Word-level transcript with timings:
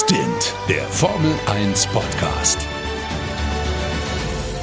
Stint, 0.00 0.54
der 0.68 0.84
Formel 0.84 1.34
1 1.46 1.88
Podcast. 1.88 2.60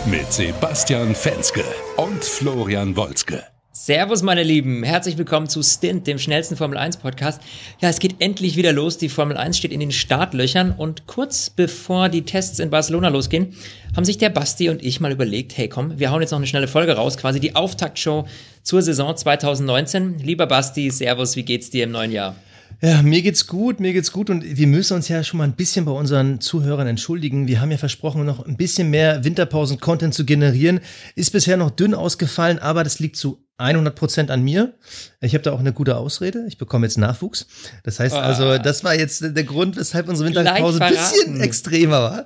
Mit 0.06 0.32
Sebastian 0.32 1.14
Fenske 1.14 1.66
und 1.98 2.24
Florian 2.24 2.96
Wolzke. 2.96 3.44
Servus, 3.74 4.24
meine 4.24 4.44
Lieben. 4.44 4.84
Herzlich 4.84 5.18
willkommen 5.18 5.50
zu 5.50 5.62
Stint, 5.62 6.08
dem 6.08 6.20
schnellsten 6.20 6.56
Formel 6.56 6.78
1 6.78 6.98
Podcast. 6.98 7.42
Ja, 7.82 7.90
es 7.90 8.00
geht 8.00 8.16
endlich 8.20 8.56
wieder 8.56 8.72
los. 8.72 8.98
Die 8.98 9.10
Formel 9.10 9.36
1 9.36 9.58
steht 9.58 9.74
in 9.74 9.82
den 9.82 9.92
Startlöchern 9.92 10.72
und 10.72 11.06
kurz 11.06 11.50
bevor 11.50 12.08
die 12.08 12.22
Tests 12.22 12.60
in 12.60 12.70
Barcelona 12.70 13.10
losgehen, 13.10 13.58
haben 13.94 14.06
sich 14.06 14.18
der 14.18 14.30
Basti 14.30 14.70
und 14.70 14.82
ich 14.82 15.02
mal 15.02 15.12
überlegt, 15.12 15.58
hey 15.58 15.68
komm, 15.68 16.00
wir 16.00 16.12
hauen 16.12 16.22
jetzt 16.22 16.32
noch 16.32 16.40
eine 16.40 16.48
schnelle 16.48 16.70
Folge 16.70 16.94
raus, 16.94 17.18
quasi 17.18 17.42
die 17.42 17.58
Auftaktshow 17.58 18.26
zur 18.64 18.82
Saison 18.82 19.18
2019. 19.18 20.20
Lieber 20.20 20.48
Basti, 20.48 20.90
Servus, 20.92 21.36
wie 21.36 21.44
geht's 21.44 21.72
dir 21.72 21.84
im 21.84 21.92
neuen 21.92 22.14
Jahr? 22.14 22.38
Ja, 22.82 23.02
mir 23.02 23.22
geht's 23.22 23.48
gut, 23.48 23.80
mir 23.80 23.94
geht's 23.94 24.12
gut 24.12 24.30
und 24.30 24.44
wir 24.44 24.68
müssen 24.68 24.96
uns 24.96 25.08
ja 25.08 25.24
schon 25.24 25.38
mal 25.38 25.46
ein 25.46 25.56
bisschen 25.56 25.86
bei 25.86 25.92
unseren 25.92 26.42
Zuhörern 26.42 26.88
entschuldigen. 26.88 27.48
Wir 27.48 27.62
haben 27.62 27.72
ja 27.72 27.78
versprochen, 27.78 28.26
noch 28.26 28.46
ein 28.46 28.58
bisschen 28.58 28.90
mehr 28.90 29.24
Winterpausen-Content 29.24 30.14
zu 30.14 30.26
generieren. 30.26 30.80
Ist 31.16 31.32
bisher 31.32 31.58
noch 31.58 31.72
dünn 31.72 31.94
ausgefallen, 31.94 32.60
aber 32.60 32.84
das 32.84 33.00
liegt 33.00 33.16
zu 33.16 33.45
100 33.58 33.96
Prozent 33.96 34.32
an 34.32 34.44
mir. 34.44 34.74
Ich 35.22 35.34
habe 35.34 35.42
da 35.42 35.54
auch 35.54 35.60
eine 35.60 35.72
gute 35.72 35.96
Ausrede. 35.96 36.44
Ich 36.48 36.58
bekomme 36.58 36.86
jetzt 36.86 36.98
Nachwuchs. 36.98 37.48
Das 37.84 38.02
heißt 38.02 38.14
also, 38.14 38.46
ah. 38.46 38.60
das 38.60 38.84
war 38.84 38.94
jetzt 38.94 39.22
der 39.22 39.44
Grund, 39.46 39.78
weshalb 39.78 40.10
unsere 40.10 40.28
Winterpause 40.28 40.84
ein 40.84 40.94
bisschen 40.94 41.42
extremer 41.42 42.02
war. 42.02 42.26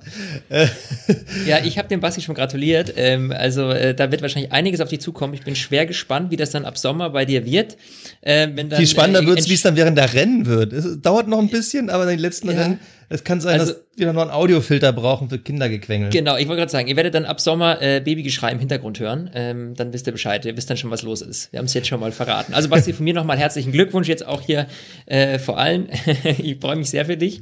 ja, 1.45 1.59
ich 1.63 1.77
habe 1.77 1.87
dem 1.87 1.99
Basti 1.99 2.21
schon 2.21 2.33
gratuliert. 2.33 2.93
Ähm, 2.95 3.31
also 3.31 3.69
äh, 3.69 3.93
da 3.93 4.11
wird 4.11 4.23
wahrscheinlich 4.23 4.51
einiges 4.51 4.81
auf 4.81 4.89
dich 4.89 5.01
zukommen. 5.01 5.35
Ich 5.35 5.43
bin 5.43 5.55
schwer 5.55 5.85
gespannt, 5.85 6.31
wie 6.31 6.37
das 6.37 6.49
dann 6.49 6.65
ab 6.65 6.79
Sommer 6.79 7.11
bei 7.11 7.25
dir 7.25 7.45
wird. 7.45 7.77
Äh, 8.21 8.47
wenn 8.55 8.69
dann, 8.69 8.79
Viel 8.79 8.87
spannender 8.87 9.21
äh, 9.21 9.27
wird 9.27 9.39
es, 9.39 9.49
wie 9.49 9.53
es 9.53 9.61
dann 9.61 9.75
während 9.75 9.99
der 9.99 10.11
Rennen 10.13 10.47
wird. 10.47 10.73
Es 10.73 10.99
dauert 10.99 11.27
noch 11.27 11.39
ein 11.39 11.49
bisschen, 11.49 11.91
aber 11.91 12.03
in 12.03 12.09
den 12.09 12.19
letzten 12.19 12.49
ja. 12.49 12.59
Rennen 12.59 12.79
es 13.11 13.23
kann 13.23 13.41
sein, 13.41 13.59
also, 13.59 13.73
dass 13.73 13.81
wir 13.95 14.13
noch 14.13 14.21
einen 14.21 14.31
Audiofilter 14.31 14.93
brauchen 14.93 15.29
für 15.29 15.39
Kindergequengel. 15.39 16.11
Genau, 16.11 16.37
ich 16.37 16.47
wollte 16.47 16.59
gerade 16.59 16.71
sagen, 16.71 16.87
ihr 16.87 16.95
werdet 16.95 17.15
dann 17.15 17.25
ab 17.25 17.41
Sommer 17.41 17.81
äh, 17.81 18.01
Babygeschrei 18.01 18.51
im 18.51 18.59
Hintergrund 18.59 18.99
hören. 18.99 19.31
Ähm, 19.33 19.73
dann 19.75 19.91
wisst 19.93 20.05
ihr 20.05 20.13
Bescheid. 20.13 20.45
Ihr 20.45 20.55
wisst 20.55 20.69
dann 20.69 20.77
schon, 20.77 20.91
was 20.91 21.01
los 21.01 21.21
ist. 21.21 21.51
Wir 21.51 21.57
haben 21.57 21.65
es 21.65 21.73
jetzt 21.73 21.87
schon 21.87 21.99
mal 21.99 22.11
verraten. 22.11 22.53
Also 22.53 22.69
Basti, 22.69 22.93
von 22.93 23.03
mir 23.03 23.15
nochmal 23.15 23.37
herzlichen 23.37 23.71
Glückwunsch 23.71 24.07
jetzt 24.07 24.25
auch 24.25 24.41
hier 24.41 24.67
äh, 25.07 25.39
vor 25.39 25.57
allem. 25.57 25.87
ich 26.23 26.59
freue 26.59 26.75
mich 26.75 26.91
sehr 26.91 27.05
für 27.05 27.17
dich. 27.17 27.41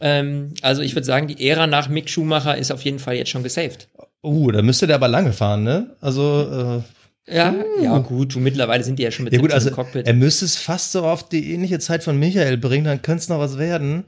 Ähm, 0.00 0.54
also 0.62 0.82
ich 0.82 0.96
würde 0.96 1.06
sagen, 1.06 1.28
die 1.28 1.48
Ära 1.48 1.68
nach 1.68 1.88
Mick 1.88 2.10
Schumacher 2.10 2.58
ist 2.58 2.72
auf 2.72 2.82
jeden 2.82 2.98
Fall 2.98 3.14
jetzt 3.14 3.30
schon 3.30 3.44
gesaved. 3.44 3.88
Uh, 4.24 4.50
da 4.50 4.62
müsste 4.62 4.88
der 4.88 4.96
aber 4.96 5.08
lange 5.08 5.32
fahren, 5.32 5.62
ne? 5.62 5.96
Also 6.00 6.82
äh, 7.28 7.34
ja, 7.34 7.54
ja, 7.80 7.98
gut, 7.98 8.34
du, 8.34 8.40
mittlerweile 8.40 8.82
sind 8.82 8.98
die 8.98 9.04
ja 9.04 9.12
schon 9.12 9.24
mit 9.24 9.32
ja, 9.32 9.40
gut, 9.40 9.52
also, 9.52 9.70
Cockpit. 9.70 10.06
Er 10.06 10.14
müsste 10.14 10.44
es 10.44 10.56
fast 10.56 10.90
so 10.90 11.04
auf 11.04 11.28
die 11.28 11.52
ähnliche 11.52 11.78
Zeit 11.78 12.02
von 12.02 12.18
Michael 12.18 12.56
bringen, 12.56 12.84
dann 12.84 13.00
könnte 13.00 13.22
es 13.22 13.28
noch 13.28 13.38
was 13.38 13.58
werden. 13.58 14.04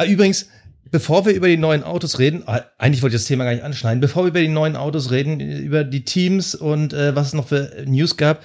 Ah, 0.00 0.06
übrigens, 0.06 0.46
bevor 0.90 1.26
wir 1.26 1.34
über 1.34 1.46
die 1.46 1.58
neuen 1.58 1.82
Autos 1.82 2.18
reden, 2.18 2.42
ah, 2.46 2.64
eigentlich 2.78 3.02
wollte 3.02 3.16
ich 3.16 3.20
das 3.20 3.28
Thema 3.28 3.44
gar 3.44 3.52
nicht 3.52 3.62
anschneiden, 3.62 4.00
bevor 4.00 4.24
wir 4.24 4.28
über 4.28 4.40
die 4.40 4.48
neuen 4.48 4.74
Autos 4.74 5.10
reden, 5.10 5.40
über 5.40 5.84
die 5.84 6.06
Teams 6.06 6.54
und 6.54 6.94
äh, 6.94 7.14
was 7.14 7.26
es 7.26 7.32
noch 7.34 7.48
für 7.48 7.84
News 7.84 8.16
gab, 8.16 8.42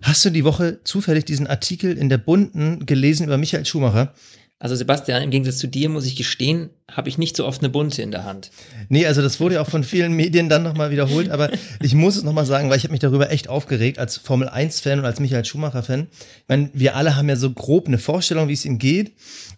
hast 0.00 0.24
du 0.24 0.30
die 0.30 0.44
Woche 0.44 0.82
zufällig 0.84 1.26
diesen 1.26 1.46
Artikel 1.48 1.98
in 1.98 2.08
der 2.08 2.16
Bunten 2.16 2.86
gelesen 2.86 3.26
über 3.26 3.36
Michael 3.36 3.66
Schumacher? 3.66 4.14
Also 4.58 4.74
Sebastian, 4.74 5.22
im 5.22 5.30
Gegensatz 5.30 5.58
zu 5.58 5.66
dir 5.66 5.90
muss 5.90 6.06
ich 6.06 6.16
gestehen, 6.16 6.70
habe 6.90 7.08
ich 7.08 7.18
nicht 7.18 7.36
so 7.36 7.44
oft 7.44 7.62
eine 7.62 7.68
Bunte 7.68 8.00
in 8.00 8.12
der 8.12 8.22
Hand. 8.22 8.50
Nee, 8.88 9.06
also 9.06 9.20
das 9.20 9.40
wurde 9.40 9.56
ja 9.56 9.60
auch 9.60 9.68
von 9.68 9.82
vielen 9.82 10.12
Medien 10.12 10.48
dann 10.48 10.62
nochmal 10.62 10.92
wiederholt, 10.92 11.30
aber 11.30 11.50
ich 11.82 11.94
muss 11.94 12.16
es 12.16 12.22
nochmal 12.22 12.46
sagen, 12.46 12.70
weil 12.70 12.76
ich 12.76 12.84
habe 12.84 12.92
mich 12.92 13.00
darüber 13.00 13.30
echt 13.32 13.48
aufgeregt 13.48 13.98
als 13.98 14.18
Formel 14.18 14.48
1-Fan 14.48 15.00
und 15.00 15.04
als 15.04 15.18
Michael 15.18 15.44
Schumacher-Fan. 15.44 16.06
Ich 16.12 16.48
meine, 16.48 16.70
wir 16.72 16.94
alle 16.94 17.16
haben 17.16 17.28
ja 17.28 17.34
so 17.34 17.50
grob 17.50 17.88
eine 17.88 17.98
Vorstellung, 17.98 18.46
wie 18.46 18.52
es 18.52 18.64
ihm 18.64 18.78
geht. 18.78 19.12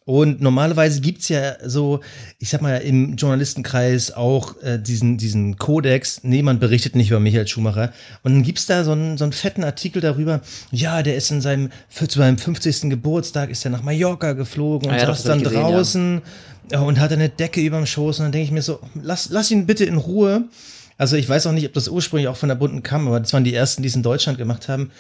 Und 0.07 0.41
normalerweise 0.41 1.03
gibt's 1.03 1.29
ja 1.29 1.57
so, 1.63 2.01
ich 2.39 2.49
sag 2.49 2.63
mal, 2.63 2.79
im 2.79 3.17
Journalistenkreis 3.17 4.11
auch 4.13 4.57
äh, 4.63 4.79
diesen, 4.79 5.19
diesen 5.19 5.59
Kodex, 5.59 6.21
nee, 6.23 6.41
man 6.41 6.59
berichtet 6.59 6.97
nicht 6.97 7.11
über 7.11 7.21
Michael 7.21 7.47
Schumacher. 7.47 7.93
Und 8.23 8.33
dann 8.33 8.43
gibt's 8.43 8.65
da 8.65 8.85
so 8.85 8.93
einen, 8.93 9.19
so 9.19 9.25
einen 9.25 9.35
fetten 9.35 9.65
Artikel 9.65 10.01
darüber, 10.01 10.41
ja, 10.71 11.03
der 11.03 11.15
ist 11.15 11.31
in 11.31 11.43
seinem, 11.43 11.69
zu 11.91 12.07
seinem 12.07 12.39
50. 12.39 12.89
Geburtstag, 12.89 13.51
ist 13.51 13.67
er 13.67 13.71
nach 13.71 13.83
Mallorca 13.83 14.33
geflogen 14.33 14.89
und 14.89 14.95
ah, 14.95 14.99
ja, 14.99 15.07
saß 15.09 15.25
dann 15.25 15.43
gesehen, 15.43 15.61
draußen 15.61 16.15
ja. 16.15 16.23
Und 16.73 17.01
hat 17.01 17.13
eine 17.13 17.29
Decke 17.29 17.61
überm 17.61 17.87
Schoß. 17.87 18.19
Und 18.19 18.27
dann 18.27 18.33
denke 18.33 18.47
ich 18.47 18.53
mir 18.53 18.63
so, 18.63 18.81
lass, 18.95 19.31
lass 19.31 19.51
ihn 19.51 19.67
bitte 19.67 19.85
in 19.85 19.97
Ruhe. 19.97 20.49
Also 20.97 21.17
ich 21.17 21.29
weiß 21.29 21.47
auch 21.47 21.53
nicht, 21.53 21.67
ob 21.67 21.73
das 21.73 21.89
ursprünglich 21.89 22.29
auch 22.29 22.37
von 22.37 22.49
der 22.49 22.57
bunten 22.57 22.83
kam, 22.83 23.07
aber 23.07 23.21
das 23.21 23.33
waren 23.33 23.45
die 23.45 23.55
ersten, 23.55 23.83
die 23.83 23.89
es 23.89 23.95
in 23.95 24.03
Deutschland 24.03 24.37
gemacht 24.37 24.69
haben. 24.69 24.91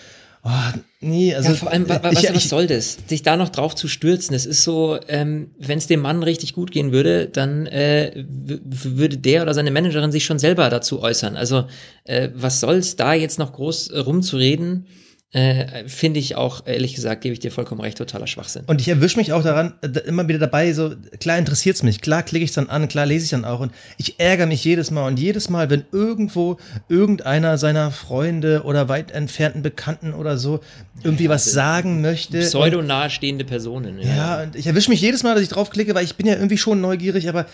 Oh, 0.44 0.78
nee, 1.00 1.34
also. 1.34 1.50
Ja, 1.50 1.54
vor 1.56 1.70
allem, 1.72 1.88
was, 1.88 2.22
ich, 2.22 2.32
was 2.32 2.48
soll 2.48 2.68
das? 2.68 2.96
Sich 3.06 3.22
da 3.22 3.36
noch 3.36 3.48
drauf 3.48 3.74
zu 3.74 3.88
stürzen, 3.88 4.36
es 4.36 4.46
ist 4.46 4.62
so, 4.62 4.98
ähm, 5.08 5.50
wenn 5.58 5.78
es 5.78 5.88
dem 5.88 6.00
Mann 6.00 6.22
richtig 6.22 6.54
gut 6.54 6.70
gehen 6.70 6.92
würde, 6.92 7.26
dann 7.26 7.66
äh, 7.66 8.12
würde 8.24 9.18
der 9.18 9.42
oder 9.42 9.52
seine 9.52 9.72
Managerin 9.72 10.12
sich 10.12 10.24
schon 10.24 10.38
selber 10.38 10.70
dazu 10.70 11.02
äußern. 11.02 11.36
Also, 11.36 11.66
äh, 12.04 12.28
was 12.34 12.60
soll's 12.60 12.94
da 12.94 13.14
jetzt 13.14 13.40
noch 13.40 13.52
groß 13.52 13.88
äh, 13.88 13.98
rumzureden? 13.98 14.86
Äh, 15.30 15.86
finde 15.86 16.20
ich 16.20 16.36
auch, 16.36 16.66
ehrlich 16.66 16.94
gesagt, 16.94 17.20
gebe 17.20 17.34
ich 17.34 17.38
dir 17.38 17.52
vollkommen 17.52 17.82
recht, 17.82 17.98
totaler 17.98 18.26
Schwachsinn. 18.26 18.64
Und 18.66 18.80
ich 18.80 18.88
erwische 18.88 19.18
mich 19.18 19.34
auch 19.34 19.42
daran, 19.42 19.74
äh, 19.82 19.88
immer 20.06 20.26
wieder 20.26 20.38
dabei, 20.38 20.72
so, 20.72 20.94
klar 21.20 21.36
interessiert 21.36 21.76
es 21.76 21.82
mich, 21.82 22.00
klar 22.00 22.22
klicke 22.22 22.46
ich 22.46 22.52
dann 22.52 22.70
an, 22.70 22.88
klar 22.88 23.04
lese 23.04 23.24
ich 23.24 23.30
dann 23.30 23.44
auch 23.44 23.60
und 23.60 23.72
ich 23.98 24.18
ärgere 24.18 24.46
mich 24.46 24.64
jedes 24.64 24.90
Mal 24.90 25.06
und 25.06 25.18
jedes 25.18 25.50
Mal, 25.50 25.68
wenn 25.68 25.84
irgendwo 25.92 26.56
irgendeiner 26.88 27.58
seiner 27.58 27.90
Freunde 27.90 28.62
oder 28.64 28.88
weit 28.88 29.10
entfernten 29.10 29.60
Bekannten 29.60 30.14
oder 30.14 30.38
so 30.38 30.60
irgendwie 31.02 31.24
ja, 31.24 31.30
was 31.30 31.44
sagen 31.44 32.00
möchte. 32.00 32.40
Pseudo 32.40 32.80
nahestehende 32.80 33.44
Personen. 33.44 33.98
Ja, 33.98 34.08
ja 34.08 34.42
und 34.44 34.56
ich 34.56 34.66
erwische 34.66 34.88
mich 34.88 35.02
jedes 35.02 35.24
Mal, 35.24 35.34
dass 35.34 35.42
ich 35.42 35.50
draufklicke, 35.50 35.94
weil 35.94 36.04
ich 36.04 36.16
bin 36.16 36.26
ja 36.26 36.36
irgendwie 36.36 36.56
schon 36.56 36.80
neugierig, 36.80 37.28
aber 37.28 37.44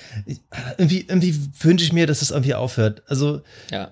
irgendwie, 0.78 1.00
irgendwie 1.08 1.34
wünsche 1.58 1.84
ich 1.84 1.92
mir, 1.92 2.06
dass 2.06 2.20
das 2.20 2.30
irgendwie 2.30 2.54
aufhört. 2.54 3.02
Also 3.08 3.42
ja. 3.72 3.90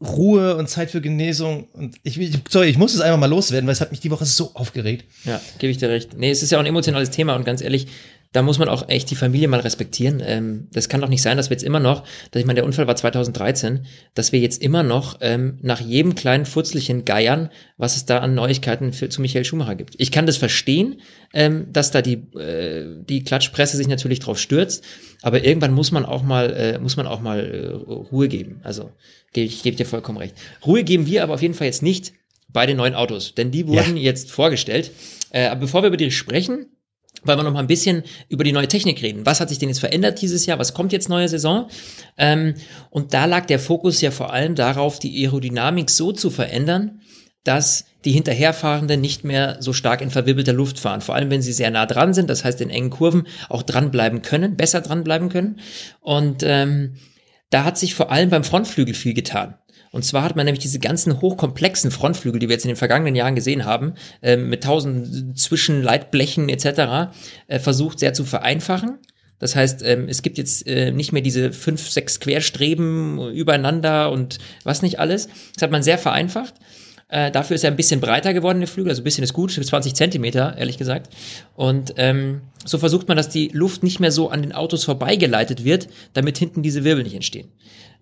Ruhe 0.00 0.56
und 0.56 0.68
Zeit 0.68 0.90
für 0.90 1.00
Genesung 1.00 1.68
und 1.72 1.96
ich, 2.02 2.18
sorry, 2.48 2.68
ich 2.68 2.78
muss 2.78 2.94
es 2.94 3.00
einfach 3.00 3.18
mal 3.18 3.26
loswerden, 3.26 3.66
weil 3.66 3.72
es 3.72 3.80
hat 3.80 3.90
mich 3.90 4.00
die 4.00 4.10
Woche 4.10 4.24
so 4.24 4.50
aufgeregt. 4.54 5.04
Ja, 5.24 5.40
gebe 5.58 5.70
ich 5.70 5.78
dir 5.78 5.88
recht. 5.88 6.16
Nee, 6.16 6.30
es 6.30 6.42
ist 6.42 6.50
ja 6.50 6.58
auch 6.58 6.62
ein 6.62 6.66
emotionales 6.66 7.10
Thema 7.10 7.34
und 7.36 7.44
ganz 7.44 7.60
ehrlich, 7.60 7.86
da 8.32 8.42
muss 8.42 8.58
man 8.58 8.68
auch 8.68 8.88
echt 8.88 9.10
die 9.10 9.16
Familie 9.16 9.48
mal 9.48 9.60
respektieren. 9.60 10.22
Ähm, 10.24 10.68
das 10.72 10.88
kann 10.88 11.00
doch 11.00 11.08
nicht 11.08 11.22
sein, 11.22 11.36
dass 11.36 11.50
wir 11.50 11.54
jetzt 11.54 11.64
immer 11.64 11.80
noch, 11.80 12.04
dass 12.30 12.40
ich 12.40 12.46
meine, 12.46 12.58
der 12.58 12.64
Unfall 12.64 12.86
war 12.86 12.94
2013, 12.94 13.86
dass 14.14 14.30
wir 14.30 14.38
jetzt 14.38 14.62
immer 14.62 14.84
noch 14.84 15.18
ähm, 15.20 15.58
nach 15.62 15.80
jedem 15.80 16.14
kleinen 16.14 16.46
Futzlichen 16.46 17.04
geiern, 17.04 17.50
was 17.76 17.96
es 17.96 18.06
da 18.06 18.18
an 18.18 18.34
Neuigkeiten 18.34 18.92
für, 18.92 19.08
zu 19.08 19.20
Michael 19.20 19.44
Schumacher 19.44 19.74
gibt. 19.74 19.94
Ich 19.98 20.12
kann 20.12 20.26
das 20.26 20.36
verstehen, 20.36 21.00
ähm, 21.34 21.66
dass 21.72 21.90
da 21.90 22.02
die, 22.02 22.22
äh, 22.38 23.02
die 23.02 23.24
Klatschpresse 23.24 23.76
sich 23.76 23.88
natürlich 23.88 24.20
drauf 24.20 24.38
stürzt, 24.38 24.84
aber 25.22 25.44
irgendwann 25.44 25.74
muss 25.74 25.90
man 25.90 26.04
auch 26.04 26.22
mal, 26.22 26.52
äh, 26.52 26.78
muss 26.78 26.96
man 26.96 27.08
auch 27.08 27.20
mal 27.20 27.40
äh, 27.40 27.92
Ruhe 28.12 28.28
geben. 28.28 28.60
Also 28.62 28.92
gebe 29.32 29.46
ich 29.46 29.62
gebe 29.64 29.76
dir 29.76 29.86
vollkommen 29.86 30.18
recht. 30.18 30.36
Ruhe 30.64 30.84
geben 30.84 31.06
wir 31.06 31.24
aber 31.24 31.34
auf 31.34 31.42
jeden 31.42 31.54
Fall 31.54 31.66
jetzt 31.66 31.82
nicht 31.82 32.12
bei 32.48 32.66
den 32.66 32.76
neuen 32.76 32.94
Autos, 32.94 33.34
denn 33.34 33.50
die 33.50 33.66
wurden 33.66 33.96
ja. 33.96 34.04
jetzt 34.04 34.30
vorgestellt. 34.30 34.92
Äh, 35.30 35.46
aber 35.46 35.62
bevor 35.62 35.82
wir 35.82 35.88
über 35.88 35.96
die 35.96 36.10
sprechen, 36.10 36.66
wollen 37.24 37.38
wir 37.38 37.42
noch 37.42 37.52
mal 37.52 37.60
ein 37.60 37.66
bisschen 37.66 38.02
über 38.28 38.44
die 38.44 38.52
neue 38.52 38.68
Technik 38.68 39.02
reden. 39.02 39.26
Was 39.26 39.40
hat 39.40 39.48
sich 39.48 39.58
denn 39.58 39.68
jetzt 39.68 39.80
verändert 39.80 40.20
dieses 40.20 40.46
Jahr? 40.46 40.58
Was 40.58 40.74
kommt 40.74 40.92
jetzt 40.92 41.08
neue 41.08 41.28
Saison? 41.28 41.68
Ähm, 42.16 42.54
und 42.90 43.14
da 43.14 43.24
lag 43.26 43.46
der 43.46 43.58
Fokus 43.58 44.00
ja 44.00 44.10
vor 44.10 44.32
allem 44.32 44.54
darauf, 44.54 44.98
die 44.98 45.24
Aerodynamik 45.24 45.90
so 45.90 46.12
zu 46.12 46.30
verändern, 46.30 47.00
dass 47.44 47.86
die 48.04 48.12
Hinterherfahrenden 48.12 49.00
nicht 49.00 49.24
mehr 49.24 49.56
so 49.60 49.72
stark 49.72 50.00
in 50.00 50.10
verwirbelter 50.10 50.52
Luft 50.52 50.78
fahren. 50.78 51.00
Vor 51.00 51.14
allem, 51.14 51.30
wenn 51.30 51.42
sie 51.42 51.52
sehr 51.52 51.70
nah 51.70 51.86
dran 51.86 52.14
sind, 52.14 52.30
das 52.30 52.44
heißt 52.44 52.60
in 52.60 52.70
engen 52.70 52.90
Kurven 52.90 53.26
auch 53.48 53.62
dranbleiben 53.62 54.22
können, 54.22 54.56
besser 54.56 54.80
dranbleiben 54.80 55.28
können. 55.28 55.60
Und 56.00 56.42
ähm, 56.42 56.94
da 57.50 57.64
hat 57.64 57.78
sich 57.78 57.94
vor 57.94 58.10
allem 58.10 58.30
beim 58.30 58.44
Frontflügel 58.44 58.94
viel 58.94 59.14
getan. 59.14 59.54
Und 59.92 60.04
zwar 60.04 60.22
hat 60.22 60.36
man 60.36 60.44
nämlich 60.44 60.62
diese 60.62 60.78
ganzen 60.78 61.20
hochkomplexen 61.20 61.90
Frontflügel, 61.90 62.38
die 62.38 62.48
wir 62.48 62.54
jetzt 62.54 62.64
in 62.64 62.70
den 62.70 62.76
vergangenen 62.76 63.16
Jahren 63.16 63.34
gesehen 63.34 63.64
haben, 63.64 63.94
äh, 64.22 64.36
mit 64.36 64.62
tausend 64.62 65.38
Zwischenleitblechen 65.38 66.48
etc., 66.48 67.12
äh, 67.48 67.58
versucht 67.58 67.98
sehr 67.98 68.14
zu 68.14 68.24
vereinfachen. 68.24 68.98
Das 69.40 69.56
heißt, 69.56 69.82
ähm, 69.82 70.06
es 70.08 70.22
gibt 70.22 70.38
jetzt 70.38 70.66
äh, 70.66 70.92
nicht 70.92 71.12
mehr 71.12 71.22
diese 71.22 71.52
fünf, 71.52 71.88
sechs 71.88 72.20
Querstreben 72.20 73.32
übereinander 73.32 74.12
und 74.12 74.38
was 74.64 74.82
nicht 74.82 75.00
alles. 75.00 75.28
Das 75.54 75.62
hat 75.62 75.70
man 75.70 75.82
sehr 75.82 75.98
vereinfacht. 75.98 76.54
Äh, 77.08 77.32
dafür 77.32 77.56
ist 77.56 77.64
er 77.64 77.70
ein 77.70 77.76
bisschen 77.76 78.00
breiter 78.00 78.32
geworden, 78.32 78.60
der 78.60 78.68
Flügel, 78.68 78.90
also 78.90 79.02
ein 79.02 79.04
bisschen 79.04 79.24
ist 79.24 79.32
gut, 79.32 79.50
20 79.50 79.94
Zentimeter, 79.94 80.56
ehrlich 80.56 80.78
gesagt. 80.78 81.12
Und 81.56 81.94
ähm, 81.96 82.42
so 82.64 82.78
versucht 82.78 83.08
man, 83.08 83.16
dass 83.16 83.28
die 83.28 83.48
Luft 83.48 83.82
nicht 83.82 83.98
mehr 83.98 84.12
so 84.12 84.28
an 84.30 84.42
den 84.42 84.52
Autos 84.52 84.84
vorbeigeleitet 84.84 85.64
wird, 85.64 85.88
damit 86.12 86.38
hinten 86.38 86.62
diese 86.62 86.84
Wirbel 86.84 87.02
nicht 87.02 87.14
entstehen. 87.14 87.48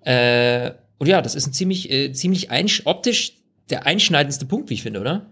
Äh, 0.02 0.72
und 0.98 1.06
ja, 1.06 1.22
das 1.22 1.34
ist 1.34 1.46
ein 1.46 1.52
ziemlich, 1.52 1.90
äh, 1.90 2.12
ziemlich 2.12 2.48
optisch 2.84 3.32
der 3.70 3.86
einschneidendste 3.86 4.46
Punkt, 4.46 4.70
wie 4.70 4.74
ich 4.74 4.82
finde, 4.82 5.00
oder? 5.00 5.26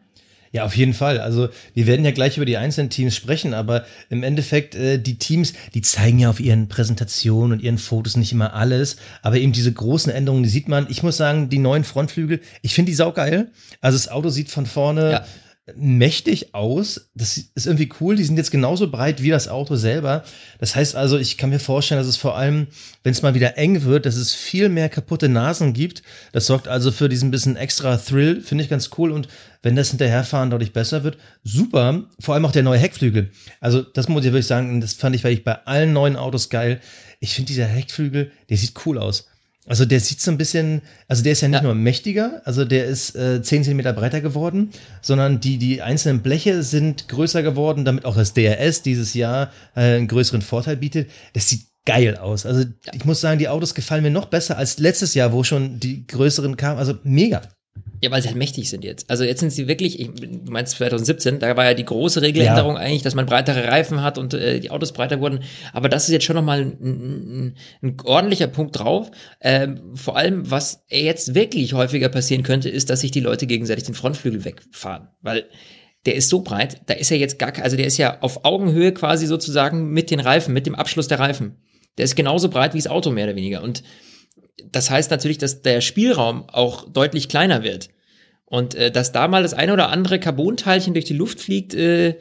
Ja, 0.53 0.65
auf 0.65 0.77
jeden 0.77 0.95
Fall. 0.95 1.21
Also 1.21 1.49
wir 1.75 1.87
werden 1.87 2.05
ja 2.05 2.13
gleich 2.13 2.37
über 2.37 2.47
die 2.47 2.57
einzelnen 2.57 2.89
Teams 2.89 3.15
sprechen, 3.15 3.53
aber 3.53 3.85
im 4.09 4.23
Endeffekt, 4.23 4.75
äh, 4.75 4.99
die 4.99 5.19
Teams, 5.19 5.53
die 5.75 5.83
zeigen 5.83 6.19
ja 6.19 6.31
auf 6.31 6.41
ihren 6.41 6.69
Präsentationen 6.69 7.59
und 7.59 7.65
ihren 7.65 7.79
Fotos 7.79 8.17
nicht 8.17 8.33
immer 8.33 8.55
alles, 8.55 8.97
aber 9.23 9.37
eben 9.37 9.53
diese 9.53 9.73
großen 9.73 10.13
Änderungen, 10.13 10.45
die 10.45 10.49
sieht 10.49 10.69
man. 10.69 10.87
Ich 10.89 11.03
muss 11.03 11.17
sagen, 11.17 11.51
die 11.51 11.59
neuen 11.59 11.85
Frontflügel, 11.85 12.41
ich 12.63 12.75
finde 12.75 12.91
die 12.91 12.97
saugeil. 12.97 13.51
Also 13.81 13.99
das 13.99 14.09
Auto 14.09 14.29
sieht 14.31 14.51
von 14.51 14.67
vorne. 14.67 15.11
Ja 15.11 15.27
mächtig 15.75 16.55
aus. 16.55 17.09
Das 17.15 17.37
ist 17.37 17.67
irgendwie 17.67 17.91
cool. 18.01 18.15
Die 18.15 18.25
sind 18.25 18.37
jetzt 18.37 18.53
genauso 18.53 18.89
breit 18.91 19.23
wie 19.23 19.31
das 19.31 19.49
Auto 19.49 19.75
selber. 19.75 20.23
Das 20.61 20.77
heißt 20.77 20.95
also, 20.95 21.19
ich 21.19 21.39
kann 21.39 21.51
mir 21.51 21.59
vorstellen, 21.59 22.01
dass 22.01 22.07
es 22.07 22.17
vor 22.17 22.37
allem, 22.37 22.69
wenn 23.03 23.13
es 23.13 23.23
mal 23.23 23.35
wieder 23.35 23.59
eng 23.59 23.83
wird, 23.83 24.07
dass 24.07 24.15
es 24.15 24.33
viel 24.33 24.69
mehr 24.69 24.89
kaputte 24.89 25.29
Nasen 25.29 25.73
gibt. 25.73 26.03
Das 26.33 26.47
sorgt 26.47 26.69
also 26.69 26.93
für 26.93 27.09
diesen 27.09 27.33
bisschen 27.33 27.57
extra 27.57 27.97
Thrill. 27.97 28.41
Finde 28.41 28.63
ich 28.63 28.71
ganz 28.71 28.91
cool. 28.97 29.11
Und 29.11 29.27
wenn 29.63 29.75
das 29.75 29.91
Hinterherfahren 29.91 30.51
dadurch 30.51 30.73
besser 30.73 31.03
wird, 31.03 31.19
super. 31.43 32.05
Vor 32.21 32.35
allem 32.35 32.45
auch 32.45 32.53
der 32.53 32.63
neue 32.63 32.79
Heckflügel. 32.79 33.31
Also, 33.61 33.83
das 33.83 34.09
muss 34.09 34.25
ich 34.25 34.33
wirklich 34.33 34.47
sagen, 34.47 34.81
das 34.81 34.93
fand 34.93 35.17
ich, 35.17 35.25
weil 35.25 35.33
ich 35.33 35.43
bei 35.43 35.65
allen 35.67 35.93
neuen 35.93 36.17
Autos 36.17 36.49
geil. 36.49 36.81
Ich 37.19 37.35
finde 37.35 37.49
dieser 37.49 37.67
Heckflügel, 37.67 38.31
der 38.49 38.57
sieht 38.57 38.75
cool 38.87 38.99
aus. 38.99 39.27
Also 39.67 39.85
der 39.85 40.01
sieht 40.01 40.21
so 40.21 40.31
ein 40.31 40.39
bisschen, 40.39 40.83
also 41.09 41.23
der 41.23 41.33
ist 41.33 41.41
ja 41.41 41.49
nicht 41.49 41.59
ja. 41.59 41.63
nur 41.63 41.75
mächtiger, 41.75 42.41
also 42.45 42.65
der 42.65 42.87
ist 42.87 43.17
äh, 43.17 43.43
10 43.43 43.65
cm 43.65 43.79
breiter 43.95 44.21
geworden, 44.21 44.71
sondern 45.03 45.41
die, 45.41 45.59
die 45.59 45.83
einzelnen 45.83 46.23
Bleche 46.23 46.63
sind 46.63 47.09
größer 47.09 47.43
geworden, 47.43 47.85
damit 47.85 48.05
auch 48.05 48.17
das 48.17 48.33
DRS 48.33 48.83
dieses 48.83 49.15
Jahr 49.15 49.51
äh, 49.75 49.97
einen 49.97 50.09
größeren 50.09 50.43
Vorteil 50.43 50.77
bietet. 50.77 51.11
Das 51.33 51.49
sieht 51.49 51.67
geil 51.85 52.17
aus. 52.17 52.47
Also 52.47 52.61
ja. 52.61 52.93
ich 52.95 53.05
muss 53.05 53.21
sagen, 53.21 53.39
die 53.39 53.49
Autos 53.49 53.75
gefallen 53.75 54.03
mir 54.03 54.11
noch 54.11 54.27
besser 54.27 54.57
als 54.57 54.79
letztes 54.79 55.15
Jahr, 55.15 55.33
wo 55.33 55.43
schon 55.43 55.81
die 55.81 56.07
größeren 56.07 56.57
kamen. 56.57 56.79
Also 56.79 56.95
mega. 57.03 57.43
Ja, 58.03 58.11
weil 58.11 58.21
sie 58.23 58.29
halt 58.29 58.37
mächtig 58.37 58.69
sind 58.69 58.85
jetzt. 58.85 59.09
Also 59.11 59.25
jetzt 59.25 59.41
sind 59.41 59.51
sie 59.51 59.69
wirklich, 59.69 60.01
ich, 60.01 60.11
du 60.13 60.51
meinst 60.51 60.77
2017, 60.77 61.39
da 61.39 61.57
war 61.57 61.65
ja 61.65 61.75
die 61.75 61.85
große 61.85 62.23
Regeländerung 62.23 62.75
ja. 62.75 62.81
eigentlich, 62.81 63.03
dass 63.03 63.15
man 63.15 63.27
breitere 63.27 63.69
Reifen 63.69 64.03
hat 64.03 64.19
und 64.19 64.35
äh, 64.35 64.61
die 64.61 64.71
Autos 64.71 64.93
breiter 64.93 65.21
wurden. 65.21 65.41
Aber 65.73 65.89
das 65.89 66.05
ist 66.05 66.13
jetzt 66.13 66.25
schon 66.25 66.37
nochmal 66.37 66.61
ein, 66.61 66.77
ein, 66.81 67.57
ein 67.83 67.97
ordentlicher 68.05 68.49
Punkt 68.49 68.79
drauf. 68.79 69.11
Ähm, 69.41 69.95
vor 69.95 70.17
allem, 70.17 70.51
was 70.51 70.85
jetzt 70.89 71.35
wirklich 71.35 71.73
häufiger 71.73 72.09
passieren 72.09 72.43
könnte, 72.43 72.69
ist, 72.69 72.91
dass 72.91 73.01
sich 73.01 73.11
die 73.11 73.21
Leute 73.21 73.47
gegenseitig 73.47 73.85
den 73.85 73.95
Frontflügel 73.95 74.45
wegfahren. 74.45 75.09
Weil 75.23 75.47
der 76.07 76.15
ist 76.15 76.29
so 76.29 76.41
breit, 76.41 76.81
da 76.87 76.95
ist 76.95 77.11
er 77.11 77.19
jetzt 77.19 77.39
gar, 77.39 77.53
also 77.61 77.77
der 77.77 77.87
ist 77.87 77.97
ja 77.97 78.21
auf 78.21 78.45
Augenhöhe 78.45 78.93
quasi 78.93 79.27
sozusagen 79.27 79.91
mit 79.91 80.11
den 80.11 80.21
Reifen, 80.21 80.55
mit 80.55 80.67
dem 80.67 80.75
Abschluss 80.75 81.09
der 81.09 81.19
Reifen. 81.19 81.57
Der 81.99 82.05
ist 82.05 82.15
genauso 82.15 82.49
breit 82.49 82.75
wie 82.75 82.79
das 82.79 82.87
Auto 82.87 83.11
mehr 83.11 83.25
oder 83.25 83.37
weniger. 83.37 83.63
Und 83.63 83.83
das 84.65 84.91
heißt 84.91 85.11
natürlich, 85.11 85.39
dass 85.39 85.63
der 85.63 85.81
Spielraum 85.81 86.49
auch 86.49 86.89
deutlich 86.89 87.29
kleiner 87.29 87.63
wird. 87.63 87.91
Und 88.45 88.75
äh, 88.75 88.91
dass 88.91 89.13
da 89.13 89.29
mal 89.29 89.43
das 89.43 89.55
eine 89.55 89.73
oder 89.73 89.89
andere 89.91 90.21
Carbonteilchen 90.21 90.95
durch 90.95 91.05
die 91.05 91.15
Luft 91.15 91.41
fliegt, 91.41 91.75
äh, 91.75 92.17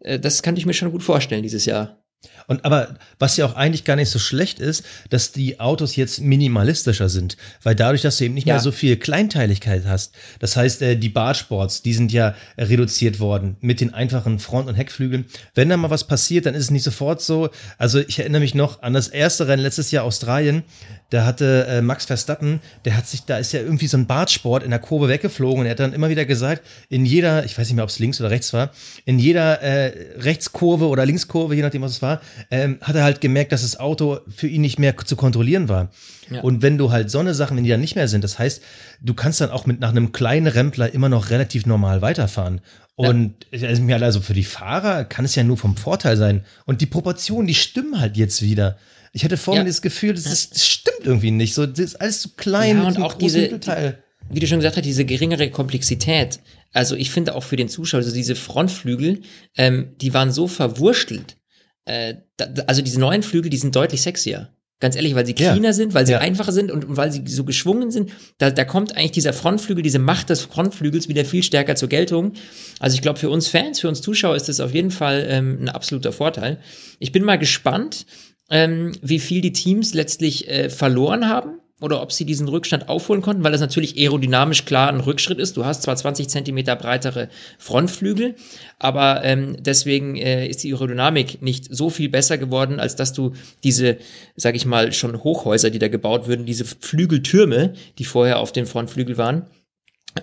äh, 0.00 0.20
das 0.20 0.42
kann 0.42 0.56
ich 0.56 0.66
mir 0.66 0.74
schon 0.74 0.92
gut 0.92 1.02
vorstellen 1.02 1.42
dieses 1.42 1.66
Jahr. 1.66 2.03
Und 2.46 2.64
aber 2.64 2.96
was 3.18 3.36
ja 3.36 3.46
auch 3.46 3.54
eigentlich 3.54 3.84
gar 3.84 3.96
nicht 3.96 4.10
so 4.10 4.18
schlecht 4.18 4.58
ist, 4.60 4.84
dass 5.10 5.32
die 5.32 5.60
Autos 5.60 5.96
jetzt 5.96 6.20
minimalistischer 6.20 7.08
sind, 7.08 7.36
weil 7.62 7.74
dadurch, 7.74 8.02
dass 8.02 8.18
du 8.18 8.24
eben 8.24 8.34
nicht 8.34 8.46
ja. 8.46 8.54
mehr 8.54 8.60
so 8.60 8.72
viel 8.72 8.96
Kleinteiligkeit 8.96 9.84
hast. 9.86 10.14
Das 10.38 10.56
heißt, 10.56 10.82
äh, 10.82 10.96
die 10.96 11.08
Bartsports, 11.08 11.82
die 11.82 11.94
sind 11.94 12.12
ja 12.12 12.34
reduziert 12.58 13.20
worden 13.20 13.56
mit 13.60 13.80
den 13.80 13.94
einfachen 13.94 14.38
Front- 14.38 14.68
und 14.68 14.74
Heckflügeln. 14.74 15.26
Wenn 15.54 15.68
da 15.68 15.76
mal 15.76 15.90
was 15.90 16.04
passiert, 16.04 16.46
dann 16.46 16.54
ist 16.54 16.64
es 16.64 16.70
nicht 16.70 16.84
sofort 16.84 17.22
so. 17.22 17.50
Also 17.78 18.00
ich 18.00 18.18
erinnere 18.18 18.40
mich 18.40 18.54
noch 18.54 18.82
an 18.82 18.92
das 18.92 19.08
erste 19.08 19.48
Rennen 19.48 19.62
letztes 19.62 19.90
Jahr 19.90 20.04
Australien. 20.04 20.64
Da 21.10 21.24
hatte 21.24 21.66
äh, 21.68 21.80
Max 21.80 22.06
Verstappen, 22.06 22.60
der 22.84 22.96
hat 22.96 23.06
sich, 23.06 23.24
da 23.24 23.38
ist 23.38 23.52
ja 23.52 23.60
irgendwie 23.60 23.86
so 23.86 23.96
ein 23.96 24.06
Bartsport 24.06 24.64
in 24.64 24.70
der 24.70 24.80
Kurve 24.80 25.08
weggeflogen 25.08 25.60
und 25.60 25.66
er 25.66 25.72
hat 25.72 25.78
dann 25.78 25.92
immer 25.92 26.08
wieder 26.08 26.24
gesagt, 26.24 26.62
in 26.88 27.06
jeder, 27.06 27.44
ich 27.44 27.56
weiß 27.56 27.68
nicht 27.68 27.76
mehr, 27.76 27.84
ob 27.84 27.90
es 27.90 27.98
links 27.98 28.20
oder 28.20 28.30
rechts 28.30 28.52
war, 28.52 28.70
in 29.04 29.18
jeder 29.18 29.60
äh, 29.62 29.92
Rechtskurve 30.18 30.88
oder 30.88 31.06
Linkskurve, 31.06 31.54
je 31.54 31.62
nachdem, 31.62 31.82
was 31.82 31.92
es 31.92 32.02
war, 32.02 32.13
ähm, 32.50 32.78
hat 32.80 32.96
er 32.96 33.04
halt 33.04 33.20
gemerkt, 33.20 33.52
dass 33.52 33.62
das 33.62 33.78
Auto 33.78 34.20
für 34.28 34.48
ihn 34.48 34.60
nicht 34.60 34.78
mehr 34.78 34.96
zu 34.96 35.16
kontrollieren 35.16 35.68
war. 35.68 35.90
Ja. 36.30 36.40
Und 36.40 36.62
wenn 36.62 36.78
du 36.78 36.90
halt 36.90 37.10
so 37.10 37.18
eine 37.18 37.34
Sachen, 37.34 37.56
wenn 37.56 37.64
die 37.64 37.70
dann 37.70 37.80
nicht 37.80 37.96
mehr 37.96 38.08
sind, 38.08 38.24
das 38.24 38.38
heißt, 38.38 38.62
du 39.00 39.14
kannst 39.14 39.40
dann 39.40 39.50
auch 39.50 39.66
mit 39.66 39.80
nach 39.80 39.90
einem 39.90 40.12
kleinen 40.12 40.46
Rempler 40.46 40.92
immer 40.92 41.08
noch 41.08 41.30
relativ 41.30 41.66
normal 41.66 42.02
weiterfahren. 42.02 42.60
Und 42.96 43.46
ja. 43.50 43.68
also 43.98 44.20
für 44.20 44.34
die 44.34 44.44
Fahrer 44.44 45.04
kann 45.04 45.24
es 45.24 45.34
ja 45.34 45.42
nur 45.42 45.56
vom 45.56 45.76
Vorteil 45.76 46.16
sein. 46.16 46.44
Und 46.64 46.80
die 46.80 46.86
Proportionen, 46.86 47.46
die 47.46 47.54
stimmen 47.54 48.00
halt 48.00 48.16
jetzt 48.16 48.42
wieder. 48.42 48.78
Ich 49.12 49.24
hatte 49.24 49.36
vorhin 49.36 49.64
ja. 49.64 49.68
das 49.68 49.82
Gefühl, 49.82 50.14
das, 50.14 50.26
ist, 50.26 50.54
das, 50.54 50.66
stimmt 50.66 51.04
irgendwie 51.04 51.30
nicht. 51.30 51.54
So, 51.54 51.66
das 51.66 51.78
ist 51.78 52.00
alles 52.00 52.20
zu 52.20 52.30
klein. 52.30 52.78
Ja, 52.78 52.84
und 52.84 53.00
auch 53.00 53.14
diese, 53.14 53.48
die, 53.48 53.94
wie 54.30 54.40
du 54.40 54.46
schon 54.46 54.58
gesagt 54.58 54.76
hast, 54.76 54.84
diese 54.84 55.04
geringere 55.04 55.50
Komplexität. 55.50 56.40
Also 56.72 56.96
ich 56.96 57.10
finde 57.10 57.34
auch 57.34 57.44
für 57.44 57.56
den 57.56 57.68
Zuschauer, 57.68 57.98
also 57.98 58.12
diese 58.12 58.34
Frontflügel, 58.34 59.22
ähm, 59.56 59.94
die 60.00 60.14
waren 60.14 60.32
so 60.32 60.48
verwurstelt 60.48 61.36
äh, 61.84 62.14
da, 62.36 62.46
also 62.66 62.82
diese 62.82 63.00
neuen 63.00 63.22
Flügel, 63.22 63.50
die 63.50 63.56
sind 63.56 63.74
deutlich 63.76 64.02
sexier. 64.02 64.50
Ganz 64.80 64.96
ehrlich, 64.96 65.14
weil 65.14 65.24
sie 65.24 65.34
cleaner 65.34 65.68
ja. 65.68 65.72
sind, 65.72 65.94
weil 65.94 66.04
sie 66.04 66.12
ja. 66.12 66.18
einfacher 66.18 66.52
sind 66.52 66.70
und, 66.70 66.84
und, 66.84 66.96
weil 66.96 67.10
sie 67.10 67.22
so 67.26 67.44
geschwungen 67.44 67.90
sind. 67.90 68.10
Da, 68.38 68.50
da 68.50 68.64
kommt 68.64 68.96
eigentlich 68.96 69.12
dieser 69.12 69.32
Frontflügel, 69.32 69.82
diese 69.82 70.00
Macht 70.00 70.30
des 70.30 70.42
Frontflügels 70.42 71.08
wieder 71.08 71.24
viel 71.24 71.42
stärker 71.42 71.76
zur 71.76 71.88
Geltung. 71.88 72.32
Also 72.80 72.94
ich 72.94 73.00
glaube, 73.00 73.18
für 73.18 73.30
uns 73.30 73.48
Fans, 73.48 73.80
für 73.80 73.88
uns 73.88 74.02
Zuschauer 74.02 74.34
ist 74.34 74.48
das 74.48 74.60
auf 74.60 74.74
jeden 74.74 74.90
Fall 74.90 75.26
ähm, 75.28 75.58
ein 75.62 75.68
absoluter 75.68 76.12
Vorteil. 76.12 76.58
Ich 76.98 77.12
bin 77.12 77.24
mal 77.24 77.38
gespannt, 77.38 78.04
ähm, 78.50 78.92
wie 79.00 79.20
viel 79.20 79.40
die 79.40 79.52
Teams 79.52 79.94
letztlich 79.94 80.48
äh, 80.48 80.68
verloren 80.68 81.28
haben 81.28 81.60
oder 81.84 82.00
ob 82.00 82.12
sie 82.12 82.24
diesen 82.24 82.48
Rückstand 82.48 82.88
aufholen 82.88 83.20
konnten, 83.20 83.44
weil 83.44 83.52
das 83.52 83.60
natürlich 83.60 83.98
aerodynamisch 83.98 84.64
klar 84.64 84.88
ein 84.88 85.00
Rückschritt 85.00 85.38
ist. 85.38 85.58
Du 85.58 85.66
hast 85.66 85.82
zwar 85.82 85.94
20 85.94 86.28
Zentimeter 86.28 86.76
breitere 86.76 87.28
Frontflügel, 87.58 88.36
aber 88.78 89.22
ähm, 89.22 89.56
deswegen 89.60 90.16
äh, 90.16 90.48
ist 90.48 90.64
die 90.64 90.72
Aerodynamik 90.72 91.42
nicht 91.42 91.66
so 91.70 91.90
viel 91.90 92.08
besser 92.08 92.38
geworden, 92.38 92.80
als 92.80 92.96
dass 92.96 93.12
du 93.12 93.32
diese, 93.62 93.98
sag 94.34 94.56
ich 94.56 94.64
mal, 94.64 94.92
schon 94.92 95.22
Hochhäuser, 95.22 95.68
die 95.68 95.78
da 95.78 95.88
gebaut 95.88 96.26
würden, 96.26 96.46
diese 96.46 96.64
Flügeltürme, 96.64 97.74
die 97.98 98.06
vorher 98.06 98.38
auf 98.38 98.52
dem 98.52 98.66
Frontflügel 98.66 99.18
waren, 99.18 99.46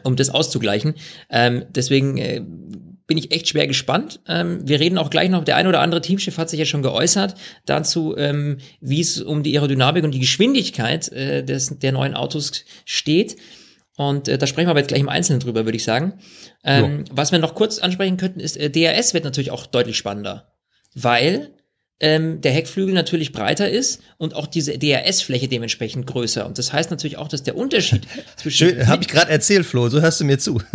um 0.02 0.16
das 0.16 0.32
auszugleichen. 0.32 0.96
Ähm, 1.30 1.66
deswegen 1.70 2.18
äh, 2.18 2.42
bin 3.12 3.18
ich 3.18 3.34
echt 3.34 3.50
schwer 3.50 3.68
gespannt. 3.68 4.22
Ähm, 4.26 4.66
wir 4.66 4.80
reden 4.80 4.98
auch 4.98 5.10
gleich 5.10 5.30
noch, 5.30 5.44
der 5.44 5.58
ein 5.58 5.68
oder 5.68 5.82
andere 5.82 6.00
Teamchef 6.00 6.38
hat 6.38 6.50
sich 6.50 6.60
ja 6.60 6.66
schon 6.66 6.82
geäußert 6.82 7.36
dazu, 7.66 8.16
ähm, 8.16 8.60
wie 8.80 9.02
es 9.02 9.22
um 9.22 9.44
die 9.44 9.54
Aerodynamik 9.58 10.06
und 10.06 10.12
die 10.12 10.22
Geschwindigkeit 10.22 11.12
äh, 11.12 11.44
des, 11.44 11.78
der 11.80 11.92
neuen 11.92 12.14
Autos 12.14 12.64
steht. 12.86 13.36
Und 13.98 14.30
äh, 14.30 14.38
da 14.38 14.48
sprechen 14.48 14.68
wir 14.68 14.72
aber 14.72 14.80
jetzt 14.80 14.88
gleich 14.88 15.02
im 15.02 15.10
Einzelnen 15.10 15.42
drüber, 15.42 15.66
würde 15.66 15.76
ich 15.76 15.84
sagen. 15.84 16.20
Ähm, 16.64 17.04
was 17.12 17.34
wir 17.34 17.40
noch 17.40 17.54
kurz 17.54 17.80
ansprechen 17.80 18.16
könnten, 18.16 18.40
ist, 18.40 18.56
äh, 18.56 18.70
DRS 18.70 19.14
wird 19.14 19.26
natürlich 19.26 19.52
auch 19.52 19.66
deutlich 19.66 19.98
spannender, 19.98 20.54
weil 20.96 21.50
ähm, 22.00 22.40
der 22.40 22.54
Heckflügel 22.54 22.94
natürlich 22.94 23.34
breiter 23.34 23.70
ist 23.70 24.02
und 24.20 24.36
auch 24.36 24.48
diese 24.48 24.78
DRS-Fläche 24.78 25.50
dementsprechend 25.50 26.08
größer. 26.08 26.46
Und 26.46 26.58
das 26.60 26.72
heißt 26.72 26.92
natürlich 26.92 27.18
auch, 27.18 27.28
dass 27.28 27.44
der 27.44 27.58
Unterschied 27.58 28.08
zwischen. 28.38 28.70
Schön, 28.70 28.88
habe 28.88 29.04
ich 29.04 29.10
gerade 29.10 29.32
erzählt, 29.32 29.66
Flo, 29.66 29.90
so 29.90 30.00
hörst 30.00 30.22
du 30.22 30.24
mir 30.24 30.40
zu. 30.40 30.62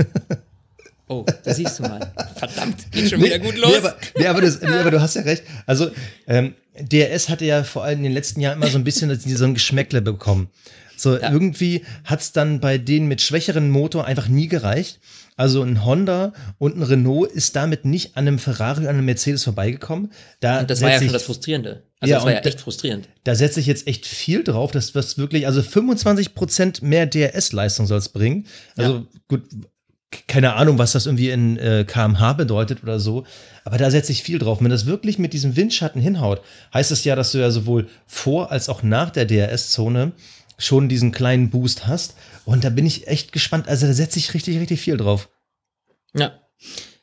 Oh, 1.08 1.24
da 1.44 1.54
siehst 1.54 1.78
du 1.78 1.84
mal. 1.84 2.12
Verdammt, 2.36 2.90
geht 2.90 3.10
schon 3.10 3.20
nee, 3.20 3.26
wieder 3.26 3.38
gut 3.38 3.56
los. 3.56 3.70
Nee, 3.70 3.76
aber, 3.78 3.96
nee, 4.18 4.26
aber, 4.26 4.40
das, 4.40 4.60
nee, 4.60 4.68
aber 4.68 4.90
du 4.90 5.00
hast 5.00 5.14
ja 5.14 5.22
recht. 5.22 5.44
Also, 5.66 5.90
ähm, 6.26 6.54
DRS 6.80 7.28
hatte 7.28 7.44
ja 7.44 7.62
vor 7.64 7.84
allem 7.84 7.98
in 7.98 8.04
den 8.04 8.12
letzten 8.12 8.40
Jahren 8.40 8.58
immer 8.58 8.70
so 8.70 8.78
ein 8.78 8.84
bisschen 8.84 9.16
so 9.18 9.44
ein 9.44 9.54
Geschmäckle 9.54 10.02
bekommen. 10.02 10.50
So, 10.96 11.16
ja. 11.16 11.30
irgendwie 11.30 11.84
hat's 12.04 12.32
dann 12.32 12.60
bei 12.60 12.78
denen 12.78 13.06
mit 13.06 13.20
schwächeren 13.20 13.70
Motor 13.70 14.06
einfach 14.06 14.28
nie 14.28 14.48
gereicht. 14.48 14.98
Also 15.36 15.62
ein 15.62 15.84
Honda 15.84 16.32
und 16.56 16.78
ein 16.78 16.82
Renault 16.82 17.30
ist 17.30 17.54
damit 17.56 17.84
nicht 17.84 18.16
an 18.16 18.26
einem 18.26 18.38
Ferrari, 18.38 18.86
an 18.86 18.96
einem 18.96 19.04
Mercedes 19.04 19.44
vorbeigekommen. 19.44 20.10
Da 20.40 20.60
und 20.60 20.70
das 20.70 20.80
war 20.80 20.90
ja 20.90 20.98
schon 20.98 21.12
das 21.12 21.24
Frustrierende. 21.24 21.82
Also 22.00 22.10
ja, 22.10 22.16
das 22.16 22.24
war 22.24 22.32
ja 22.32 22.38
echt 22.38 22.60
frustrierend. 22.60 23.04
Da, 23.24 23.32
da 23.32 23.34
setze 23.34 23.60
ich 23.60 23.66
jetzt 23.66 23.86
echt 23.86 24.06
viel 24.06 24.42
drauf, 24.44 24.72
dass 24.72 24.92
das 24.92 25.18
wirklich, 25.18 25.46
also 25.46 25.62
25 25.62 26.34
Prozent 26.34 26.82
mehr 26.82 27.04
DRS-Leistung 27.04 27.86
soll 27.86 27.98
es 27.98 28.08
bringen. 28.08 28.46
Also 28.76 28.94
ja. 28.94 29.06
gut, 29.28 29.42
keine 30.26 30.54
Ahnung, 30.54 30.78
was 30.78 30.92
das 30.92 31.06
irgendwie 31.06 31.30
in 31.30 31.58
äh, 31.58 31.84
kmh 31.86 32.34
bedeutet 32.34 32.82
oder 32.82 32.98
so. 32.98 33.24
Aber 33.64 33.78
da 33.78 33.90
setze 33.90 34.12
ich 34.12 34.22
viel 34.22 34.38
drauf. 34.38 34.60
Wenn 34.60 34.70
das 34.70 34.86
wirklich 34.86 35.18
mit 35.18 35.32
diesem 35.32 35.56
Windschatten 35.56 36.00
hinhaut, 36.00 36.40
heißt 36.72 36.90
es 36.90 37.04
ja, 37.04 37.16
dass 37.16 37.32
du 37.32 37.38
ja 37.38 37.50
sowohl 37.50 37.88
vor 38.06 38.50
als 38.52 38.68
auch 38.68 38.82
nach 38.82 39.10
der 39.10 39.26
DRS-Zone 39.26 40.12
schon 40.58 40.88
diesen 40.88 41.12
kleinen 41.12 41.50
Boost 41.50 41.86
hast. 41.86 42.14
Und 42.44 42.64
da 42.64 42.70
bin 42.70 42.86
ich 42.86 43.08
echt 43.08 43.32
gespannt. 43.32 43.68
Also 43.68 43.86
da 43.86 43.92
setze 43.92 44.18
ich 44.18 44.32
richtig, 44.34 44.58
richtig 44.58 44.80
viel 44.80 44.96
drauf. 44.96 45.28
Ja. 46.14 46.40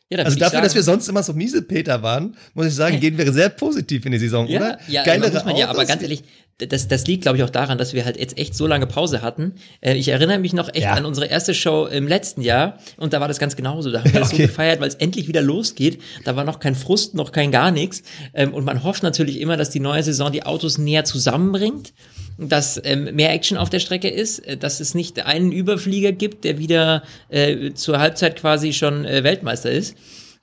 Ja, 0.10 0.20
also 0.20 0.38
dafür, 0.38 0.52
sagen, 0.52 0.64
dass 0.64 0.76
wir 0.76 0.84
sonst 0.84 1.08
immer 1.08 1.24
so 1.24 1.34
miese 1.34 1.64
Peter 1.64 2.04
waren, 2.04 2.36
muss 2.54 2.68
ich 2.68 2.76
sagen, 2.76 3.00
gehen 3.00 3.18
wir 3.18 3.32
sehr 3.34 3.50
positiv 3.50 4.06
in 4.06 4.12
die 4.12 4.20
Saison, 4.20 4.48
ja, 4.48 4.60
oder? 4.60 4.80
Ja, 4.88 5.04
Geilere 5.04 5.32
muss 5.32 5.46
man 5.46 5.56
ja, 5.56 5.70
aber 5.70 5.86
ganz 5.86 6.04
ehrlich, 6.04 6.24
das, 6.58 6.88
das 6.88 7.08
liegt, 7.08 7.24
glaube 7.24 7.38
ich, 7.38 7.44
auch 7.44 7.50
daran, 7.50 7.78
dass 7.78 7.94
wir 7.94 8.06
halt 8.06 8.18
jetzt 8.18 8.38
echt 8.38 8.56
so 8.56 8.68
lange 8.68 8.88
Pause 8.88 9.22
hatten. 9.22 9.54
Äh, 9.82 9.96
ich 9.96 10.10
erinnere 10.10 10.40
mich 10.40 10.54
noch 10.54 10.70
echt 10.70 10.84
ja. 10.84 10.94
an 10.94 11.06
unsere 11.06 11.28
erste 11.28 11.54
Show 11.54 11.88
im 11.88 12.08
letzten 12.08 12.42
Jahr 12.42 12.78
und 12.98 13.14
da 13.14 13.22
war 13.22 13.28
das 13.28 13.40
ganz 13.40 13.56
genauso. 13.56 13.92
Da 13.92 14.00
haben 14.00 14.06
wir 14.06 14.12
okay. 14.12 14.20
das 14.20 14.30
so 14.30 14.38
gefeiert, 14.38 14.80
weil 14.80 14.88
es 14.88 14.96
endlich 14.96 15.28
wieder 15.28 15.42
losgeht. 15.42 16.02
Da 16.26 16.36
war 16.36 16.44
noch 16.44 16.60
kein 16.60 16.76
Frust, 16.76 17.16
noch 17.16 17.32
kein 17.32 17.52
gar 17.52 17.72
nichts. 17.72 18.04
Ähm, 18.34 18.54
und 18.54 18.66
man 18.66 18.84
hofft 18.84 19.04
natürlich 19.04 19.40
immer, 19.40 19.58
dass 19.58 19.70
die 19.70 19.80
neue 19.80 20.04
Saison 20.04 20.32
die 20.32 20.46
Autos 20.46 20.78
näher 20.78 21.06
zusammenbringt 21.06 21.94
dass 22.38 22.82
ähm, 22.84 23.16
mehr 23.16 23.32
Action 23.32 23.58
auf 23.58 23.70
der 23.70 23.80
Strecke 23.80 24.10
ist, 24.10 24.40
äh, 24.40 24.58
dass 24.58 24.80
es 24.80 24.96
nicht 24.96 25.24
einen 25.26 25.52
Überflieger 25.52 26.12
gibt, 26.12 26.44
der 26.44 26.58
wieder 26.58 27.04
äh, 27.30 27.74
zur 27.74 28.00
Halbzeit 28.00 28.38
quasi 28.38 28.74
schon 28.74 29.06
äh, 29.06 29.24
Weltmeister 29.24 29.72
ist. 29.72 29.96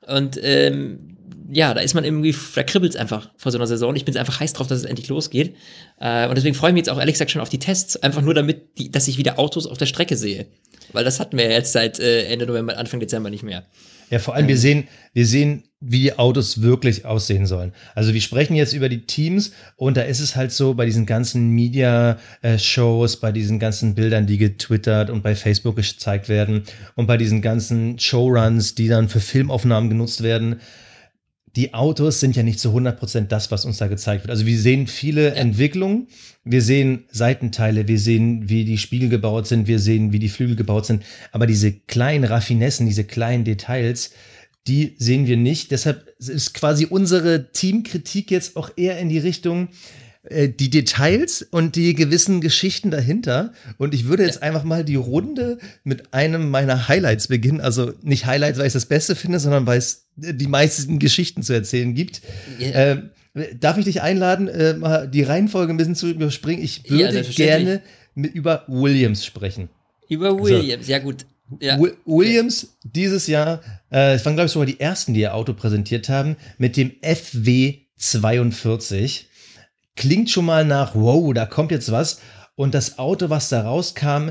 Und 0.07 0.39
ähm, 0.43 1.10
ja, 1.53 1.75
da 1.75 1.81
ist 1.81 1.95
man 1.95 2.05
irgendwie, 2.05 2.35
da 2.55 2.63
kribbelt 2.63 2.95
es 2.95 3.01
einfach 3.01 3.31
vor 3.37 3.53
so 3.53 3.59
einer 3.59 3.67
Saison. 3.67 3.95
Ich 3.97 4.05
bin 4.05 4.17
einfach 4.17 4.41
heiß 4.41 4.53
drauf, 4.53 4.67
dass 4.67 4.79
es 4.79 4.85
endlich 4.85 5.09
losgeht. 5.09 5.57
Äh, 5.99 6.29
und 6.29 6.37
deswegen 6.37 6.55
freue 6.55 6.71
ich 6.71 6.75
mich 6.75 6.81
jetzt 6.81 6.91
auch 6.91 6.99
ehrlich 6.99 7.15
gesagt 7.15 7.31
schon 7.31 7.43
auf 7.43 7.49
die 7.49 7.59
Tests, 7.59 7.97
einfach 7.97 8.23
nur 8.23 8.35
damit, 8.35 8.79
die, 8.79 8.91
dass 8.91 9.09
ich 9.09 9.19
wieder 9.19 9.39
Autos 9.39 9.67
auf 9.67 9.79
der 9.79 9.87
Strecke 9.87 10.17
sehe. 10.17 10.47
Weil 10.93 11.05
das 11.05 11.21
hatten 11.21 11.37
wir 11.37 11.51
jetzt 11.51 11.73
seit 11.73 11.99
äh, 12.01 12.25
Ende 12.25 12.47
November, 12.47 12.77
Anfang 12.79 13.01
Dezember 13.01 13.31
nicht 13.31 13.43
mehr. 13.43 13.65
Ja, 14.11 14.19
vor 14.19 14.35
allem, 14.35 14.49
wir 14.49 14.59
sehen, 14.59 14.89
wir 15.13 15.25
sehen, 15.25 15.63
wie 15.79 16.01
die 16.01 16.19
Autos 16.19 16.63
wirklich 16.63 17.05
aussehen 17.05 17.47
sollen. 17.47 17.73
Also 17.95 18.13
wir 18.13 18.21
sprechen 18.21 18.57
jetzt 18.57 18.73
über 18.73 18.89
die 18.89 19.07
Teams 19.07 19.53
und 19.77 19.97
da 19.97 20.03
ist 20.03 20.19
es 20.19 20.35
halt 20.35 20.51
so, 20.51 20.75
bei 20.75 20.85
diesen 20.85 21.07
ganzen 21.07 21.51
Media-Shows, 21.51 23.21
bei 23.21 23.31
diesen 23.31 23.61
ganzen 23.61 23.95
Bildern, 23.95 24.27
die 24.27 24.37
getwittert 24.37 25.11
und 25.11 25.23
bei 25.23 25.37
Facebook 25.37 25.77
gezeigt 25.77 26.29
werden 26.29 26.65
und 26.97 27.07
bei 27.07 27.17
diesen 27.17 27.41
ganzen 27.41 28.01
Showruns, 28.01 28.75
die 28.75 28.89
dann 28.89 29.09
für 29.09 29.21
Filmaufnahmen 29.21 29.89
genutzt 29.89 30.25
werden, 30.25 30.61
die 31.57 31.75
Autos 31.75 32.21
sind 32.21 32.37
ja 32.37 32.43
nicht 32.43 32.61
zu 32.61 32.71
100% 32.71 33.23
das, 33.23 33.51
was 33.51 33.65
uns 33.65 33.79
da 33.79 33.89
gezeigt 33.89 34.25
wird. 34.25 34.31
Also 34.31 34.47
wir 34.47 34.59
sehen 34.59 34.87
viele 34.87 35.29
ja. 35.29 35.35
Entwicklungen, 35.35 36.09
wir 36.45 36.63
sehen 36.63 37.05
Seitenteile, 37.11 37.89
wir 37.89 37.99
sehen, 37.99 38.49
wie 38.49 38.65
die 38.65 38.79
Spiegel 38.79 39.09
gebaut 39.09 39.47
sind, 39.47 39.67
wir 39.67 39.79
sehen, 39.79 40.13
wie 40.13 40.19
die 40.19 40.29
Flügel 40.29 40.57
gebaut 40.57 40.87
sind, 40.87 41.03
aber 41.33 41.47
diese 41.47 41.73
kleinen 41.73 42.25
Raffinessen, 42.25 42.87
diese 42.87 43.05
kleinen 43.05 43.45
Details, 43.45 44.13
die 44.67 44.95
sehen 44.99 45.27
wir 45.27 45.37
nicht. 45.37 45.71
Deshalb 45.71 46.07
ist 46.19 46.55
quasi 46.55 46.87
unsere 46.87 47.51
Teamkritik 47.53 48.31
jetzt 48.31 48.57
auch 48.57 48.71
eher 48.77 48.99
in 48.99 49.09
die 49.09 49.19
Richtung, 49.19 49.69
die 50.31 50.71
Details 50.71 51.43
und 51.43 51.77
die 51.77 51.95
gewissen 51.95 52.41
Geschichten 52.41 52.91
dahinter. 52.91 53.53
Und 53.79 53.95
ich 53.95 54.07
würde 54.07 54.25
jetzt 54.25 54.37
ja. 54.37 54.43
einfach 54.43 54.65
mal 54.65 54.85
die 54.85 54.97
Runde 54.97 55.59
mit 55.83 56.15
einem 56.15 56.51
meiner 56.51 56.89
Highlights 56.89 57.29
beginnen. 57.29 57.61
Also 57.61 57.93
nicht 58.03 58.27
Highlights, 58.27 58.59
weil 58.59 58.69
ich 58.69 58.73
das 58.73 58.87
Beste 58.87 59.17
finde, 59.17 59.41
sondern 59.41 59.67
weil 59.67 59.79
es 59.79 60.07
die 60.17 60.47
meisten 60.47 60.99
Geschichten 60.99 61.43
zu 61.43 61.53
erzählen 61.53 61.95
gibt. 61.95 62.23
Yeah. 62.61 62.93
Äh, 62.93 63.03
darf 63.59 63.79
ich 63.79 63.85
dich 63.85 64.03
einladen, 64.03 64.49
äh, 64.49 64.75
mal 64.75 65.09
die 65.09 65.23
Reihenfolge 65.23 65.73
ein 65.73 65.77
bisschen 65.77 65.95
zu 65.95 66.09
überspringen? 66.09 66.63
Ich 66.63 66.89
würde 66.91 67.21
ja, 67.21 67.23
gerne 67.23 67.83
mit, 68.15 68.35
über 68.35 68.65
Williams 68.69 69.25
sprechen. 69.25 69.69
Über 70.09 70.39
Williams, 70.39 70.83
also, 70.83 70.93
ja 70.93 70.99
gut. 70.99 71.27
Ja. 71.59 71.81
Williams 72.05 72.77
dieses 72.85 73.27
Jahr, 73.27 73.61
äh, 73.91 74.15
es 74.15 74.25
waren 74.25 74.35
glaube 74.35 74.47
ich 74.47 74.53
sogar 74.53 74.67
die 74.67 74.79
ersten, 74.79 75.15
die 75.15 75.21
ihr 75.21 75.35
Auto 75.35 75.53
präsentiert 75.53 76.09
haben, 76.09 76.37
mit 76.59 76.77
dem 76.77 76.93
FW 77.03 77.79
42 77.97 79.30
klingt 79.97 80.31
schon 80.31 80.45
mal 80.45 80.65
nach, 80.65 80.95
wow, 80.95 81.33
da 81.35 81.47
kommt 81.47 81.71
jetzt 81.71 81.93
was. 81.93 82.21
Und 82.55 82.75
das 82.75 82.99
Auto, 82.99 83.31
was 83.31 83.49
da 83.49 83.63
rauskam, 83.63 84.31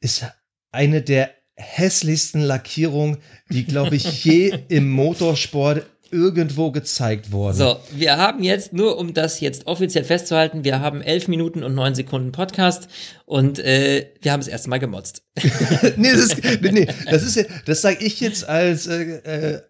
ist 0.00 0.24
eine 0.72 1.02
der 1.02 1.30
hässlichsten 1.56 2.42
Lackierungen, 2.42 3.18
die, 3.50 3.64
glaube 3.64 3.96
ich, 3.96 4.24
je 4.24 4.58
im 4.68 4.90
Motorsport 4.90 5.86
irgendwo 6.10 6.70
gezeigt 6.70 7.32
worden. 7.32 7.56
So, 7.56 7.80
wir 7.92 8.16
haben 8.16 8.42
jetzt, 8.42 8.72
nur 8.72 8.98
um 8.98 9.14
das 9.14 9.40
jetzt 9.40 9.66
offiziell 9.66 10.04
festzuhalten, 10.04 10.64
wir 10.64 10.80
haben 10.80 11.02
elf 11.02 11.28
Minuten 11.28 11.64
und 11.64 11.74
neun 11.74 11.94
Sekunden 11.94 12.32
Podcast 12.32 12.88
und 13.24 13.58
äh, 13.58 14.10
wir 14.20 14.32
haben 14.32 14.40
es 14.40 14.48
erst 14.48 14.68
mal 14.68 14.78
gemotzt. 14.78 15.22
nee, 15.96 16.12
das 16.12 16.20
ist, 16.20 16.62
nee, 16.62 16.86
das 17.10 17.22
ist 17.22 17.36
ja, 17.36 17.44
das 17.64 17.82
sage 17.82 18.04
ich 18.04 18.20
jetzt 18.20 18.48
als 18.48 18.86
äh, 18.86 19.02
äh, 19.02 19.60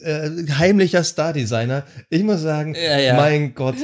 äh 0.00 0.48
heimlicher 0.50 1.02
Star-Designer. 1.02 1.86
Ich 2.10 2.22
muss 2.22 2.42
sagen, 2.42 2.74
ja, 2.74 2.98
ja. 2.98 3.14
mein 3.14 3.54
Gott, 3.54 3.76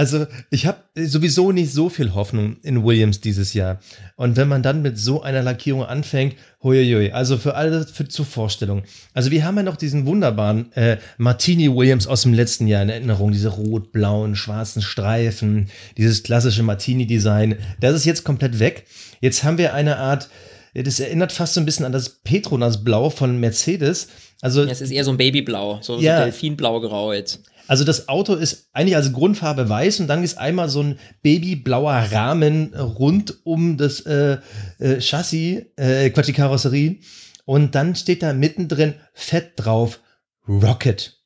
also 0.00 0.26
ich 0.48 0.64
habe 0.64 0.78
sowieso 0.94 1.52
nicht 1.52 1.74
so 1.74 1.90
viel 1.90 2.14
Hoffnung 2.14 2.56
in 2.62 2.84
Williams 2.84 3.20
dieses 3.20 3.52
Jahr. 3.52 3.80
Und 4.16 4.38
wenn 4.38 4.48
man 4.48 4.62
dann 4.62 4.80
mit 4.80 4.96
so 4.96 5.20
einer 5.20 5.42
Lackierung 5.42 5.84
anfängt, 5.84 6.36
huiuiui, 6.62 7.12
also 7.12 7.36
für 7.36 7.54
alle 7.54 7.84
für, 7.84 8.08
zur 8.08 8.24
Vorstellung. 8.24 8.82
Also 9.12 9.30
wir 9.30 9.44
haben 9.44 9.58
ja 9.58 9.62
noch 9.62 9.76
diesen 9.76 10.06
wunderbaren 10.06 10.72
äh, 10.72 10.96
Martini 11.18 11.68
Williams 11.68 12.06
aus 12.06 12.22
dem 12.22 12.32
letzten 12.32 12.66
Jahr 12.66 12.82
in 12.82 12.88
Erinnerung, 12.88 13.30
diese 13.30 13.50
rot-blauen, 13.50 14.36
schwarzen 14.36 14.80
Streifen, 14.80 15.68
dieses 15.98 16.22
klassische 16.22 16.62
Martini-Design. 16.62 17.56
Das 17.78 17.94
ist 17.94 18.06
jetzt 18.06 18.24
komplett 18.24 18.58
weg. 18.58 18.86
Jetzt 19.20 19.44
haben 19.44 19.58
wir 19.58 19.74
eine 19.74 19.98
Art, 19.98 20.30
das 20.72 20.98
erinnert 20.98 21.30
fast 21.30 21.52
so 21.52 21.60
ein 21.60 21.66
bisschen 21.66 21.84
an 21.84 21.92
das 21.92 22.20
Petronas-Blau 22.20 23.10
von 23.10 23.38
Mercedes. 23.38 24.08
Also, 24.40 24.64
ja, 24.64 24.70
es 24.70 24.80
ist 24.80 24.92
eher 24.92 25.04
so 25.04 25.10
ein 25.10 25.18
Babyblau, 25.18 25.80
so, 25.82 25.98
ja, 26.00 26.16
so 26.16 26.24
Delfinblau-Grau 26.24 27.12
jetzt. 27.12 27.42
Also 27.70 27.84
das 27.84 28.08
Auto 28.08 28.34
ist 28.34 28.68
eigentlich 28.72 28.96
als 28.96 29.12
Grundfarbe 29.12 29.68
weiß 29.68 30.00
und 30.00 30.08
dann 30.08 30.24
ist 30.24 30.38
einmal 30.38 30.68
so 30.68 30.82
ein 30.82 30.98
babyblauer 31.22 31.92
Rahmen 32.10 32.74
rund 32.74 33.46
um 33.46 33.76
das 33.76 34.00
äh, 34.00 34.38
äh, 34.80 35.00
Chassis, 35.00 35.66
äh, 35.76 36.10
Quatsch, 36.10 36.26
die 36.26 36.32
Karosserie. 36.32 36.98
Und 37.44 37.76
dann 37.76 37.94
steht 37.94 38.24
da 38.24 38.32
mittendrin 38.32 38.94
fett 39.14 39.52
drauf 39.54 40.00
Rocket. 40.48 41.22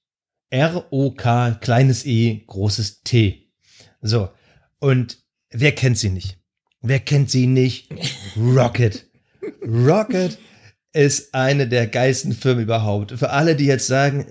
R-O-K, 0.50 1.52
kleines 1.62 2.04
E, 2.04 2.44
großes 2.46 3.00
T. 3.04 3.48
So. 4.02 4.28
Und 4.80 5.16
wer 5.48 5.72
kennt 5.72 5.96
sie 5.96 6.10
nicht? 6.10 6.36
Wer 6.82 7.00
kennt 7.00 7.30
sie 7.30 7.46
nicht? 7.46 7.88
Rocket. 8.36 9.06
Rocket 9.66 10.36
ist 10.92 11.34
eine 11.34 11.68
der 11.68 11.86
geilsten 11.86 12.34
Firmen 12.34 12.64
überhaupt. 12.64 13.12
Für 13.12 13.30
alle, 13.30 13.56
die 13.56 13.64
jetzt 13.64 13.86
sagen, 13.86 14.26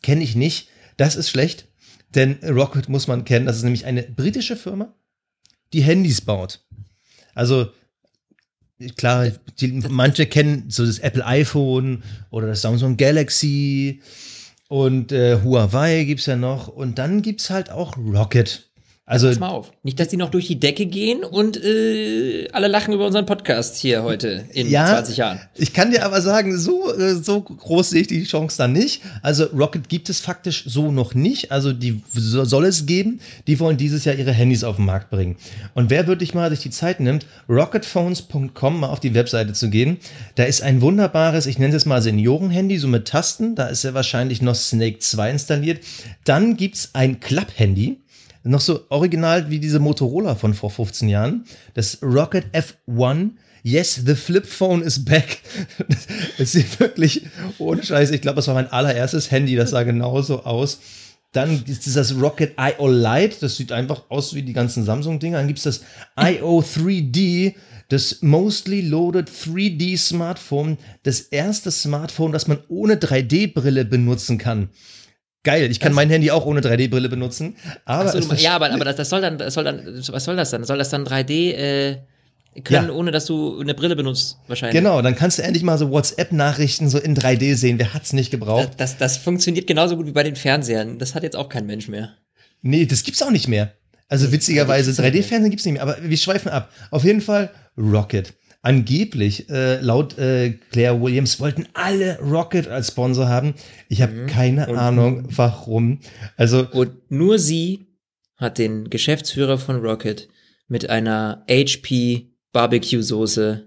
kenne 0.00 0.22
ich 0.22 0.34
nicht, 0.34 0.71
das 0.96 1.16
ist 1.16 1.30
schlecht, 1.30 1.68
denn 2.14 2.38
Rocket 2.44 2.88
muss 2.88 3.06
man 3.06 3.24
kennen. 3.24 3.46
Das 3.46 3.56
ist 3.56 3.62
nämlich 3.62 3.86
eine 3.86 4.02
britische 4.02 4.56
Firma, 4.56 4.94
die 5.72 5.82
Handys 5.82 6.20
baut. 6.20 6.64
Also 7.34 7.70
klar, 8.96 9.30
die, 9.60 9.68
manche 9.88 10.26
kennen 10.26 10.68
so 10.68 10.84
das 10.84 10.98
Apple 10.98 11.24
iPhone 11.24 12.02
oder 12.30 12.48
das 12.48 12.62
Samsung 12.62 12.96
Galaxy 12.96 14.02
und 14.68 15.12
äh, 15.12 15.40
Huawei 15.42 16.06
es 16.08 16.26
ja 16.26 16.36
noch. 16.36 16.68
Und 16.68 16.98
dann 16.98 17.22
gibt 17.22 17.40
es 17.40 17.50
halt 17.50 17.70
auch 17.70 17.96
Rocket. 17.96 18.71
Also, 19.12 19.28
Pass 19.28 19.40
mal 19.40 19.48
auf. 19.48 19.72
Nicht, 19.82 20.00
dass 20.00 20.08
die 20.08 20.16
noch 20.16 20.30
durch 20.30 20.46
die 20.46 20.58
Decke 20.58 20.86
gehen 20.86 21.22
und 21.22 21.62
äh, 21.62 22.48
alle 22.52 22.66
lachen 22.66 22.94
über 22.94 23.04
unseren 23.04 23.26
Podcast 23.26 23.76
hier 23.76 24.04
heute 24.04 24.46
in 24.54 24.70
ja, 24.70 24.86
20 24.86 25.18
Jahren. 25.18 25.38
Ich 25.54 25.74
kann 25.74 25.90
dir 25.90 26.06
aber 26.06 26.22
sagen, 26.22 26.56
so, 26.56 26.90
äh, 26.94 27.16
so 27.16 27.42
groß 27.42 27.90
sehe 27.90 28.00
ich 28.00 28.06
die 28.06 28.24
Chance 28.24 28.56
dann 28.56 28.72
nicht. 28.72 29.02
Also 29.20 29.44
Rocket 29.52 29.90
gibt 29.90 30.08
es 30.08 30.20
faktisch 30.20 30.64
so 30.66 30.90
noch 30.90 31.14
nicht. 31.14 31.52
Also 31.52 31.74
die 31.74 32.02
soll 32.14 32.64
es 32.64 32.86
geben. 32.86 33.20
Die 33.46 33.60
wollen 33.60 33.76
dieses 33.76 34.06
Jahr 34.06 34.14
ihre 34.14 34.32
Handys 34.32 34.64
auf 34.64 34.76
den 34.76 34.86
Markt 34.86 35.10
bringen. 35.10 35.36
Und 35.74 35.90
wer 35.90 36.06
wirklich 36.06 36.32
mal 36.32 36.48
sich 36.48 36.60
die 36.60 36.70
Zeit 36.70 36.98
nimmt, 37.00 37.26
rocketphones.com 37.50 38.80
mal 38.80 38.88
auf 38.88 39.00
die 39.00 39.12
Webseite 39.12 39.52
zu 39.52 39.68
gehen, 39.68 39.98
da 40.36 40.44
ist 40.44 40.62
ein 40.62 40.80
wunderbares, 40.80 41.44
ich 41.44 41.58
nenne 41.58 41.76
es 41.76 41.84
mal 41.84 42.00
Senioren-Handy, 42.00 42.78
so 42.78 42.88
mit 42.88 43.08
Tasten. 43.08 43.56
Da 43.56 43.66
ist 43.66 43.84
ja 43.84 43.92
wahrscheinlich 43.92 44.40
noch 44.40 44.54
Snake 44.54 45.00
2 45.00 45.32
installiert. 45.32 45.84
Dann 46.24 46.56
gibt's 46.56 46.90
ein 46.94 47.20
Klapp-Handy 47.20 47.98
noch 48.44 48.60
so 48.60 48.84
original 48.88 49.50
wie 49.50 49.58
diese 49.58 49.78
Motorola 49.78 50.34
von 50.34 50.54
vor 50.54 50.70
15 50.70 51.08
Jahren. 51.08 51.44
Das 51.74 51.98
Rocket 52.02 52.44
F1. 52.52 53.30
Yes, 53.64 54.02
the 54.04 54.16
Flip 54.16 54.44
Phone 54.44 54.82
is 54.82 55.04
back. 55.04 55.38
Es 56.38 56.52
sieht 56.52 56.80
wirklich 56.80 57.26
ohne 57.58 57.84
Scheiß. 57.84 58.10
Ich 58.10 58.20
glaube, 58.20 58.36
das 58.36 58.48
war 58.48 58.54
mein 58.54 58.70
allererstes 58.70 59.30
Handy. 59.30 59.54
Das 59.54 59.70
sah 59.70 59.84
genauso 59.84 60.42
aus. 60.44 60.80
Dann 61.30 61.64
gibt 61.64 61.86
es 61.86 61.94
das 61.94 62.20
Rocket 62.20 62.54
IO 62.58 62.88
Lite. 62.88 63.36
Das 63.40 63.56
sieht 63.56 63.70
einfach 63.70 64.10
aus 64.10 64.34
wie 64.34 64.42
die 64.42 64.52
ganzen 64.52 64.84
Samsung-Dinger. 64.84 65.38
Dann 65.38 65.46
gibt 65.46 65.58
es 65.58 65.64
das 65.64 65.84
IO 66.18 66.60
3D. 66.60 67.54
Das 67.88 68.22
Mostly 68.22 68.80
Loaded 68.80 69.30
3D 69.30 69.96
Smartphone. 69.96 70.78
Das 71.04 71.20
erste 71.20 71.70
Smartphone, 71.70 72.32
das 72.32 72.48
man 72.48 72.58
ohne 72.68 72.96
3D-Brille 72.96 73.84
benutzen 73.84 74.38
kann. 74.38 74.70
Geil, 75.44 75.70
ich 75.70 75.80
kann 75.80 75.90
das 75.90 75.96
mein 75.96 76.08
Handy 76.08 76.30
auch 76.30 76.46
ohne 76.46 76.60
3D-Brille 76.60 77.08
benutzen. 77.08 77.56
Aber 77.84 78.08
so, 78.08 78.34
ja, 78.34 78.54
aber, 78.54 78.70
aber 78.70 78.84
das, 78.84 78.96
das, 78.96 79.08
soll 79.08 79.20
dann, 79.20 79.38
das 79.38 79.54
soll 79.54 79.64
dann, 79.64 79.84
was 79.84 80.24
soll 80.24 80.36
das 80.36 80.50
dann? 80.50 80.62
Soll 80.64 80.78
das 80.78 80.90
dann 80.90 81.04
3D 81.04 81.52
äh, 81.52 81.96
können, 82.62 82.88
ja. 82.88 82.94
ohne 82.94 83.10
dass 83.10 83.26
du 83.26 83.60
eine 83.60 83.74
Brille 83.74 83.96
benutzt, 83.96 84.38
wahrscheinlich? 84.46 84.80
Genau, 84.80 85.02
dann 85.02 85.16
kannst 85.16 85.38
du 85.38 85.42
endlich 85.42 85.64
mal 85.64 85.78
so 85.78 85.90
WhatsApp-Nachrichten 85.90 86.88
so 86.88 86.98
in 86.98 87.16
3D 87.16 87.56
sehen. 87.56 87.78
Wer 87.78 87.92
hat's 87.92 88.12
nicht 88.12 88.30
gebraucht? 88.30 88.70
Das, 88.76 88.92
das, 88.92 88.98
das 88.98 89.16
funktioniert 89.16 89.66
genauso 89.66 89.96
gut 89.96 90.06
wie 90.06 90.12
bei 90.12 90.22
den 90.22 90.36
Fernsehern. 90.36 90.98
Das 90.98 91.14
hat 91.14 91.24
jetzt 91.24 91.36
auch 91.36 91.48
kein 91.48 91.66
Mensch 91.66 91.88
mehr. 91.88 92.10
Nee, 92.60 92.86
das 92.86 93.02
gibt's 93.02 93.22
auch 93.22 93.30
nicht 93.30 93.48
mehr. 93.48 93.72
Also 94.08 94.30
witzigerweise, 94.30 94.90
3D-Fernsehen 94.90 95.50
gibt's 95.50 95.64
nicht 95.64 95.74
mehr. 95.74 95.82
Aber 95.82 95.96
wir 96.00 96.16
schweifen 96.16 96.50
ab. 96.50 96.70
Auf 96.90 97.02
jeden 97.02 97.22
Fall 97.22 97.50
Rocket. 97.76 98.34
Angeblich, 98.64 99.50
äh, 99.50 99.80
laut 99.80 100.16
äh, 100.18 100.50
Claire 100.70 101.00
Williams, 101.02 101.40
wollten 101.40 101.66
alle 101.74 102.20
Rocket 102.20 102.68
als 102.68 102.88
Sponsor 102.88 103.28
haben. 103.28 103.54
Ich 103.88 104.02
habe 104.02 104.12
mhm. 104.12 104.26
keine 104.28 104.68
und, 104.68 104.78
Ahnung, 104.78 105.24
warum. 105.30 105.98
Also 106.36 106.68
und 106.70 107.10
nur 107.10 107.40
sie 107.40 107.88
hat 108.36 108.58
den 108.58 108.88
Geschäftsführer 108.88 109.58
von 109.58 109.80
Rocket 109.80 110.28
mit 110.68 110.88
einer 110.88 111.44
HP 111.50 112.30
Barbecue 112.52 113.02
Soße 113.02 113.66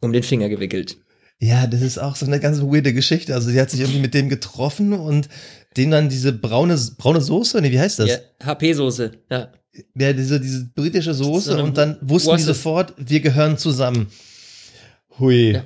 um 0.00 0.12
den 0.12 0.22
Finger 0.22 0.48
gewickelt. 0.48 0.98
Ja, 1.40 1.66
das 1.66 1.82
ist 1.82 1.98
auch 1.98 2.14
so 2.14 2.26
eine 2.26 2.40
ganz 2.40 2.60
weirde 2.60 2.92
Geschichte. 2.92 3.34
Also 3.34 3.50
sie 3.50 3.60
hat 3.60 3.70
sich 3.70 3.80
irgendwie 3.80 4.00
mit 4.00 4.14
dem 4.14 4.28
getroffen 4.28 4.92
und 4.92 5.28
dem 5.76 5.90
dann 5.90 6.08
diese 6.08 6.32
braune 6.32 6.78
braune 6.96 7.20
Soße, 7.20 7.60
nee, 7.60 7.70
wie 7.70 7.80
heißt 7.80 7.98
das? 7.98 8.08
Ja, 8.08 8.18
HP 8.44 8.72
Soße, 8.72 9.12
ja. 9.30 9.52
Ja, 9.94 10.12
diese 10.12 10.40
diese 10.40 10.64
britische 10.74 11.14
Soße 11.14 11.52
so 11.52 11.62
und 11.62 11.76
dann 11.76 11.98
wussten 12.00 12.36
die 12.36 12.42
sofort, 12.42 12.94
wir 12.96 13.20
gehören 13.20 13.58
zusammen. 13.58 14.08
Hui. 15.18 15.52
Ja. 15.52 15.64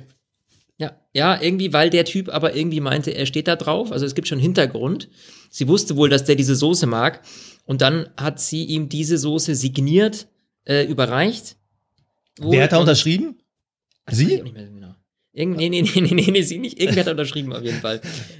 ja. 0.77 0.91
Ja, 1.15 1.39
irgendwie, 1.39 1.73
weil 1.73 1.89
der 1.91 2.05
Typ 2.05 2.29
aber 2.29 2.55
irgendwie 2.55 2.81
meinte, 2.81 3.11
er 3.11 3.27
steht 3.27 3.47
da 3.47 3.55
drauf. 3.55 3.91
Also 3.91 4.05
es 4.05 4.15
gibt 4.15 4.27
schon 4.27 4.39
Hintergrund. 4.39 5.09
Sie 5.51 5.67
wusste 5.67 5.95
wohl, 5.95 6.09
dass 6.09 6.23
der 6.23 6.35
diese 6.35 6.55
Soße 6.55 6.87
mag. 6.87 7.21
Und 7.65 7.81
dann 7.81 8.09
hat 8.17 8.39
sie 8.39 8.65
ihm 8.65 8.89
diese 8.89 9.17
Soße 9.17 9.55
signiert, 9.55 10.27
äh, 10.65 10.85
überreicht. 10.85 11.55
Wer 12.39 12.63
hat 12.63 12.71
da 12.71 12.79
unterschrieben? 12.79 13.37
Sie? 14.09 14.43
Irgend, 15.35 15.57
nee, 15.57 15.67
nee, 15.67 15.81
nee, 15.81 16.01
nee, 16.01 16.13
nee, 16.13 16.31
nee, 16.31 16.41
sie 16.43 16.59
nicht. 16.59 16.79
Irgendwer 16.79 17.05
hat 17.05 17.11
unterschrieben 17.11 17.53
auf 17.53 17.63
jeden 17.63 17.79
Fall. 17.79 17.99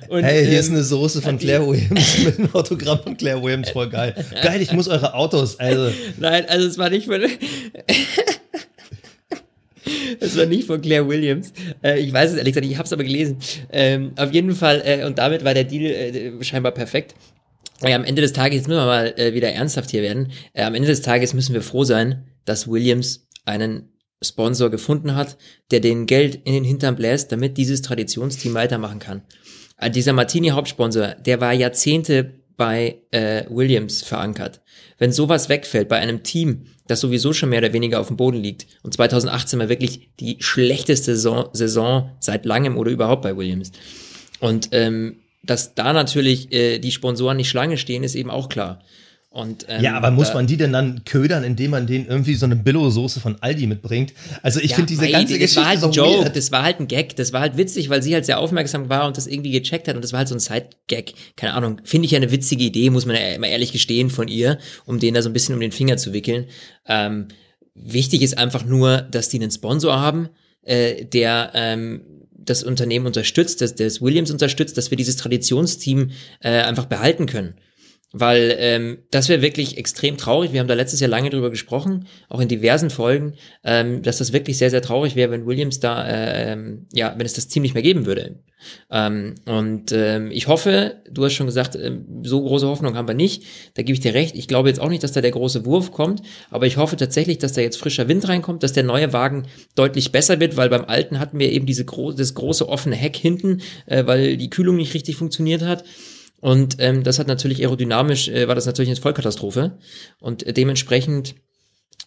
Und, 0.09 0.23
hey, 0.23 0.43
hier 0.43 0.53
ähm, 0.53 0.59
ist 0.59 0.69
eine 0.69 0.83
Soße 0.83 1.23
von 1.23 1.39
Claire 1.39 1.67
Williams 1.67 2.19
mit 2.23 2.37
einem 2.37 2.53
Autogramm 2.53 2.99
von 3.01 3.17
Claire 3.17 3.41
Williams, 3.41 3.71
voll 3.71 3.89
geil. 3.89 4.13
Geil, 4.43 4.61
ich 4.61 4.71
muss 4.73 4.87
eure 4.87 5.15
Autos, 5.15 5.59
also. 5.59 5.91
Nein, 6.19 6.45
also 6.47 6.67
es 6.67 6.77
war 6.77 6.89
nicht 6.89 7.07
von. 7.07 7.21
Es 10.19 10.37
war 10.37 10.45
nicht 10.45 10.67
von 10.67 10.81
Claire 10.81 11.07
Williams. 11.07 11.51
Äh, 11.83 11.99
ich 11.99 12.13
weiß 12.13 12.31
es 12.31 12.37
ehrlich 12.37 12.53
gesagt, 12.53 12.71
ich 12.71 12.77
habe 12.77 12.85
es 12.85 12.93
aber 12.93 13.03
gelesen. 13.03 13.37
Ähm, 13.69 14.13
auf 14.15 14.31
jeden 14.31 14.55
Fall, 14.55 14.81
äh, 14.85 15.03
und 15.03 15.17
damit 15.17 15.43
war 15.43 15.53
der 15.53 15.65
Deal 15.65 15.83
äh, 15.83 16.43
scheinbar 16.43 16.71
perfekt. 16.71 17.15
Ja, 17.81 17.95
am 17.97 18.05
Ende 18.05 18.21
des 18.21 18.31
Tages, 18.31 18.59
jetzt 18.59 18.67
müssen 18.67 18.79
wir 18.79 18.85
mal 18.85 19.13
äh, 19.17 19.33
wieder 19.33 19.51
ernsthaft 19.51 19.91
hier 19.91 20.01
werden. 20.01 20.31
Äh, 20.53 20.63
am 20.63 20.73
Ende 20.73 20.87
des 20.87 21.01
Tages 21.01 21.33
müssen 21.33 21.53
wir 21.53 21.61
froh 21.61 21.83
sein, 21.83 22.23
dass 22.45 22.69
Williams 22.69 23.27
einen 23.43 23.89
Sponsor 24.23 24.69
gefunden 24.69 25.15
hat, 25.15 25.37
der 25.71 25.79
den 25.79 26.05
Geld 26.05 26.35
in 26.43 26.53
den 26.53 26.63
Hintern 26.63 26.95
bläst, 26.95 27.31
damit 27.31 27.57
dieses 27.57 27.81
Traditionsteam 27.81 28.53
weitermachen 28.53 28.99
kann. 28.99 29.21
Äh, 29.77 29.91
dieser 29.91 30.13
Martini-Hauptsponsor, 30.13 31.15
der 31.25 31.41
war 31.41 31.53
Jahrzehnte 31.53 32.33
bei 32.55 33.01
äh, 33.11 33.45
Williams 33.49 34.03
verankert. 34.03 34.61
Wenn 34.97 35.11
sowas 35.11 35.49
wegfällt 35.49 35.89
bei 35.89 35.97
einem 35.97 36.23
Team, 36.23 36.65
das 36.87 36.99
sowieso 36.99 37.33
schon 37.33 37.49
mehr 37.49 37.59
oder 37.59 37.73
weniger 37.73 37.99
auf 37.99 38.07
dem 38.07 38.17
Boden 38.17 38.37
liegt, 38.37 38.67
und 38.83 38.93
2018 38.93 39.59
war 39.59 39.69
wirklich 39.69 40.09
die 40.19 40.37
schlechteste 40.39 41.15
Saison, 41.15 41.49
Saison 41.53 42.11
seit 42.19 42.45
langem 42.45 42.77
oder 42.77 42.91
überhaupt 42.91 43.23
bei 43.23 43.35
Williams. 43.35 43.71
Und 44.39 44.69
ähm, 44.71 45.17
dass 45.43 45.75
da 45.75 45.93
natürlich 45.93 46.51
äh, 46.53 46.79
die 46.79 46.91
Sponsoren 46.91 47.37
nicht 47.37 47.49
Schlange 47.49 47.77
stehen, 47.77 48.03
ist 48.03 48.15
eben 48.15 48.29
auch 48.29 48.49
klar. 48.49 48.81
Und, 49.33 49.65
ähm, 49.67 49.81
ja, 49.81 49.95
aber 49.95 50.11
muss 50.11 50.31
man 50.35 50.45
die 50.45 50.57
denn 50.57 50.71
dann 50.73 51.05
ködern, 51.05 51.43
indem 51.43 51.71
man 51.71 51.87
denen 51.87 52.05
irgendwie 52.05 52.35
so 52.35 52.45
eine 52.45 52.55
Billo-Soße 52.55 53.19
von 53.19 53.35
Aldi 53.41 53.65
mitbringt? 53.65 54.13
Also 54.43 54.59
ich 54.59 54.69
ja, 54.69 54.75
finde 54.75 54.89
diese 54.89 55.09
ganze 55.09 55.33
das 55.33 55.39
Geschichte 55.39 55.61
war 55.61 55.67
halt 55.69 55.79
so 55.79 55.87
ein 55.87 55.91
Joke, 55.91 56.25
weird. 56.25 56.35
das 56.35 56.51
war 56.51 56.61
halt 56.61 56.79
ein 56.79 56.87
Gag, 56.87 57.15
das 57.15 57.33
war 57.33 57.41
halt 57.41 57.57
witzig, 57.57 57.89
weil 57.89 58.03
sie 58.03 58.13
halt 58.13 58.27
sehr 58.27 58.37
aufmerksam 58.37 58.89
war 58.89 59.07
und 59.07 59.17
das 59.17 59.25
irgendwie 59.25 59.49
gecheckt 59.49 59.87
hat 59.87 59.95
und 59.95 60.03
das 60.03 60.13
war 60.13 60.19
halt 60.19 60.27
so 60.27 60.35
ein 60.35 60.39
Side-Gag. 60.39 61.15
Keine 61.35 61.55
Ahnung, 61.55 61.81
finde 61.83 62.05
ich 62.05 62.11
ja 62.11 62.17
eine 62.17 62.29
witzige 62.29 62.63
Idee, 62.63 62.91
muss 62.91 63.07
man 63.07 63.15
ja 63.15 63.29
immer 63.33 63.47
ehrlich 63.47 63.71
gestehen 63.71 64.11
von 64.11 64.27
ihr, 64.27 64.59
um 64.85 64.99
den 64.99 65.15
da 65.15 65.23
so 65.23 65.29
ein 65.31 65.33
bisschen 65.33 65.55
um 65.55 65.61
den 65.61 65.71
Finger 65.71 65.97
zu 65.97 66.13
wickeln. 66.13 66.45
Ähm, 66.87 67.29
wichtig 67.73 68.21
ist 68.21 68.37
einfach 68.37 68.63
nur, 68.63 69.01
dass 69.01 69.29
die 69.29 69.41
einen 69.41 69.49
Sponsor 69.49 69.99
haben, 69.99 70.29
äh, 70.61 71.05
der 71.05 71.49
ähm, 71.55 72.01
das 72.37 72.61
Unternehmen 72.61 73.07
unterstützt, 73.07 73.61
dass 73.61 73.73
das 73.73 73.99
Williams 73.99 74.29
unterstützt, 74.29 74.77
dass 74.77 74.91
wir 74.91 74.95
dieses 74.95 75.15
Traditionsteam 75.15 76.11
äh, 76.39 76.61
einfach 76.61 76.85
behalten 76.85 77.25
können. 77.25 77.55
Weil 78.15 78.55
ähm, 78.59 78.99
das 79.09 79.27
wäre 79.27 79.41
wirklich 79.41 79.77
extrem 79.77 80.17
traurig. 80.17 80.53
Wir 80.53 80.59
haben 80.59 80.67
da 80.67 80.75
letztes 80.75 80.99
Jahr 80.99 81.09
lange 81.09 81.31
drüber 81.31 81.49
gesprochen, 81.49 82.05
auch 82.29 82.39
in 82.39 82.47
diversen 82.47 82.91
Folgen, 82.91 83.33
ähm, 83.63 84.03
dass 84.03 84.19
das 84.19 84.31
wirklich 84.33 84.59
sehr, 84.59 84.69
sehr 84.69 84.83
traurig 84.83 85.15
wäre, 85.15 85.31
wenn 85.31 85.47
Williams 85.47 85.79
da, 85.79 86.07
äh, 86.07 86.53
ähm, 86.53 86.85
ja, 86.93 87.15
wenn 87.17 87.25
es 87.25 87.33
das 87.33 87.47
Team 87.47 87.63
nicht 87.63 87.73
mehr 87.73 87.81
geben 87.81 88.05
würde. 88.05 88.35
Ähm, 88.91 89.33
und 89.45 89.91
ähm, 89.91 90.29
ich 90.31 90.47
hoffe, 90.47 91.01
du 91.09 91.25
hast 91.25 91.33
schon 91.33 91.47
gesagt, 91.47 91.75
ähm, 91.75 92.05
so 92.23 92.41
große 92.41 92.67
Hoffnung 92.67 92.95
haben 92.95 93.07
wir 93.07 93.15
nicht. 93.15 93.43
Da 93.73 93.81
gebe 93.81 93.93
ich 93.93 93.99
dir 93.99 94.13
recht. 94.13 94.35
Ich 94.35 94.47
glaube 94.47 94.69
jetzt 94.69 94.79
auch 94.79 94.89
nicht, 94.89 95.03
dass 95.03 95.11
da 95.11 95.21
der 95.21 95.31
große 95.31 95.65
Wurf 95.65 95.91
kommt, 95.91 96.21
aber 96.51 96.67
ich 96.67 96.77
hoffe 96.77 96.95
tatsächlich, 96.97 97.39
dass 97.39 97.53
da 97.53 97.61
jetzt 97.61 97.77
frischer 97.77 98.07
Wind 98.07 98.27
reinkommt, 98.27 98.61
dass 98.61 98.73
der 98.73 98.83
neue 98.83 99.11
Wagen 99.11 99.47
deutlich 99.73 100.11
besser 100.11 100.39
wird, 100.39 100.55
weil 100.55 100.69
beim 100.69 100.85
alten 100.85 101.19
hatten 101.19 101.39
wir 101.39 101.51
eben 101.51 101.65
diese 101.65 101.83
gro 101.83 102.11
das 102.11 102.35
große 102.35 102.69
offene 102.69 102.95
Heck 102.95 103.15
hinten, 103.15 103.61
äh, 103.87 104.05
weil 104.05 104.37
die 104.37 104.51
Kühlung 104.51 104.75
nicht 104.75 104.93
richtig 104.93 105.15
funktioniert 105.15 105.63
hat. 105.63 105.83
Und 106.43 106.75
ähm, 106.79 107.05
das 107.05 107.19
hat 107.19 107.27
natürlich 107.27 107.61
aerodynamisch, 107.61 108.27
äh, 108.27 108.49
war 108.49 108.55
das 108.55 108.65
natürlich 108.65 108.89
eine 108.89 108.99
Vollkatastrophe. 108.99 109.77
Und 110.19 110.45
äh, 110.45 110.51
dementsprechend 110.51 111.35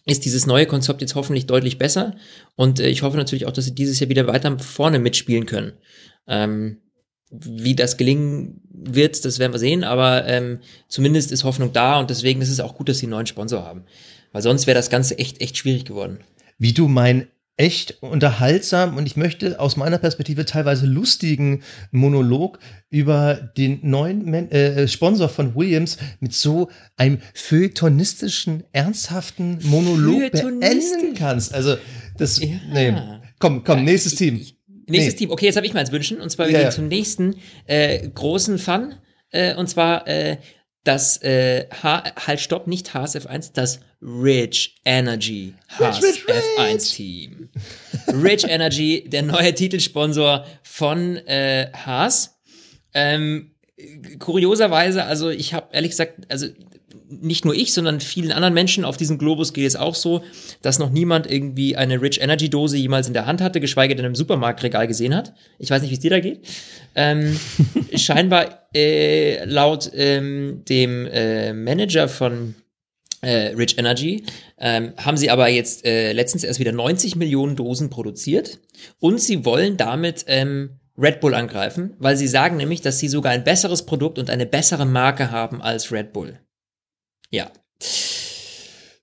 ist 0.05 0.25
dieses 0.25 0.45
neue 0.45 0.67
Konzept 0.67 1.01
jetzt 1.01 1.15
hoffentlich 1.15 1.47
deutlich 1.47 1.79
besser. 1.79 2.15
Und 2.55 2.79
äh, 2.79 2.87
ich 2.87 3.01
hoffe 3.01 3.17
natürlich 3.17 3.47
auch, 3.47 3.51
dass 3.51 3.65
sie 3.65 3.73
dieses 3.73 3.99
Jahr 3.99 4.11
wieder 4.11 4.27
weiter 4.27 4.59
vorne 4.59 4.99
mitspielen 4.99 5.47
können. 5.47 5.73
Ähm, 6.27 6.81
wie 7.31 7.73
das 7.73 7.97
gelingen 7.97 8.61
wird, 8.69 9.25
das 9.25 9.39
werden 9.39 9.53
wir 9.53 9.59
sehen, 9.59 9.83
aber 9.83 10.27
ähm, 10.27 10.59
zumindest 10.87 11.31
ist 11.31 11.43
Hoffnung 11.43 11.73
da 11.73 11.99
und 11.99 12.11
deswegen 12.11 12.39
ist 12.39 12.51
es 12.51 12.59
auch 12.59 12.75
gut, 12.75 12.89
dass 12.89 12.99
sie 12.99 13.07
einen 13.07 13.13
neuen 13.13 13.25
Sponsor 13.25 13.63
haben. 13.63 13.85
Weil 14.33 14.43
sonst 14.43 14.67
wäre 14.67 14.77
das 14.77 14.91
Ganze 14.91 15.17
echt, 15.17 15.41
echt 15.41 15.57
schwierig 15.57 15.85
geworden. 15.85 16.19
Wie 16.59 16.73
du 16.73 16.87
mein 16.87 17.27
echt 17.57 18.01
unterhaltsam 18.01 18.97
und 18.97 19.07
ich 19.07 19.17
möchte 19.17 19.59
aus 19.59 19.75
meiner 19.77 19.97
Perspektive 19.97 20.45
teilweise 20.45 20.85
lustigen 20.85 21.63
Monolog 21.91 22.59
über 22.91 23.33
den 23.33 23.79
neuen 23.81 24.25
Men 24.25 24.51
äh, 24.51 24.87
Sponsor 24.87 25.27
von 25.27 25.55
Williams 25.55 25.97
mit 26.19 26.33
so 26.33 26.69
einem 26.97 27.17
feuilletonistischen, 27.33 28.63
ernsthaften 28.71 29.57
Monolog 29.63 30.31
beenden 30.31 31.15
kannst. 31.15 31.53
Also 31.53 31.77
das, 32.17 32.39
ja. 32.39 32.47
nee. 32.71 32.93
Komm, 33.39 33.63
komm, 33.63 33.83
nächstes 33.83 34.15
Team. 34.15 34.35
Nächstes 34.87 35.13
nee. 35.15 35.19
Team. 35.19 35.31
Okay, 35.31 35.47
jetzt 35.47 35.55
habe 35.55 35.65
ich 35.65 35.73
mal 35.73 35.79
eins 35.79 35.91
wünschen 35.91 36.21
und 36.21 36.29
zwar 36.29 36.47
wir 36.47 36.53
ja, 36.53 36.61
gehen 36.61 36.71
zum 36.71 36.87
nächsten 36.87 37.35
äh, 37.65 38.07
großen 38.07 38.59
Fun 38.59 38.93
äh, 39.31 39.55
und 39.55 39.67
zwar 39.67 40.07
äh, 40.07 40.37
das 40.87 41.21
äh, 41.21 41.67
H 41.83 42.03
halt 42.25 42.39
stopp, 42.39 42.67
nicht 42.67 42.91
HSF1, 42.91 43.51
das 43.53 43.79
Rich 44.01 44.75
Energy 44.85 45.53
HSF1 45.77 46.95
Team. 46.95 47.49
Rich 48.07 48.45
Energy, 48.45 49.03
der 49.07 49.23
neue 49.23 49.53
Titelsponsor 49.53 50.45
von 50.63 51.17
äh, 51.17 51.71
Haas. 51.73 52.39
Ähm, 52.93 53.51
kurioserweise, 54.19 55.03
also 55.03 55.29
ich 55.29 55.53
habe 55.53 55.67
ehrlich 55.71 55.91
gesagt, 55.91 56.31
also 56.31 56.47
nicht 57.09 57.45
nur 57.45 57.55
ich, 57.55 57.73
sondern 57.73 57.99
vielen 57.99 58.31
anderen 58.31 58.53
Menschen 58.53 58.85
auf 58.85 58.97
diesem 58.97 59.17
Globus 59.17 59.53
geht 59.53 59.67
es 59.67 59.75
auch 59.75 59.95
so, 59.95 60.23
dass 60.61 60.79
noch 60.79 60.89
niemand 60.89 61.29
irgendwie 61.29 61.75
eine 61.75 62.01
Rich 62.01 62.21
Energy 62.21 62.49
Dose 62.49 62.77
jemals 62.77 63.07
in 63.07 63.13
der 63.13 63.25
Hand 63.25 63.41
hatte, 63.41 63.59
geschweige 63.59 63.95
denn 63.95 64.05
im 64.05 64.15
Supermarktregal 64.15 64.87
gesehen 64.87 65.15
hat. 65.15 65.33
Ich 65.57 65.69
weiß 65.69 65.81
nicht, 65.81 65.91
wie 65.91 65.95
es 65.95 65.99
dir 65.99 66.09
da 66.09 66.19
geht. 66.19 66.41
Ähm, 66.95 67.39
scheinbar 67.95 68.67
äh, 68.75 69.45
laut 69.45 69.89
ähm, 69.93 70.63
dem 70.67 71.05
äh, 71.07 71.53
Manager 71.53 72.07
von 72.07 72.55
äh, 73.21 73.53
Rich 73.55 73.77
Energy 73.77 74.23
ähm, 74.59 74.93
haben 74.97 75.17
sie 75.17 75.29
aber 75.29 75.47
jetzt 75.47 75.85
äh, 75.85 76.13
letztens 76.13 76.43
erst 76.43 76.59
wieder 76.59 76.71
90 76.71 77.15
Millionen 77.15 77.55
Dosen 77.55 77.89
produziert 77.89 78.59
und 78.99 79.19
sie 79.19 79.43
wollen 79.45 79.77
damit 79.77 80.25
ähm, 80.27 80.79
Red 80.97 81.19
Bull 81.19 81.35
angreifen, 81.35 81.93
weil 81.99 82.17
sie 82.17 82.27
sagen 82.27 82.57
nämlich, 82.57 82.81
dass 82.81 82.99
sie 82.99 83.07
sogar 83.07 83.31
ein 83.31 83.43
besseres 83.43 83.85
Produkt 83.85 84.17
und 84.17 84.29
eine 84.29 84.45
bessere 84.45 84.85
Marke 84.85 85.31
haben 85.31 85.61
als 85.61 85.91
Red 85.91 86.11
Bull. 86.13 86.39
Ja. 87.29 87.51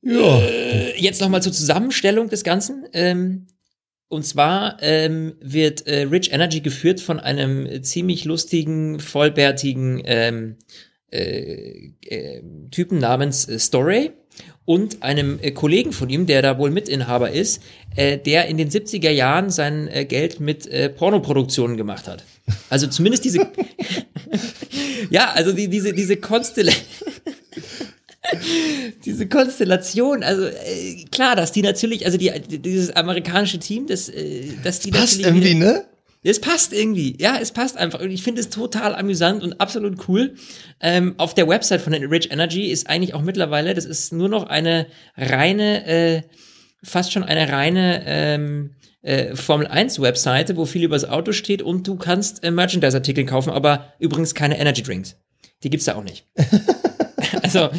Ja. 0.03 0.41
Äh, 0.41 1.01
jetzt 1.01 1.21
nochmal 1.21 1.43
zur 1.43 1.53
Zusammenstellung 1.53 2.29
des 2.29 2.45
Ganzen. 2.45 2.87
Ähm, 2.93 3.47
und 4.09 4.25
zwar 4.25 4.77
ähm, 4.81 5.35
wird 5.41 5.87
äh, 5.87 6.03
Rich 6.03 6.33
Energy 6.33 6.61
geführt 6.61 7.01
von 7.01 7.19
einem 7.19 7.83
ziemlich 7.83 8.25
lustigen, 8.25 9.01
vollbärtigen 9.01 10.03
ähm, 10.05 10.57
äh, 11.11 11.93
äh, 12.07 12.43
Typen 12.71 12.99
namens 12.99 13.49
äh, 13.49 13.59
Story 13.59 14.13
und 14.65 15.03
einem 15.03 15.39
äh, 15.41 15.53
Kollegen 15.53 15.93
von 15.93 16.11
ihm, 16.11 16.27
der 16.27 16.43
da 16.43 16.59
wohl 16.59 16.71
Mitinhaber 16.71 17.31
ist, 17.31 17.63
äh, 17.97 18.19
der 18.19 18.47
in 18.47 18.57
den 18.57 18.71
70er 18.71 19.11
Jahren 19.11 19.51
sein 19.51 19.89
äh, 19.89 20.05
Geld 20.05 20.39
mit 20.39 20.67
äh, 20.67 20.91
Pornoproduktionen 20.91 21.77
gemacht 21.77 22.07
hat. 22.07 22.25
Also 22.69 22.87
zumindest 22.87 23.25
diese 23.25 23.49
Ja, 25.11 25.33
also 25.33 25.53
die, 25.53 25.69
diese 25.69 25.93
diese 25.93 26.17
Konstellation 26.17 27.14
diese 29.05 29.29
Konstellation, 29.29 30.23
also 30.23 30.47
äh, 30.47 31.05
klar, 31.11 31.37
dass 31.37 31.53
die 31.53 31.63
natürlich, 31.63 32.07
also 32.07 32.19
die, 32.19 32.31
dieses 32.59 32.91
amerikanische 32.91 33.59
Team, 33.59 33.87
das, 33.87 34.09
äh, 34.09 34.49
dass 34.63 34.81
die 34.81 34.91
passt 34.91 35.21
irgendwie, 35.21 35.57
wieder, 35.57 35.73
ne? 35.73 35.85
Es 36.27 36.41
passt 36.41 36.73
irgendwie, 36.73 37.17
ja, 37.21 37.37
es 37.41 37.53
passt 37.53 37.77
einfach. 37.77 38.01
Und 38.01 38.11
ich 38.11 38.23
finde 38.23 38.41
es 38.41 38.49
total 38.49 38.95
amüsant 38.95 39.43
und 39.43 39.61
absolut 39.61 40.09
cool. 40.09 40.35
Ähm, 40.81 41.15
auf 41.19 41.35
der 41.35 41.47
Website 41.49 41.83
von 41.83 41.93
Rich 41.93 42.31
Energy 42.33 42.71
ist 42.71 42.89
eigentlich 42.89 43.13
auch 43.13 43.21
mittlerweile, 43.21 43.75
das 43.75 43.85
ist 43.85 44.11
nur 44.13 44.31
noch 44.31 44.45
eine 44.45 44.87
reine, 45.19 45.87
äh, 45.87 46.23
fast 46.83 47.13
schon 47.13 47.25
eine 47.25 47.53
reine 47.53 48.05
ähm, 48.07 48.71
äh, 49.03 49.37
Formel 49.37 49.67
1 49.67 50.01
Webseite, 50.01 50.57
wo 50.57 50.65
viel 50.65 50.85
über 50.85 50.97
das 50.97 51.07
Auto 51.07 51.33
steht 51.33 51.61
und 51.61 51.87
du 51.87 51.97
kannst 51.97 52.43
äh, 52.43 52.51
Merchandise-Artikel 52.51 53.27
kaufen, 53.27 53.51
aber 53.51 53.93
übrigens 53.99 54.35
keine 54.35 54.59
Energy 54.59 54.83
Drinks. 54.83 55.17
Die 55.65 55.71
gibt's 55.71 55.87
da 55.87 55.95
auch 55.95 56.05
nicht. 56.05 56.27
also. 57.43 57.71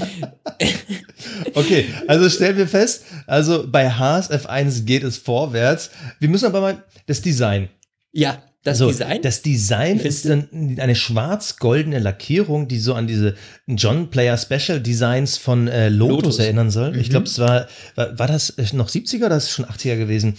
okay, 1.54 1.86
also 2.08 2.30
stellen 2.30 2.58
wir 2.58 2.68
fest, 2.68 3.04
also 3.28 3.66
bei 3.68 3.90
Haas 3.90 4.32
F1 4.32 4.86
geht 4.86 5.04
es 5.04 5.18
vorwärts. 5.18 5.92
Wir 6.20 6.30
müssen 6.30 6.46
aber 6.46 6.62
mal 6.62 6.84
das 7.06 7.22
Design. 7.22 7.70
Ja, 8.12 8.42
das 8.64 8.82
also, 8.82 8.88
Design. 8.92 9.22
Das 9.22 9.42
Design 9.44 10.00
ist 10.00 10.28
dann 10.28 10.78
eine 10.80 10.96
schwarz-goldene 10.96 12.00
Lackierung, 12.00 12.68
die 12.68 12.80
so 12.80 12.96
an 12.96 13.06
diese 13.06 13.36
John 13.68 14.10
Player 14.10 14.38
Special 14.38 14.82
Designs 14.82 15.38
von 15.38 15.68
äh, 15.68 15.90
Lotus, 15.90 16.24
Lotus, 16.24 16.40
erinnern 16.40 16.72
soll. 16.72 16.94
Mhm. 16.94 17.00
Ich 17.00 17.12
glaube, 17.12 17.28
es 17.28 17.38
war, 17.38 17.68
war, 17.94 18.18
war 18.18 18.28
das 18.28 18.56
noch 18.74 18.90
70er 18.90 19.28
oder 19.28 19.38
ist 19.38 19.44
es 19.44 19.52
schon 19.52 19.66
80er 19.66 19.98
gewesen? 19.98 20.36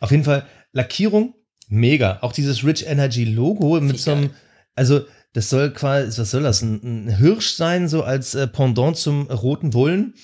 Auf 0.00 0.10
jeden 0.10 0.24
Fall 0.24 0.44
Lackierung, 0.72 1.34
mega. 1.68 2.18
Auch 2.22 2.32
dieses 2.32 2.64
Rich 2.64 2.86
Energy 2.86 3.24
Logo 3.24 3.80
mit 3.80 4.00
so 4.00 4.10
einem, 4.10 4.30
also 4.74 5.02
das 5.38 5.50
soll 5.50 5.72
quasi, 5.72 6.20
was 6.20 6.32
soll 6.32 6.42
das, 6.42 6.62
ein, 6.62 6.80
ein 6.82 7.16
Hirsch 7.16 7.54
sein, 7.54 7.86
so 7.86 8.02
als 8.02 8.34
äh, 8.34 8.48
Pendant 8.48 8.96
zum 8.96 9.30
roten 9.30 9.70
Bullen. 9.70 10.14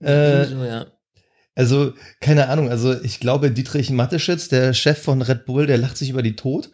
Äh, 0.00 0.46
so, 0.46 0.64
ja. 0.64 0.86
Also, 1.54 1.92
keine 2.20 2.48
Ahnung, 2.48 2.68
also 2.68 3.00
ich 3.00 3.20
glaube, 3.20 3.52
Dietrich 3.52 3.90
Matteschitz, 3.90 4.48
der 4.48 4.74
Chef 4.74 5.00
von 5.00 5.22
Red 5.22 5.46
Bull, 5.46 5.68
der 5.68 5.78
lacht 5.78 5.96
sich 5.96 6.10
über 6.10 6.22
die 6.22 6.34
Tod. 6.34 6.72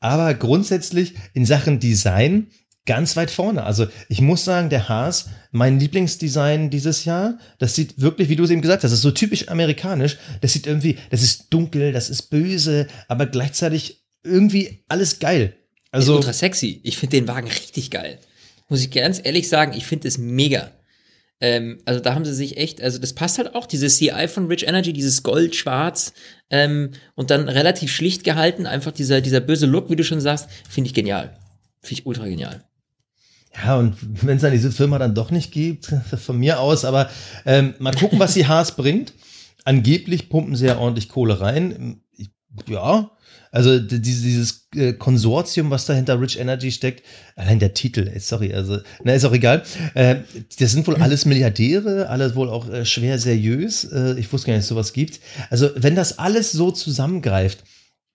Aber 0.00 0.32
grundsätzlich 0.32 1.16
in 1.34 1.44
Sachen 1.44 1.80
Design 1.80 2.46
ganz 2.86 3.14
weit 3.14 3.30
vorne. 3.30 3.64
Also 3.64 3.88
ich 4.08 4.22
muss 4.22 4.42
sagen, 4.42 4.70
der 4.70 4.88
Haas, 4.88 5.28
mein 5.50 5.78
Lieblingsdesign 5.78 6.70
dieses 6.70 7.04
Jahr, 7.04 7.36
das 7.58 7.74
sieht 7.74 8.00
wirklich, 8.00 8.30
wie 8.30 8.36
du 8.36 8.44
es 8.44 8.50
eben 8.50 8.62
gesagt 8.62 8.84
hast, 8.84 8.90
das 8.90 9.00
ist 9.00 9.02
so 9.02 9.10
typisch 9.10 9.48
amerikanisch. 9.50 10.16
Das 10.40 10.54
sieht 10.54 10.66
irgendwie, 10.66 10.96
das 11.10 11.20
ist 11.20 11.52
dunkel, 11.52 11.92
das 11.92 12.08
ist 12.08 12.30
böse, 12.30 12.86
aber 13.06 13.26
gleichzeitig 13.26 14.06
irgendwie 14.22 14.82
alles 14.88 15.18
geil. 15.18 15.58
Also 15.94 16.12
Also 16.12 16.16
ultra 16.16 16.32
sexy. 16.32 16.80
Ich 16.82 16.96
finde 16.98 17.16
den 17.16 17.28
Wagen 17.28 17.48
richtig 17.48 17.90
geil. 17.90 18.18
Muss 18.68 18.80
ich 18.80 18.90
ganz 18.90 19.20
ehrlich 19.22 19.48
sagen, 19.48 19.72
ich 19.76 19.86
finde 19.86 20.08
es 20.08 20.18
mega. 20.18 20.72
Ähm, 21.40 21.80
also 21.84 22.00
da 22.00 22.14
haben 22.14 22.24
sie 22.24 22.34
sich 22.34 22.56
echt, 22.56 22.82
also 22.82 22.98
das 22.98 23.12
passt 23.12 23.38
halt 23.38 23.54
auch, 23.54 23.66
dieses 23.66 23.98
CI 23.98 24.28
von 24.28 24.46
Rich 24.46 24.66
Energy, 24.66 24.92
dieses 24.92 25.22
Gold-Schwarz 25.22 26.12
ähm, 26.50 26.90
und 27.14 27.30
dann 27.30 27.48
relativ 27.48 27.92
schlicht 27.92 28.24
gehalten, 28.24 28.66
einfach 28.66 28.92
dieser, 28.92 29.20
dieser 29.20 29.40
böse 29.40 29.66
Look, 29.66 29.90
wie 29.90 29.96
du 29.96 30.04
schon 30.04 30.20
sagst, 30.20 30.48
finde 30.68 30.88
ich 30.88 30.94
genial. 30.94 31.36
Finde 31.82 32.00
ich 32.00 32.06
ultra 32.06 32.26
genial. 32.26 32.64
Ja, 33.54 33.76
und 33.76 33.96
wenn 34.00 34.36
es 34.36 34.42
dann 34.42 34.52
diese 34.52 34.72
Firma 34.72 34.98
dann 34.98 35.14
doch 35.14 35.30
nicht 35.30 35.52
gibt, 35.52 35.86
von 36.16 36.38
mir 36.38 36.60
aus, 36.60 36.84
aber 36.84 37.10
ähm, 37.44 37.74
mal 37.78 37.94
gucken, 37.94 38.18
was 38.18 38.34
die 38.34 38.46
Haas 38.46 38.74
bringt. 38.74 39.12
Angeblich 39.64 40.28
pumpen 40.28 40.56
sie 40.56 40.66
ja 40.66 40.78
ordentlich 40.78 41.08
Kohle 41.08 41.40
rein. 41.40 42.00
Ja, 42.68 43.10
also 43.50 43.78
dieses, 43.78 44.68
äh, 44.74 44.92
Konsortium, 44.94 45.70
was 45.70 45.86
da 45.86 45.92
hinter 45.92 46.20
Rich 46.20 46.38
Energy 46.38 46.72
steckt, 46.72 47.04
allein 47.36 47.58
der 47.58 47.74
Titel, 47.74 48.10
sorry, 48.18 48.52
also, 48.52 48.78
na, 49.04 49.14
ist 49.14 49.24
auch 49.24 49.32
egal. 49.32 49.62
Äh, 49.94 50.16
das 50.58 50.72
sind 50.72 50.86
wohl 50.86 50.96
alles 50.96 51.24
Milliardäre, 51.24 52.08
alles 52.08 52.34
wohl 52.34 52.48
auch 52.48 52.68
äh, 52.68 52.84
schwer 52.84 53.18
seriös. 53.18 53.84
Ich 54.16 54.32
wusste 54.32 54.48
gar 54.48 54.54
nicht, 54.54 54.62
dass 54.62 54.68
sowas 54.68 54.92
gibt. 54.92 55.20
Also, 55.50 55.70
wenn 55.76 55.94
das 55.94 56.18
alles 56.18 56.52
so 56.52 56.70
zusammengreift, 56.70 57.64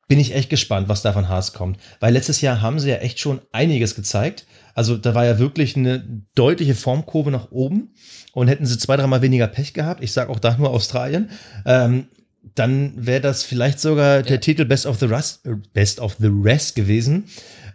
bin 0.10 0.20
ich 0.20 0.34
echt 0.36 0.50
gespannt, 0.50 0.90
was 0.90 1.04
da 1.04 1.14
von 1.14 1.30
Haas 1.30 1.54
kommt. 1.54 1.80
Weil 2.00 2.14
letztes 2.14 2.42
Jahr 2.42 2.62
haben 2.62 2.80
sie 2.80 2.90
ja 2.90 2.98
echt 2.98 3.20
schon 3.20 3.42
einiges 3.52 3.96
gezeigt. 3.96 4.46
Also 4.74 4.98
da 4.98 5.14
war 5.14 5.24
ja 5.24 5.38
wirklich 5.38 5.78
eine 5.78 6.26
deutliche 6.36 6.74
Formkurve 6.74 7.32
nach 7.32 7.52
oben. 7.52 7.94
Und 8.34 8.48
hätten 8.48 8.66
sie 8.66 8.78
zwei, 8.78 8.98
dreimal 8.98 9.22
weniger 9.22 9.48
Pech 9.48 9.74
gehabt, 9.74 10.04
ich 10.04 10.12
sage 10.12 10.32
auch 10.32 10.40
da 10.40 10.56
nur 10.58 10.70
Australien, 10.70 11.30
ähm, 11.66 12.08
dann 12.56 12.94
wäre 12.96 13.22
das 13.22 13.44
vielleicht 13.44 13.80
sogar 13.80 14.24
der 14.24 14.42
Titel 14.42 14.66
Best 14.66 14.86
of 14.86 15.00
the 15.00 15.06
Rest, 15.06 15.46
äh, 15.46 15.56
Best 15.74 16.00
of 16.00 16.16
the 16.20 16.30
Rest 16.32 16.76
gewesen. 16.76 17.26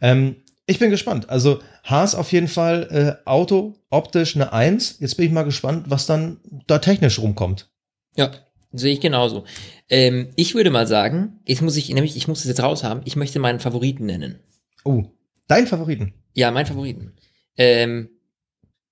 Ähm, 0.00 0.36
ich 0.66 0.78
bin 0.78 0.90
gespannt. 0.90 1.28
Also 1.28 1.60
Haas 1.82 2.14
auf 2.14 2.32
jeden 2.32 2.48
Fall 2.48 2.88
äh, 3.24 3.28
Auto, 3.28 3.74
optisch 3.90 4.34
eine 4.34 4.52
Eins. 4.52 4.96
Jetzt 5.00 5.16
bin 5.16 5.26
ich 5.26 5.32
mal 5.32 5.42
gespannt, 5.42 5.86
was 5.88 6.06
dann 6.06 6.40
da 6.66 6.78
technisch 6.78 7.18
rumkommt. 7.18 7.70
Ja, 8.16 8.32
sehe 8.72 8.94
ich 8.94 9.00
genauso. 9.00 9.44
Ähm, 9.88 10.30
ich 10.36 10.54
würde 10.54 10.70
mal 10.70 10.86
sagen, 10.86 11.40
jetzt 11.46 11.62
muss 11.62 11.76
ich, 11.76 11.90
nämlich, 11.90 12.16
ich 12.16 12.28
muss 12.28 12.40
es 12.40 12.46
jetzt 12.46 12.62
raushaben, 12.62 13.02
ich 13.04 13.16
möchte 13.16 13.38
meinen 13.38 13.60
Favoriten 13.60 14.06
nennen. 14.06 14.40
Oh, 14.84 15.04
dein 15.48 15.66
Favoriten. 15.66 16.14
Ja, 16.32 16.50
mein 16.50 16.66
Favoriten. 16.66 17.12
Ähm, 17.56 18.08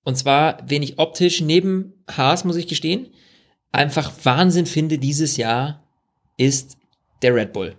und 0.03 0.17
zwar, 0.17 0.59
wen 0.67 0.83
ich 0.83 0.99
optisch 0.99 1.41
neben 1.41 1.93
Haas, 2.09 2.43
muss 2.43 2.55
ich 2.55 2.67
gestehen, 2.67 3.07
einfach 3.73 4.13
Wahnsinn 4.23 4.65
finde 4.65 4.97
dieses 4.97 5.35
Jahr, 5.35 5.83
ist 6.37 6.77
der 7.21 7.35
Red 7.35 7.51
Bull. 7.51 7.75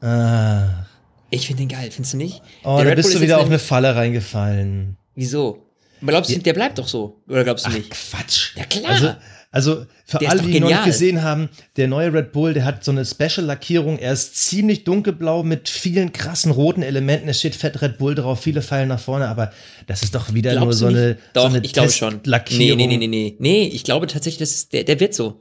Ah. 0.00 0.86
Ich 1.30 1.46
finde 1.48 1.62
den 1.62 1.68
geil, 1.68 1.90
findest 1.90 2.12
du 2.12 2.18
nicht? 2.18 2.42
Oh, 2.62 2.76
der 2.76 2.84
da 2.84 2.90
Red 2.90 2.96
bist 2.96 3.08
Bull 3.08 3.18
du 3.18 3.24
wieder 3.24 3.38
auf 3.38 3.46
eine 3.46 3.58
Falle 3.58 3.96
reingefallen. 3.96 4.96
Wieso? 5.16 5.66
Aber 6.00 6.12
glaubst 6.12 6.30
du, 6.30 6.38
der 6.38 6.52
bleibt 6.52 6.78
doch 6.78 6.86
so? 6.86 7.20
Oder 7.28 7.44
glaubst 7.44 7.66
du 7.66 7.70
Ach, 7.70 7.74
nicht? 7.74 7.90
Quatsch. 7.90 8.56
Ja, 8.56 8.64
klar. 8.64 8.92
Also, 8.92 9.14
also 9.54 9.86
für 10.04 10.18
Der 10.18 10.30
alle, 10.30 10.42
die 10.42 10.56
ihn 10.56 10.64
noch 10.64 10.84
gesehen 10.84 11.22
haben, 11.22 11.48
der 11.76 11.86
neue 11.86 12.12
Red 12.12 12.32
Bull, 12.32 12.54
der 12.54 12.64
hat 12.64 12.82
so 12.82 12.90
eine 12.90 13.04
Special-Lackierung. 13.04 14.00
Er 14.00 14.12
ist 14.12 14.36
ziemlich 14.36 14.82
dunkelblau 14.82 15.44
mit 15.44 15.68
vielen 15.68 16.12
krassen 16.12 16.50
roten 16.50 16.82
Elementen. 16.82 17.28
Es 17.28 17.38
steht 17.38 17.54
fett 17.54 17.80
Red 17.80 17.98
Bull 17.98 18.16
drauf, 18.16 18.40
viele 18.40 18.62
Pfeilen 18.62 18.88
nach 18.88 18.98
vorne, 18.98 19.28
aber 19.28 19.52
das 19.86 20.02
ist 20.02 20.12
doch 20.16 20.34
wieder 20.34 20.50
Glaubst 20.50 20.64
nur 20.64 20.72
so 20.72 20.86
eine, 20.86 21.18
Doch, 21.34 21.42
so 21.42 21.56
eine 21.56 21.64
ich 21.64 21.72
glaube 21.72 21.92
schon. 21.92 22.20
Nee, 22.24 22.74
nee, 22.74 22.88
nee, 22.88 22.96
nee, 22.96 23.06
nee. 23.06 23.36
Nee, 23.38 23.70
ich 23.72 23.84
glaube 23.84 24.08
tatsächlich, 24.08 24.40
das 24.40 24.56
ist, 24.56 24.72
der, 24.72 24.82
der 24.82 24.98
wird 24.98 25.14
so. 25.14 25.40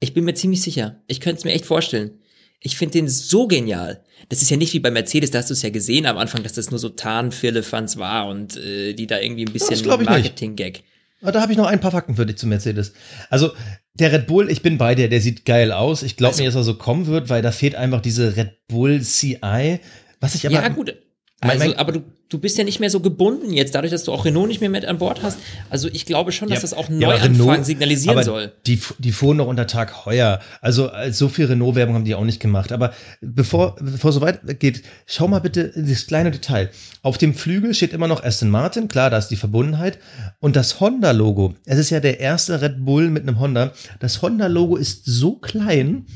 Ich 0.00 0.14
bin 0.14 0.24
mir 0.24 0.32
ziemlich 0.32 0.62
sicher. 0.62 1.02
Ich 1.06 1.20
könnte 1.20 1.40
es 1.40 1.44
mir 1.44 1.52
echt 1.52 1.66
vorstellen. 1.66 2.12
Ich 2.60 2.78
finde 2.78 2.92
den 2.92 3.08
so 3.10 3.46
genial. 3.46 4.02
Das 4.30 4.40
ist 4.40 4.48
ja 4.48 4.56
nicht 4.56 4.72
wie 4.72 4.80
bei 4.80 4.90
Mercedes, 4.90 5.30
da 5.30 5.40
hast 5.40 5.50
du 5.50 5.52
es 5.52 5.60
ja 5.60 5.68
gesehen 5.68 6.06
am 6.06 6.16
Anfang, 6.16 6.42
dass 6.42 6.54
das 6.54 6.70
nur 6.70 6.78
so 6.78 6.88
Tarnfirlefanz 6.88 7.98
war 7.98 8.28
und 8.28 8.56
äh, 8.56 8.94
die 8.94 9.06
da 9.06 9.20
irgendwie 9.20 9.44
ein 9.44 9.52
bisschen. 9.52 9.86
Marketing-Gag. 9.86 10.84
Aber 11.22 11.32
Da 11.32 11.40
habe 11.40 11.52
ich 11.52 11.58
noch 11.58 11.66
ein 11.66 11.80
paar 11.80 11.90
Fakten 11.92 12.16
für 12.16 12.26
dich 12.26 12.36
zu 12.36 12.46
Mercedes. 12.46 12.92
Also, 13.30 13.52
der 13.94 14.12
Red 14.12 14.26
Bull, 14.26 14.50
ich 14.50 14.62
bin 14.62 14.76
bei 14.78 14.94
dir, 14.94 15.08
der 15.08 15.20
sieht 15.20 15.44
geil 15.44 15.72
aus. 15.72 16.02
Ich 16.02 16.16
glaube 16.16 16.32
Also- 16.32 16.42
nicht, 16.42 16.48
dass 16.48 16.56
er 16.56 16.64
so 16.64 16.74
kommen 16.74 17.06
wird, 17.06 17.28
weil 17.30 17.42
da 17.42 17.52
fehlt 17.52 17.74
einfach 17.74 18.00
diese 18.02 18.36
Red 18.36 18.66
Bull 18.68 19.00
CI. 19.02 19.80
Was 20.20 20.34
ich 20.34 20.46
aber. 20.46 20.54
Ja, 20.54 20.68
gut. 20.68 20.94
Also, 21.42 21.58
mein- 21.58 21.76
aber 21.76 21.92
du, 21.92 22.02
du 22.30 22.38
bist 22.38 22.56
ja 22.56 22.64
nicht 22.64 22.80
mehr 22.80 22.88
so 22.88 23.00
gebunden 23.00 23.52
jetzt, 23.52 23.74
dadurch, 23.74 23.92
dass 23.92 24.04
du 24.04 24.12
auch 24.12 24.24
Renault 24.24 24.48
nicht 24.48 24.62
mehr 24.62 24.70
mit 24.70 24.86
an 24.86 24.96
Bord 24.96 25.22
hast. 25.22 25.38
Also 25.68 25.86
ich 25.92 26.06
glaube 26.06 26.32
schon, 26.32 26.48
dass 26.48 26.56
Ja, 26.58 26.62
das 26.62 26.72
auch 26.72 26.88
ja, 26.88 26.94
aber 27.08 27.18
Neuanfang 27.18 27.32
Renault- 27.34 27.64
signalisieren 27.66 28.22
soll. 28.24 28.52
Die, 28.66 28.80
die 28.98 29.12
fuhren 29.12 29.36
noch 29.36 29.46
unter 29.46 29.66
Tag 29.66 30.06
heuer. 30.06 30.40
Also 30.62 30.90
so 31.10 31.28
viel 31.28 31.44
Renault-Werbung 31.44 31.94
haben 31.94 32.04
die 32.06 32.14
auch 32.14 32.24
nicht 32.24 32.40
gemacht. 32.40 32.72
Aber 32.72 32.94
bevor, 33.20 33.76
bevor 33.78 34.12
so 34.12 34.22
weit 34.22 34.58
geht, 34.60 34.82
schau 35.04 35.28
mal 35.28 35.40
bitte 35.40 35.72
das 35.76 36.06
kleine 36.06 36.30
Detail. 36.30 36.70
Auf 37.02 37.18
dem 37.18 37.34
Flügel 37.34 37.74
steht 37.74 37.92
immer 37.92 38.08
noch 38.08 38.24
Aston 38.24 38.48
Martin, 38.48 38.88
klar, 38.88 39.10
da 39.10 39.18
ist 39.18 39.28
die 39.28 39.36
Verbundenheit. 39.36 39.98
Und 40.40 40.56
das 40.56 40.80
Honda-Logo, 40.80 41.54
es 41.66 41.76
ist 41.78 41.90
ja 41.90 42.00
der 42.00 42.18
erste 42.18 42.62
Red 42.62 42.82
Bull 42.84 43.10
mit 43.10 43.24
einem 43.24 43.38
Honda. 43.40 43.72
Das 44.00 44.22
Honda-Logo 44.22 44.76
ist 44.76 45.04
so 45.04 45.32
klein, 45.34 46.06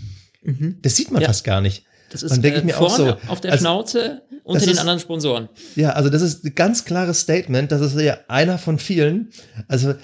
das 0.80 0.96
sieht 0.96 1.10
man 1.10 1.20
Ja. 1.20 1.28
fast 1.28 1.44
gar 1.44 1.60
nicht. 1.60 1.84
Das 2.10 2.24
ist 2.24 2.32
Dann 2.32 2.42
denke 2.42 2.56
äh, 2.56 2.60
ich 2.60 2.64
mir 2.64 2.80
auch 2.80 2.88
vorne 2.96 3.18
so, 3.22 3.30
auf 3.30 3.40
der 3.40 3.52
also- 3.52 3.62
Schnauze 3.62 4.22
unter 4.44 4.58
das 4.58 4.64
den 4.64 4.72
ist- 4.74 4.78
anderen 4.80 5.00
Sponsoren. 5.00 5.48
Ja, 5.76 5.90
also 5.90 6.10
das 6.10 6.22
ist 6.22 6.44
ein 6.44 6.54
ganz 6.54 6.84
klares 6.84 7.20
Statement. 7.20 7.70
Das 7.72 7.80
ist 7.80 7.98
ja 8.00 8.18
einer 8.28 8.58
von 8.58 8.78
vielen. 8.78 9.30
Also 9.68 9.94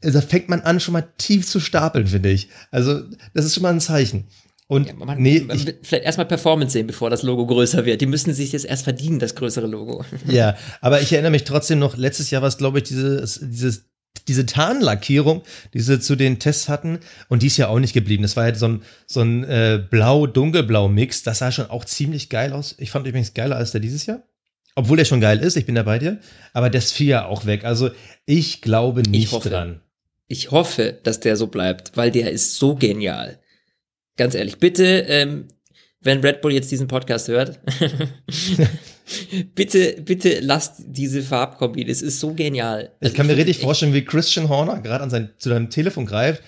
da 0.00 0.20
fängt 0.20 0.48
man 0.48 0.60
an, 0.62 0.80
schon 0.80 0.92
mal 0.92 1.04
tief 1.18 1.46
zu 1.48 1.60
stapeln, 1.60 2.06
finde 2.06 2.30
ich. 2.30 2.48
Also 2.70 3.02
das 3.34 3.44
ist 3.44 3.54
schon 3.54 3.62
mal 3.62 3.72
ein 3.72 3.80
Zeichen. 3.80 4.24
Und 4.66 4.86
Ja, 4.88 4.94
man, 4.94 5.20
nee, 5.20 5.40
man 5.40 5.56
ich, 5.58 5.74
vielleicht 5.82 6.04
erstmal 6.04 6.26
Performance 6.26 6.72
sehen, 6.72 6.86
bevor 6.86 7.10
das 7.10 7.22
Logo 7.22 7.46
größer 7.46 7.84
wird. 7.84 8.00
Die 8.00 8.06
müssen 8.06 8.32
sich 8.32 8.52
jetzt 8.52 8.64
erst 8.64 8.84
verdienen, 8.84 9.18
das 9.18 9.34
größere 9.34 9.66
Logo. 9.66 10.04
ja, 10.26 10.56
aber 10.80 11.02
ich 11.02 11.12
erinnere 11.12 11.32
mich 11.32 11.44
trotzdem 11.44 11.78
noch, 11.78 11.96
letztes 11.98 12.30
Jahr 12.30 12.40
war 12.40 12.48
es, 12.48 12.56
glaube 12.56 12.78
ich, 12.78 12.84
dieses, 12.84 13.40
dieses, 13.42 13.84
diese 14.28 14.46
Tarnlackierung, 14.46 15.42
die 15.74 15.80
sie 15.80 16.00
zu 16.00 16.16
den 16.16 16.38
Tests 16.38 16.68
hatten, 16.68 17.00
und 17.28 17.42
die 17.42 17.48
ist 17.48 17.56
ja 17.56 17.68
auch 17.68 17.78
nicht 17.78 17.92
geblieben. 17.92 18.22
Das 18.22 18.36
war 18.36 18.44
halt 18.44 18.56
so 18.56 18.68
ein, 18.68 18.82
so 19.06 19.20
ein 19.20 19.44
äh, 19.44 19.82
blau-dunkelblau-Mix. 19.90 21.22
Das 21.22 21.38
sah 21.38 21.52
schon 21.52 21.70
auch 21.70 21.84
ziemlich 21.84 22.30
geil 22.30 22.52
aus. 22.52 22.74
Ich 22.78 22.90
fand 22.90 23.06
übrigens 23.06 23.34
geiler 23.34 23.56
als 23.56 23.72
der 23.72 23.80
dieses 23.80 24.06
Jahr. 24.06 24.22
Obwohl 24.76 24.96
der 24.96 25.04
schon 25.04 25.20
geil 25.20 25.38
ist, 25.40 25.56
ich 25.56 25.66
bin 25.66 25.74
da 25.74 25.82
bei 25.82 25.98
dir. 25.98 26.18
Aber 26.52 26.70
das 26.70 26.90
fiel 26.90 27.08
ja 27.08 27.26
auch 27.26 27.46
weg. 27.46 27.64
Also 27.64 27.90
ich 28.26 28.60
glaube 28.60 29.02
nicht 29.02 29.32
hoffe. 29.32 29.50
dran. 29.50 29.80
Ich 30.26 30.50
hoffe, 30.50 30.98
dass 31.02 31.20
der 31.20 31.36
so 31.36 31.46
bleibt, 31.46 31.96
weil 31.96 32.10
der 32.10 32.32
ist 32.32 32.56
so 32.56 32.74
genial. 32.74 33.38
Ganz 34.16 34.34
ehrlich, 34.34 34.58
bitte, 34.58 34.84
ähm, 34.84 35.48
wenn 36.04 36.20
Red 36.20 36.40
Bull 36.40 36.52
jetzt 36.52 36.70
diesen 36.70 36.86
Podcast 36.86 37.28
hört, 37.28 37.58
bitte, 39.54 39.96
bitte 40.02 40.40
lasst 40.40 40.74
diese 40.86 41.22
Farbkombi. 41.22 41.84
Das 41.84 42.02
ist 42.02 42.20
so 42.20 42.32
genial. 42.34 42.90
Ich 43.00 43.06
Also 43.06 43.16
kann 43.16 43.26
mir 43.26 43.34
find 43.34 43.46
richtig 43.48 43.64
vorstellen, 43.64 43.92
wie 43.94 44.04
Christian 44.04 44.48
Horner 44.48 44.80
gerade 44.80 45.04
an 45.04 45.10
sein, 45.10 45.30
zu 45.38 45.48
deinem 45.48 45.70
Telefon 45.70 46.06
greift. 46.06 46.42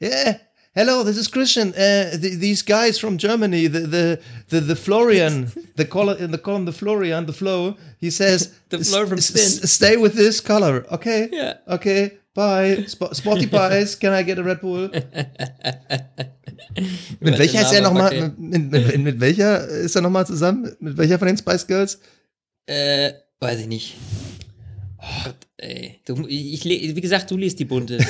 Yeah, 0.00 0.36
hello, 0.72 1.04
this 1.04 1.16
is 1.18 1.30
Christian. 1.30 1.70
Uh, 1.70 2.16
the, 2.18 2.38
these 2.38 2.64
guys 2.64 2.98
from 2.98 3.18
Germany, 3.18 3.68
the 3.68 3.80
the 3.86 4.18
the, 4.48 4.60
the 4.60 4.76
Florian, 4.76 5.52
the 5.76 5.84
color 5.84 6.18
in 6.18 6.32
the 6.32 6.38
column, 6.38 6.64
the 6.66 6.72
Florian, 6.72 7.26
the 7.26 7.32
flow. 7.32 7.76
He 8.00 8.10
says, 8.10 8.50
The 8.70 8.78
flow 8.78 9.06
from 9.06 9.18
"S- 9.18 9.26
Spin." 9.28 9.66
Stay 9.68 9.96
with 9.96 10.14
this 10.14 10.40
color, 10.40 10.84
okay? 10.90 11.28
Ja. 11.32 11.54
Okay. 11.66 12.12
Bye. 12.40 12.88
Sp 12.88 13.12
Sporty 13.12 13.46
Pies. 13.46 13.98
Can 14.00 14.14
I 14.14 14.24
get 14.24 14.38
a 14.38 14.42
Red 14.42 14.60
Bull? 14.62 14.88
mit 17.20 17.38
welcher 17.38 17.60
ist 17.60 17.72
er 17.72 17.82
nochmal? 17.82 18.32
Mit, 18.38 18.38
mit, 18.38 18.72
mit, 18.72 18.98
mit 18.98 19.20
welcher 19.20 19.66
ist 19.68 19.94
er 19.94 20.00
nochmal 20.00 20.26
zusammen? 20.26 20.74
Mit 20.80 20.96
welcher 20.96 21.18
von 21.18 21.28
den 21.28 21.36
Spice 21.36 21.66
Girls? 21.66 22.00
Äh, 22.64 23.12
weiß 23.40 23.60
ich 23.60 23.66
nicht. 23.66 23.96
Oh 24.98 25.24
Gott, 25.24 25.36
ey. 25.58 26.00
Du, 26.06 26.26
ich, 26.26 26.64
wie 26.64 27.00
gesagt, 27.00 27.30
du 27.30 27.36
liest 27.36 27.58
die 27.58 27.66
bunte. 27.66 27.98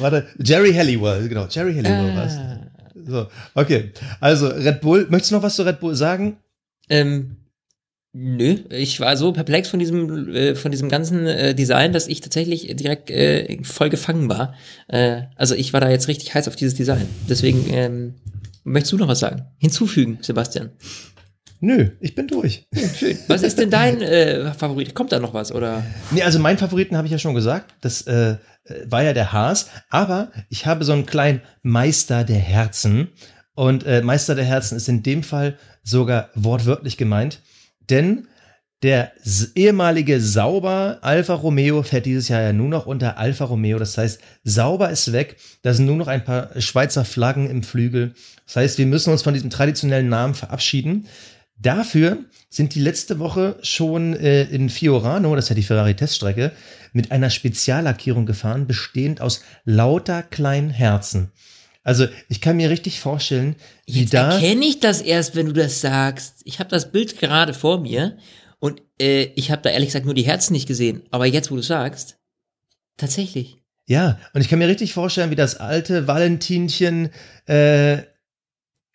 Warte, 0.00 0.26
Jerry 0.42 0.72
Halliwell, 0.72 1.28
genau, 1.28 1.46
Jerry 1.48 1.74
Halliwell 1.74 2.16
war's. 2.16 2.32
ah. 2.32 2.58
So, 3.06 3.28
okay. 3.54 3.92
Also, 4.18 4.48
Red 4.48 4.80
Bull, 4.80 5.06
möchtest 5.08 5.30
du 5.30 5.36
noch 5.36 5.42
was 5.44 5.54
zu 5.54 5.62
Red 5.62 5.78
Bull 5.78 5.94
sagen? 5.94 6.38
Ähm, 6.88 7.36
nö, 8.12 8.56
ich 8.70 9.00
war 9.00 9.16
so 9.16 9.32
perplex 9.32 9.68
von 9.68 9.78
diesem, 9.78 10.34
äh, 10.34 10.54
von 10.54 10.70
diesem 10.70 10.88
ganzen 10.88 11.26
äh, 11.26 11.54
Design, 11.54 11.92
dass 11.92 12.08
ich 12.08 12.20
tatsächlich 12.20 12.74
direkt 12.76 13.10
äh, 13.10 13.62
voll 13.62 13.90
gefangen 13.90 14.28
war. 14.28 14.54
Äh, 14.88 15.22
also 15.36 15.54
ich 15.54 15.72
war 15.72 15.80
da 15.80 15.90
jetzt 15.90 16.08
richtig 16.08 16.34
heiß 16.34 16.48
auf 16.48 16.56
dieses 16.56 16.74
Design. 16.74 17.08
Deswegen 17.28 17.64
ähm, 17.72 18.14
möchtest 18.64 18.92
du 18.92 18.98
noch 18.98 19.08
was 19.08 19.20
sagen? 19.20 19.46
Hinzufügen, 19.58 20.18
Sebastian. 20.20 20.70
Nö, 21.64 21.90
ich 22.00 22.16
bin 22.16 22.26
durch. 22.26 22.66
Schön. 22.98 23.16
Was 23.28 23.44
ist 23.44 23.60
denn 23.60 23.70
dein 23.70 24.02
äh, 24.02 24.52
Favorit? 24.52 24.96
Kommt 24.96 25.12
da 25.12 25.20
noch 25.20 25.32
was? 25.32 25.52
Oder? 25.52 25.84
Nee, 26.10 26.22
also 26.22 26.40
meinen 26.40 26.58
Favoriten 26.58 26.96
habe 26.96 27.06
ich 27.06 27.12
ja 27.12 27.18
schon 27.18 27.36
gesagt. 27.36 27.72
Das 27.80 28.02
äh, 28.08 28.36
war 28.86 29.04
ja 29.04 29.12
der 29.12 29.32
Haas. 29.32 29.68
Aber 29.88 30.32
ich 30.48 30.66
habe 30.66 30.84
so 30.84 30.92
einen 30.92 31.06
kleinen 31.06 31.40
Meister 31.62 32.24
der 32.24 32.40
Herzen. 32.40 33.10
Und 33.54 33.86
äh, 33.86 34.02
Meister 34.02 34.34
der 34.34 34.44
Herzen 34.44 34.76
ist 34.76 34.88
in 34.88 35.04
dem 35.04 35.22
Fall 35.22 35.56
sogar 35.84 36.30
wortwörtlich 36.34 36.96
gemeint. 36.96 37.40
Denn 37.92 38.26
der 38.82 39.12
ehemalige 39.54 40.20
Sauber 40.20 40.98
Alfa 41.02 41.34
Romeo 41.34 41.84
fährt 41.84 42.06
dieses 42.06 42.28
Jahr 42.28 42.42
ja 42.42 42.52
nur 42.52 42.68
noch 42.68 42.86
unter 42.86 43.16
Alfa 43.16 43.44
Romeo. 43.44 43.78
Das 43.78 43.96
heißt, 43.96 44.20
Sauber 44.42 44.90
ist 44.90 45.12
weg. 45.12 45.36
Da 45.62 45.72
sind 45.72 45.86
nur 45.86 45.96
noch 45.96 46.08
ein 46.08 46.24
paar 46.24 46.60
Schweizer 46.60 47.04
Flaggen 47.04 47.48
im 47.48 47.62
Flügel. 47.62 48.14
Das 48.44 48.56
heißt, 48.56 48.78
wir 48.78 48.86
müssen 48.86 49.12
uns 49.12 49.22
von 49.22 49.34
diesem 49.34 49.50
traditionellen 49.50 50.08
Namen 50.08 50.34
verabschieden. 50.34 51.06
Dafür 51.56 52.24
sind 52.50 52.74
die 52.74 52.80
letzte 52.80 53.20
Woche 53.20 53.56
schon 53.62 54.16
äh, 54.16 54.44
in 54.44 54.68
Fiorano, 54.68 55.36
das 55.36 55.44
ist 55.44 55.48
ja 55.50 55.54
die 55.54 55.62
Ferrari-Teststrecke, 55.62 56.50
mit 56.92 57.12
einer 57.12 57.30
Speziallackierung 57.30 58.26
gefahren, 58.26 58.66
bestehend 58.66 59.20
aus 59.20 59.42
lauter 59.64 60.24
kleinen 60.24 60.70
Herzen. 60.70 61.30
Also 61.82 62.06
ich 62.28 62.40
kann 62.40 62.56
mir 62.56 62.70
richtig 62.70 63.00
vorstellen, 63.00 63.56
wie 63.86 64.00
Jetzt 64.00 64.14
da. 64.14 64.34
erkenne 64.34 64.64
ich 64.64 64.80
das 64.80 65.00
erst, 65.00 65.34
wenn 65.34 65.46
du 65.46 65.52
das 65.52 65.80
sagst. 65.80 66.42
Ich 66.44 66.60
habe 66.60 66.70
das 66.70 66.92
Bild 66.92 67.18
gerade 67.18 67.54
vor 67.54 67.80
mir 67.80 68.16
und 68.60 68.82
äh, 69.00 69.24
ich 69.34 69.50
habe 69.50 69.62
da 69.62 69.70
ehrlich 69.70 69.88
gesagt 69.88 70.04
nur 70.04 70.14
die 70.14 70.22
Herzen 70.22 70.52
nicht 70.52 70.68
gesehen. 70.68 71.02
Aber 71.10 71.26
jetzt, 71.26 71.50
wo 71.50 71.56
du 71.56 71.62
sagst, 71.62 72.18
tatsächlich. 72.96 73.56
Ja, 73.88 74.18
und 74.32 74.40
ich 74.40 74.48
kann 74.48 74.60
mir 74.60 74.68
richtig 74.68 74.94
vorstellen, 74.94 75.30
wie 75.30 75.36
das 75.36 75.56
alte 75.56 76.06
Valentinchen 76.06 77.10
äh, 77.46 77.98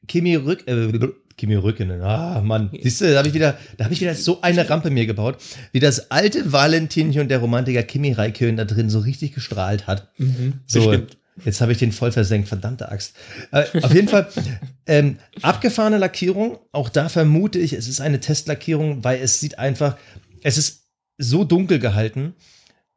Kimi 0.08 0.36
Rück, 0.36 0.66
äh, 0.68 1.10
Kimi 1.36 1.56
Rückenen. 1.56 2.02
Ah, 2.02 2.42
Mann. 2.42 2.72
Siehst 2.82 3.02
du, 3.02 3.12
da 3.12 3.20
habe 3.20 3.28
ich 3.28 3.34
wieder, 3.34 3.58
da 3.78 3.84
habe 3.84 3.94
ich 3.94 4.00
wieder 4.00 4.16
so 4.16 4.42
eine 4.42 4.70
Rampe 4.70 4.90
mir 4.90 5.06
gebaut, 5.06 5.38
wie 5.74 5.82
das 5.82 6.10
alte 6.10 6.54
Valentinchen 6.54 7.22
und 7.22 7.28
der 7.28 7.40
Romantiker 7.40 7.84
Kimi 7.84 8.14
Räikkönen 8.14 8.56
da 8.56 8.66
drin 8.66 8.90
so 8.90 9.00
richtig 9.00 9.34
gestrahlt 9.34 9.86
hat. 9.86 10.12
so, 10.66 10.88
bestimmt. 10.88 11.18
Jetzt 11.46 11.62
habe 11.62 11.72
ich 11.72 11.78
den 11.78 11.92
voll 11.92 12.12
versenkt, 12.12 12.48
verdammte 12.48 12.90
Axt. 12.92 13.16
Äh, 13.52 13.66
auf 13.82 13.94
jeden 13.94 14.08
Fall 14.08 14.28
ähm, 14.86 15.18
abgefahrene 15.42 15.98
Lackierung. 15.98 16.60
Auch 16.72 16.90
da 16.90 17.10
vermute 17.10 17.60
ich, 17.60 17.74
es 17.74 17.88
ist 17.88 18.02
eine 18.02 18.20
Testlackierung, 18.20 19.04
weil 19.04 19.20
es 19.22 19.40
sieht 19.40 19.60
einfach, 19.60 19.98
es 20.44 20.58
ist 20.58 20.84
so 21.18 21.44
dunkel 21.44 21.80
gehalten, 21.80 22.36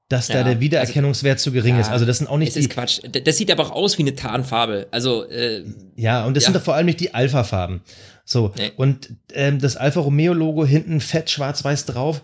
dass 0.08 0.26
da 0.26 0.38
Ja, 0.38 0.42
der 0.44 0.60
Wiedererkennungswert 0.60 1.38
zu 1.38 1.52
gering 1.52 1.76
Ja, 1.76 1.82
ist. 1.82 1.88
Also 1.90 2.04
das 2.04 2.18
sind 2.18 2.26
auch 2.26 2.36
nicht 2.38 2.48
Es 2.48 2.54
die 2.54 2.60
ist 2.60 2.70
Quatsch. 2.70 3.00
Das 3.24 3.36
sieht 3.36 3.50
aber 3.50 3.64
auch 3.64 3.70
aus 3.70 3.96
wie 3.96 4.02
eine 4.02 4.14
Tarnfarbe. 4.16 4.88
Also, 4.90 5.24
äh, 5.28 5.64
Ja, 5.94 6.24
und 6.26 6.36
das 6.36 6.42
Ja. 6.44 6.46
sind 6.48 6.56
doch 6.56 6.64
vor 6.64 6.74
allem 6.74 6.86
nicht 6.86 6.98
die 7.00 7.14
Alpha-Farben. 7.14 7.80
So, 8.24 8.52
Nee. 8.56 8.72
und 8.76 9.10
ähm, 9.32 9.58
das 9.60 9.76
Alfa 9.76 10.00
Romeo-Logo 10.00 10.64
hinten 10.66 11.00
fett 11.00 11.30
schwarz-weiß 11.30 11.84
drauf, 11.86 12.22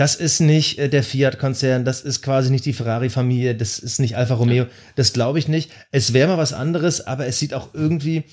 das 0.00 0.16
ist 0.16 0.40
nicht 0.40 0.78
äh, 0.78 0.88
der 0.88 1.02
Fiat-Konzern, 1.02 1.84
das 1.84 2.00
ist 2.00 2.22
quasi 2.22 2.50
nicht 2.50 2.64
die 2.64 2.72
Ferrari-Familie, 2.72 3.54
das 3.54 3.78
ist 3.78 4.00
nicht 4.00 4.16
Alfa 4.16 4.32
Romeo, 4.32 4.64
das 4.96 5.12
glaube 5.12 5.38
ich 5.38 5.46
nicht. 5.46 5.70
Es 5.90 6.14
wäre 6.14 6.28
mal 6.28 6.38
was 6.38 6.54
anderes, 6.54 7.06
aber 7.06 7.26
es 7.26 7.38
sieht 7.38 7.52
auch 7.52 7.74
irgendwie 7.74 8.24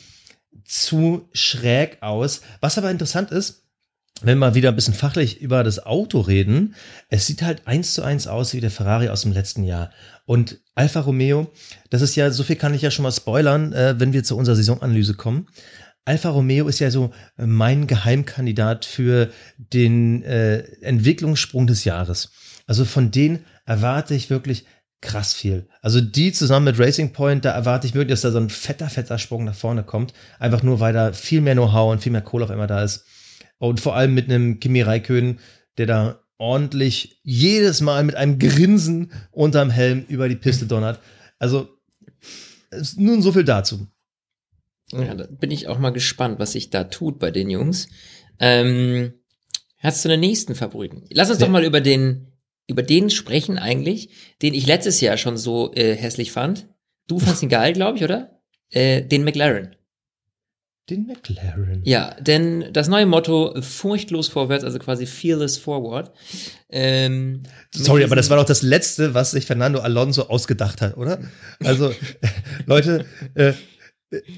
zu 0.63 1.27
schräg 1.33 1.97
aus. 1.99 2.39
Was 2.61 2.77
aber 2.77 2.89
interessant 2.89 3.31
ist, 3.31 3.63
wenn 4.21 4.39
wir 4.39 4.55
wieder 4.55 4.69
ein 4.69 4.75
bisschen 4.75 4.93
fachlich 4.93 5.41
über 5.41 5.65
das 5.65 5.85
Auto 5.85 6.21
reden, 6.21 6.73
es 7.09 7.27
sieht 7.27 7.41
halt 7.41 7.67
eins 7.67 7.93
zu 7.93 8.01
eins 8.01 8.27
aus 8.27 8.53
wie 8.53 8.61
der 8.61 8.71
Ferrari 8.71 9.09
aus 9.09 9.23
dem 9.23 9.33
letzten 9.33 9.63
Jahr. 9.65 9.91
Und 10.25 10.59
Alfa 10.73 11.01
Romeo, 11.01 11.51
das 11.89 12.01
ist 12.01 12.15
ja, 12.15 12.31
so 12.31 12.43
viel 12.43 12.55
kann 12.55 12.73
ich 12.73 12.81
ja 12.81 12.91
schon 12.91 13.03
mal 13.03 13.11
spoilern, 13.11 13.73
äh, 13.73 13.99
wenn 13.99 14.13
wir 14.13 14.23
zu 14.23 14.37
unserer 14.37 14.55
Saisonanalyse 14.55 15.15
kommen. 15.15 15.47
Alfa 16.07 16.29
Romeo 16.29 16.69
ist 16.69 16.79
ja 16.79 16.89
so 16.89 17.11
äh, 17.37 17.45
mein 17.45 17.85
Geheimkandidat 17.85 18.85
für 18.85 19.29
den 19.57 20.23
äh, 20.23 20.59
Entwicklungssprung 20.81 21.67
des 21.67 21.83
Jahres. 21.83 22.31
Also 22.65 22.85
von 22.85 23.11
denen 23.11 23.43
erwarte 23.65 24.15
ich 24.15 24.29
wirklich 24.29 24.65
krass 25.01 25.33
viel. 25.33 25.67
Also 25.81 25.99
die 25.99 26.31
zusammen 26.31 26.63
mit 26.63 26.79
Racing 26.79 27.11
Point, 27.11 27.43
da 27.43 27.51
erwarte 27.51 27.87
ich 27.87 27.93
wirklich, 27.93 28.11
dass 28.11 28.21
da 28.21 28.31
so 28.31 28.39
ein 28.39 28.49
fetter, 28.49 28.89
fetter 28.89 29.17
Sprung 29.17 29.43
nach 29.43 29.53
vorne 29.53 29.83
kommt. 29.83 30.13
Einfach 30.39 30.63
nur, 30.63 30.79
weil 30.79 30.93
da 30.93 31.11
viel 31.11 31.41
mehr 31.41 31.55
Know-how 31.55 31.91
und 31.91 32.01
viel 32.01 32.13
mehr 32.13 32.21
Kohle 32.21 32.45
auf 32.45 32.51
einmal 32.51 32.67
da 32.67 32.83
ist. 32.83 33.05
Und 33.57 33.81
vor 33.81 33.97
allem 33.97 34.13
mit 34.13 34.29
einem 34.29 34.61
Kimi 34.61 34.81
Räikkönen, 34.81 35.39
der 35.77 35.87
da 35.87 36.19
ordentlich 36.37 37.19
jedes 37.23 37.81
Mal 37.81 38.05
mit 38.05 38.15
einem 38.15 38.39
Grinsen 38.39 39.11
unterm 39.31 39.71
Helm 39.71 40.05
über 40.07 40.29
die 40.29 40.35
Piste 40.37 40.67
donnert. 40.67 41.01
Also 41.37 41.67
nun 42.95 43.21
so 43.21 43.33
viel 43.33 43.43
dazu. 43.43 43.87
Ja, 44.91 45.15
da 45.15 45.27
bin 45.29 45.51
ich 45.51 45.67
auch 45.67 45.79
mal 45.79 45.89
gespannt, 45.91 46.39
was 46.39 46.53
sich 46.53 46.69
da 46.69 46.85
tut 46.85 47.19
bei 47.19 47.31
den 47.31 47.49
Jungs. 47.49 47.87
Ähm, 48.39 49.13
hast 49.77 50.03
du 50.05 50.09
einen 50.09 50.19
nächsten 50.19 50.55
Favoriten? 50.55 51.03
Lass 51.11 51.29
uns 51.29 51.39
doch 51.39 51.47
Ja. 51.47 51.51
mal 51.51 51.65
über 51.65 51.81
den, 51.81 52.27
über 52.67 52.83
den 52.83 53.09
sprechen 53.09 53.57
eigentlich, 53.57 54.09
den 54.41 54.53
ich 54.53 54.65
letztes 54.67 55.01
Jahr 55.01 55.17
schon 55.17 55.37
so 55.37 55.73
äh, 55.73 55.95
hässlich 55.95 56.31
fand. 56.31 56.67
Du 57.07 57.19
fandst 57.19 57.43
ihn 57.43 57.49
geil, 57.49 57.73
glaube 57.73 57.97
ich, 57.97 58.03
oder? 58.03 58.39
Äh, 58.69 59.01
den 59.01 59.23
McLaren. 59.23 59.75
Den 60.89 61.05
McLaren. 61.05 61.81
Ja, 61.83 62.15
denn 62.21 62.71
das 62.71 62.87
neue 62.87 63.05
Motto 63.05 63.61
furchtlos 63.61 64.29
vorwärts, 64.29 64.63
also 64.63 64.79
quasi 64.79 65.05
fearless 65.05 65.57
forward. 65.57 66.13
Ähm, 66.69 67.43
Sorry, 67.73 68.05
aber 68.05 68.15
das 68.15 68.29
war 68.29 68.37
doch 68.37 68.45
das 68.45 68.61
Letzte, 68.61 69.13
was 69.13 69.31
sich 69.31 69.45
Fernando 69.45 69.79
Alonso 69.79 70.23
ausgedacht 70.29 70.79
hat, 70.81 70.95
oder? 70.95 71.19
Also, 71.61 71.93
Leute, 72.65 73.05
äh, 73.33 73.51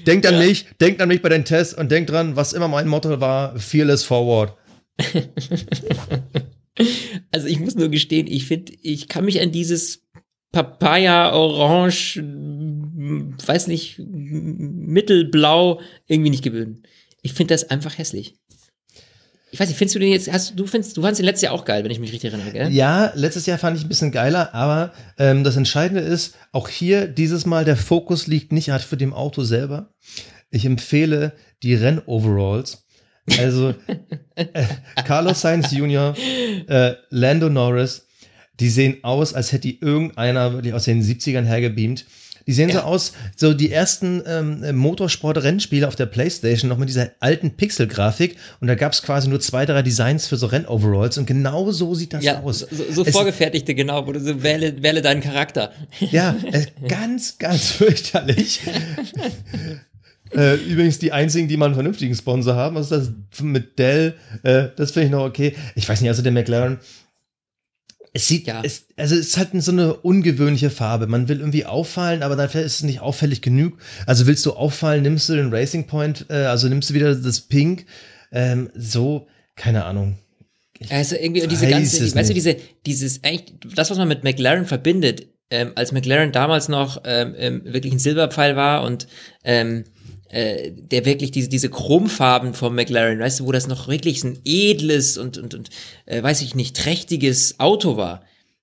denkt 0.06 0.26
an 0.26 0.34
Ja. 0.34 0.40
mich, 0.40 0.66
denkt 0.80 1.00
an 1.00 1.08
mich 1.08 1.22
bei 1.22 1.28
den 1.28 1.44
Tests 1.44 1.74
und 1.74 1.90
denkt 1.90 2.10
dran, 2.10 2.36
was 2.36 2.52
immer 2.52 2.68
mein 2.68 2.88
Motto 2.88 3.20
war, 3.20 3.58
fearless 3.58 4.04
forward. 4.04 4.56
Also 7.30 7.46
ich 7.46 7.60
muss 7.60 7.74
nur 7.74 7.90
gestehen, 7.90 8.26
ich 8.26 8.46
finde, 8.46 8.72
ich 8.80 9.08
kann 9.08 9.24
mich 9.26 9.40
an 9.42 9.52
dieses 9.52 10.06
Papaya, 10.52 11.32
Orange, 11.32 12.16
weiß 12.22 13.66
nicht, 13.66 13.98
Mittelblau 13.98 15.80
irgendwie 16.06 16.30
nicht 16.30 16.42
gewöhnen. 16.44 16.82
Ich 17.22 17.34
finde 17.34 17.52
das 17.54 17.68
einfach 17.68 17.98
hässlich. 17.98 18.36
Ich 19.52 19.58
weiß 19.58 19.68
nicht, 19.68 19.78
findest 19.78 19.96
du 19.96 19.98
den 19.98 20.12
jetzt, 20.12 20.32
hast 20.32 20.58
du 20.58 20.66
findest, 20.66 20.96
du 20.96 21.02
fandst 21.02 21.18
den 21.18 21.26
letztes 21.26 21.42
Jahr 21.42 21.52
auch 21.52 21.64
geil, 21.64 21.82
wenn 21.82 21.90
ich 21.90 21.98
mich 21.98 22.12
richtig 22.12 22.32
erinnere, 22.32 22.52
gell? 22.52 22.70
Ja, 22.70 23.12
letztes 23.14 23.46
Jahr 23.46 23.58
fand 23.58 23.76
ich 23.76 23.84
ein 23.84 23.88
bisschen 23.88 24.12
geiler, 24.12 24.54
aber 24.54 24.92
ähm, 25.18 25.42
das 25.42 25.56
Entscheidende 25.56 26.02
ist, 26.02 26.36
auch 26.52 26.68
hier 26.68 27.08
dieses 27.08 27.46
Mal 27.46 27.64
der 27.64 27.76
Fokus 27.76 28.26
liegt 28.26 28.52
nicht 28.52 28.70
halt 28.70 28.82
für 28.82 28.96
dem 28.96 29.12
Auto 29.12 29.42
selber. 29.42 29.92
Ich 30.50 30.64
empfehle 30.64 31.32
die 31.62 31.74
Rennoveralls. 31.74 32.84
Also 33.38 33.74
äh, 34.34 34.64
Carlos 35.04 35.40
Sainz 35.40 35.72
Jr., 35.72 36.14
äh, 36.68 36.94
Lando 37.10 37.48
Norris, 37.48 38.06
die 38.60 38.68
sehen 38.68 38.98
aus, 39.02 39.34
als 39.34 39.52
hätte 39.52 39.62
die 39.62 39.80
irgendeiner 39.80 40.52
wirklich 40.52 40.74
aus 40.74 40.84
den 40.84 41.02
70ern 41.02 41.44
hergebeamt. 41.44 42.04
Die 42.46 42.52
sehen 42.52 42.70
so 42.70 42.78
Ja. 42.78 42.84
aus, 42.84 43.12
so 43.36 43.52
die 43.54 43.70
ersten 43.70 44.22
ähm, 44.26 44.76
Motorsport-Rennspiele 44.76 45.86
auf 45.86 45.96
der 45.96 46.06
Playstation 46.06 46.68
noch 46.68 46.78
mit 46.78 46.88
dieser 46.88 47.10
alten 47.20 47.50
Pixel-Grafik 47.52 48.36
und 48.60 48.68
da 48.68 48.74
gab 48.74 48.92
es 48.92 49.02
quasi 49.02 49.28
nur 49.28 49.40
zwei, 49.40 49.66
drei 49.66 49.82
Designs 49.82 50.26
für 50.26 50.36
so 50.36 50.46
Rennoveralls 50.46 51.18
und 51.18 51.26
genau 51.26 51.70
so 51.70 51.94
sieht 51.94 52.12
das 52.12 52.24
Ja, 52.24 52.40
aus. 52.40 52.60
so, 52.60 52.66
so 52.90 53.04
Es- 53.04 53.12
vorgefertigte, 53.12 53.74
genau, 53.74 54.06
wo 54.06 54.12
du 54.12 54.20
so 54.20 54.42
wähle, 54.42 54.82
wähle 54.82 55.02
deinen 55.02 55.20
Charakter. 55.22 55.72
Ja, 56.10 56.34
äh, 56.50 56.66
ganz, 56.88 57.38
ganz 57.38 57.70
fürchterlich. 57.70 58.60
äh, 60.36 60.54
übrigens 60.56 60.98
die 60.98 61.12
einzigen, 61.12 61.48
die 61.48 61.56
mal 61.56 61.66
einen 61.66 61.74
vernünftigen 61.74 62.14
Sponsor 62.14 62.54
haben, 62.54 62.76
was 62.76 62.90
ist 62.90 63.10
das 63.32 63.40
mit 63.42 63.78
Dell? 63.78 64.14
Äh, 64.42 64.68
das 64.76 64.92
finde 64.92 65.06
ich 65.06 65.12
noch 65.12 65.24
okay. 65.24 65.54
Ich 65.74 65.88
weiß 65.88 66.00
nicht, 66.00 66.08
also 66.10 66.22
der 66.22 66.32
McLaren. 66.32 66.78
Es 68.12 68.26
sieht, 68.26 68.46
Ja. 68.46 68.60
es, 68.64 68.86
also 68.96 69.14
es 69.14 69.28
ist 69.28 69.36
halt 69.36 69.50
so 69.62 69.70
eine 69.72 69.94
ungewöhnliche 69.94 70.70
Farbe. 70.70 71.06
Man 71.06 71.28
will 71.28 71.38
irgendwie 71.40 71.64
auffallen, 71.64 72.22
aber 72.22 72.34
dafür 72.36 72.62
ist 72.62 72.76
es 72.76 72.82
nicht 72.82 73.00
auffällig 73.00 73.40
genug. 73.40 73.78
Also 74.06 74.26
willst 74.26 74.44
du 74.46 74.52
auffallen, 74.52 75.02
nimmst 75.02 75.28
du 75.28 75.36
den 75.36 75.52
Racing 75.54 75.86
Point, 75.86 76.26
äh, 76.28 76.34
also 76.34 76.68
nimmst 76.68 76.90
du 76.90 76.94
wieder 76.94 77.14
das 77.14 77.40
Pink. 77.42 77.86
Ähm, 78.32 78.70
so, 78.74 79.28
keine 79.56 79.84
Ahnung. 79.84 80.18
Also 80.88 81.14
irgendwie 81.16 81.46
diese 81.46 81.66
ganze, 81.68 82.02
weißt 82.02 82.14
du, 82.14 82.18
nicht. 82.18 82.36
diese, 82.36 82.56
dieses, 82.86 83.22
eigentlich, 83.22 83.52
das, 83.74 83.90
was 83.90 83.98
man 83.98 84.08
mit 84.08 84.24
McLaren 84.24 84.64
verbindet, 84.64 85.26
ähm, 85.50 85.72
als 85.74 85.92
McLaren 85.92 86.32
damals 86.32 86.68
noch 86.68 87.02
ähm, 87.04 87.62
wirklich 87.64 87.92
ein 87.92 87.98
Silberpfeil 87.98 88.56
war 88.56 88.82
und 88.84 89.06
ähm, 89.44 89.84
äh, 90.30 90.70
der 90.72 91.04
wirklich 91.04 91.30
diese, 91.30 91.48
diese 91.48 91.70
Chromfarben 91.70 92.54
vom 92.54 92.74
McLaren, 92.74 93.18
weißt 93.18 93.40
du, 93.40 93.46
wo 93.46 93.52
das 93.52 93.66
noch 93.66 93.88
wirklich 93.88 94.22
ein 94.24 94.38
edles 94.44 95.18
und, 95.18 95.38
und, 95.38 95.54
und 95.54 95.70
äh, 96.06 96.22
weiß 96.22 96.42
ich 96.42 96.54
nicht, 96.54 96.76
trächtiges 96.76 97.58
Auto 97.58 97.96
war. 97.96 98.22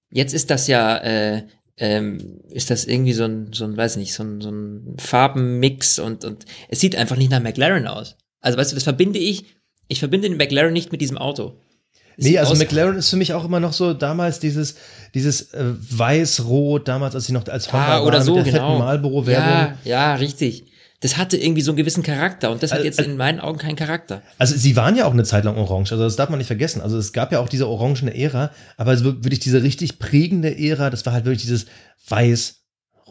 Jetzt 0.10 0.34
ist 0.34 0.50
das 0.50 0.68
ja, 0.68 0.98
äh, 0.98 1.44
ähm, 1.78 2.40
ist 2.50 2.72
das 2.72 2.86
irgendwie 2.86 3.14
so 3.14 3.26
ein, 3.26 3.52
so 3.54 3.66
ein, 3.66 3.76
weiß 3.76 3.98
nicht, 3.98 4.14
so 4.14 4.24
ein, 4.24 4.42
so 4.42 4.50
ein 4.50 4.96
Farbenmix 4.98 6.00
und, 6.00 6.24
und 6.24 6.46
es 6.70 6.80
sieht 6.80 6.96
einfach 6.96 7.18
nicht 7.18 7.32
nach 7.32 7.42
McLaren 7.42 7.88
aus. 7.88 8.16
Also 8.40 8.58
weißt 8.58 8.72
du, 8.72 8.76
das 8.76 8.84
verbinde 8.84 9.20
ich, 9.20 9.46
ich 9.90 10.00
verbinde 10.00 10.30
den 10.30 10.38
McLaren 10.38 10.74
nicht 10.74 10.92
mit 10.92 11.02
diesem 11.02 11.18
Auto. 11.18 11.60
Nee, 12.20 12.40
also 12.40 12.56
McLaren 12.56 12.98
ist 12.98 13.10
für 13.10 13.16
mich 13.16 13.34
auch 13.34 13.46
immer 13.46 13.60
noch 13.60 13.74
so 13.74 13.94
damals 13.94 14.40
dieses, 14.40 14.76
dieses 15.14 15.54
äh, 15.54 15.66
weiß-rot, 15.92 16.88
damals, 16.88 17.14
als 17.14 17.26
sie 17.26 17.34
noch 17.34 17.48
als 17.48 17.72
Honda 17.72 17.98
Ah, 17.98 18.02
oder 18.02 18.18
waren, 18.18 18.26
so, 18.26 18.36
mit 18.36 18.46
der 18.48 18.54
genau. 18.54 18.70
fetten 18.70 18.80
Marlboro-Werbung. 18.80 19.48
Ja, 19.48 19.78
ja, 19.84 20.16
richtig. 20.16 20.66
Das 21.02 21.18
hatte 21.18 21.38
irgendwie 21.38 21.62
so 21.62 21.72
einen 21.72 21.78
gewissen 21.78 22.02
Charakter 22.04 22.50
und 22.52 22.64
das 22.64 22.72
hat 22.72 22.80
Also- 22.80 22.88
jetzt 22.88 23.00
in 23.00 23.18
meinen 23.18 23.40
Augen 23.40 23.60
keinen 23.60 23.76
Charakter. 23.76 24.24
Also 24.40 24.56
sie 24.58 24.76
waren 24.76 24.96
ja 24.96 25.06
auch 25.06 25.14
eine 25.14 25.24
Zeit 25.24 25.44
lang 25.44 25.58
orange, 25.58 25.92
also 25.92 26.04
das 26.04 26.16
darf 26.16 26.30
man 26.30 26.40
nicht 26.40 26.48
vergessen. 26.48 26.82
Also 26.82 26.98
es 26.98 27.14
gab 27.14 27.32
ja 27.32 27.40
auch 27.40 27.50
diese 27.50 27.68
orangene 27.68 28.16
Ära, 28.18 28.52
aber 28.78 28.94
es 28.94 29.04
war 29.04 29.24
wirklich 29.24 29.40
diese 29.40 29.62
richtig 29.62 30.00
prägende 30.00 30.58
Ära, 30.58 30.90
das 30.90 31.06
war 31.06 31.14
halt 31.14 31.26
wirklich 31.26 31.42
dieses 31.44 31.68
weiß, 32.08 32.56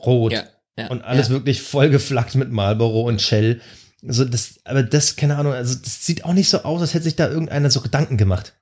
rot 0.05 0.33
Ja, 0.33 0.44
ja, 0.77 0.88
und 0.88 1.03
alles 1.03 1.29
ja. 1.29 1.35
wirklich 1.35 1.62
vollgeflackt 1.62 2.35
mit 2.35 2.51
Marlboro 2.51 3.03
und 3.03 3.22
Shell. 3.22 3.61
Also 4.07 4.25
das, 4.25 4.57
aber 4.64 4.83
das, 4.83 5.16
keine 5.16 5.37
Ahnung, 5.37 5.53
also 5.53 5.75
das 5.77 6.05
sieht 6.05 6.25
auch 6.25 6.33
nicht 6.33 6.49
so 6.49 6.62
aus, 6.62 6.81
als 6.81 6.92
hätte 6.94 7.05
sich 7.05 7.16
da 7.16 7.29
irgendeiner 7.29 7.70
so 7.70 7.81
Gedanken 7.81 8.16
gemacht. 8.16 8.55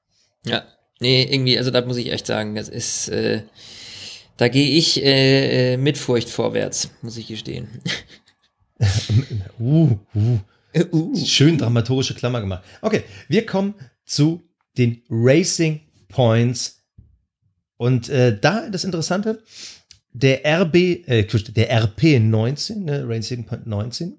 Ja, 0.46 0.64
nee, 1.00 1.22
irgendwie, 1.30 1.56
also 1.58 1.70
da 1.70 1.80
muss 1.84 1.96
ich 1.96 2.12
echt 2.12 2.26
sagen, 2.26 2.54
das 2.54 2.68
ist, 2.68 3.08
äh, 3.08 3.42
da 4.36 4.48
gehe 4.48 4.68
ich 4.76 5.02
äh, 5.02 5.74
äh, 5.74 5.76
mit 5.76 5.96
Furcht 5.98 6.28
vorwärts, 6.28 6.90
muss 7.02 7.16
ich 7.16 7.26
gestehen. 7.28 7.68
Uh, 9.58 9.98
uh. 10.14 10.38
uh. 10.92 11.16
Schön 11.16 11.58
dramaturgische 11.58 12.14
Klammer 12.14 12.40
gemacht. 12.40 12.64
Okay, 12.80 13.02
wir 13.28 13.46
kommen 13.46 13.74
zu 14.04 14.42
den 14.76 15.02
Racing 15.08 15.80
Points. 16.08 16.82
Und 17.76 18.08
äh, 18.08 18.38
da 18.38 18.68
das 18.68 18.84
Interessante, 18.84 19.42
der 20.12 20.44
RB, 20.44 20.74
äh, 21.08 21.24
der 21.24 21.70
RP 21.70 22.20
19, 22.20 22.84
ne, 22.84 23.04
Racing 23.06 23.44
Point 23.44 23.66
19, 23.66 24.14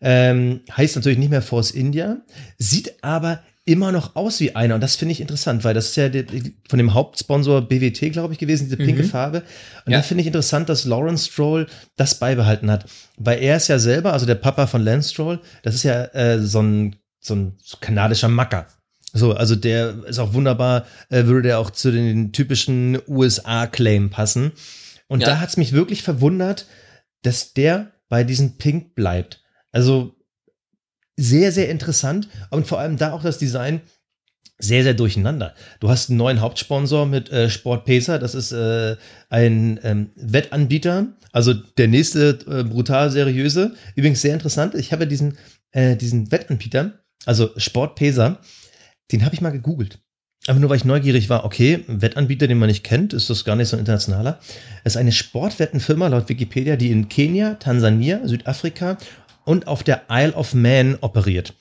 ähm, 0.00 0.60
heißt 0.76 0.96
natürlich 0.96 1.18
nicht 1.18 1.30
mehr 1.30 1.42
Force 1.42 1.72
India, 1.72 2.22
sieht 2.56 3.02
aber 3.02 3.42
immer 3.66 3.92
noch 3.92 4.16
aus 4.16 4.40
wie 4.40 4.56
einer. 4.56 4.74
Und 4.74 4.80
das 4.80 4.96
finde 4.96 5.12
ich 5.12 5.20
interessant, 5.20 5.64
weil 5.64 5.74
das 5.74 5.90
ist 5.90 5.96
ja 5.96 6.08
die, 6.08 6.54
von 6.68 6.78
dem 6.78 6.94
Hauptsponsor 6.94 7.62
BWT, 7.68 8.10
glaube 8.12 8.32
ich, 8.32 8.38
gewesen, 8.38 8.64
diese 8.64 8.76
pinke 8.78 9.02
Mhm. 9.02 9.08
Farbe. 9.08 9.42
Und 9.84 9.92
Ja. 9.92 9.98
da 9.98 10.02
finde 10.02 10.22
ich 10.22 10.26
interessant, 10.26 10.68
dass 10.68 10.84
Lawrence 10.84 11.30
Stroll 11.30 11.66
das 11.96 12.16
beibehalten 12.18 12.70
hat. 12.70 12.86
Weil 13.16 13.40
er 13.42 13.56
ist 13.56 13.68
ja 13.68 13.78
selber, 13.78 14.12
also 14.12 14.26
der 14.26 14.34
Papa 14.36 14.66
von 14.66 14.82
Lance 14.82 15.10
Stroll, 15.10 15.40
das 15.62 15.74
ist 15.74 15.82
ja 15.82 16.04
äh, 16.14 16.40
so, 16.40 16.60
ein, 16.62 16.96
so 17.20 17.34
ein 17.36 17.58
kanadischer 17.80 18.28
Macker. 18.28 18.66
So, 19.12 19.34
also 19.34 19.56
der 19.56 20.04
ist 20.06 20.18
auch 20.18 20.32
wunderbar, 20.34 20.86
äh, 21.10 21.24
würde 21.26 21.42
der 21.48 21.58
auch 21.58 21.70
zu 21.70 21.90
den 21.92 22.32
typischen 22.32 22.98
USA-Claim 23.08 24.10
passen. 24.10 24.52
Und 25.08 25.20
Ja. 25.20 25.26
da 25.26 25.40
hat's 25.40 25.56
mich 25.56 25.72
wirklich 25.72 26.02
verwundert, 26.02 26.66
dass 27.22 27.52
der 27.52 27.90
bei 28.08 28.24
diesem 28.24 28.56
Pink 28.56 28.94
bleibt. 28.94 29.42
Also 29.72 30.16
sehr, 31.20 31.52
sehr 31.52 31.68
interessant 31.68 32.28
und 32.50 32.66
vor 32.66 32.80
allem 32.80 32.96
da 32.96 33.12
auch 33.12 33.22
das 33.22 33.38
Design 33.38 33.82
sehr, 34.58 34.82
sehr 34.82 34.94
durcheinander. 34.94 35.54
Du 35.80 35.88
hast 35.88 36.10
einen 36.10 36.18
neuen 36.18 36.40
Hauptsponsor 36.40 37.06
mit 37.06 37.30
äh, 37.30 37.48
Sport 37.48 37.84
Pacer, 37.84 38.18
das 38.18 38.34
ist 38.34 38.52
äh, 38.52 38.96
ein 39.28 39.80
ähm, 39.82 40.10
Wettanbieter, 40.16 41.08
also 41.32 41.54
der 41.54 41.88
nächste 41.88 42.38
äh, 42.46 42.64
brutal 42.64 43.10
seriöse. 43.10 43.74
Übrigens 43.96 44.20
sehr 44.22 44.34
interessant, 44.34 44.74
ich 44.74 44.92
habe 44.92 45.06
diesen, 45.06 45.38
äh, 45.72 45.96
diesen 45.96 46.30
Wettanbieter, 46.30 46.92
also 47.26 47.50
Sport 47.56 47.96
Pacer, 47.96 48.38
den 49.12 49.24
habe 49.24 49.34
ich 49.34 49.40
mal 49.40 49.50
gegoogelt. 49.50 49.98
Aber 50.46 50.58
nur 50.58 50.70
weil 50.70 50.78
ich 50.78 50.86
neugierig 50.86 51.28
war, 51.28 51.44
okay, 51.44 51.84
Wettanbieter, 51.86 52.46
den 52.46 52.58
man 52.58 52.68
nicht 52.68 52.82
kennt, 52.82 53.12
ist 53.12 53.28
das 53.28 53.44
gar 53.44 53.56
nicht 53.56 53.68
so 53.68 53.76
ein 53.76 53.80
internationaler. 53.80 54.40
Es 54.84 54.94
ist 54.94 54.96
eine 54.96 55.12
Sportwettenfirma 55.12 56.08
laut 56.08 56.30
Wikipedia, 56.30 56.76
die 56.76 56.90
in 56.90 57.10
Kenia, 57.10 57.54
Tansania, 57.54 58.26
Südafrika 58.26 58.96
und 59.50 59.66
auf 59.66 59.82
der 59.82 60.02
Isle 60.08 60.34
of 60.34 60.54
Man 60.54 60.96
operiert. 61.00 61.54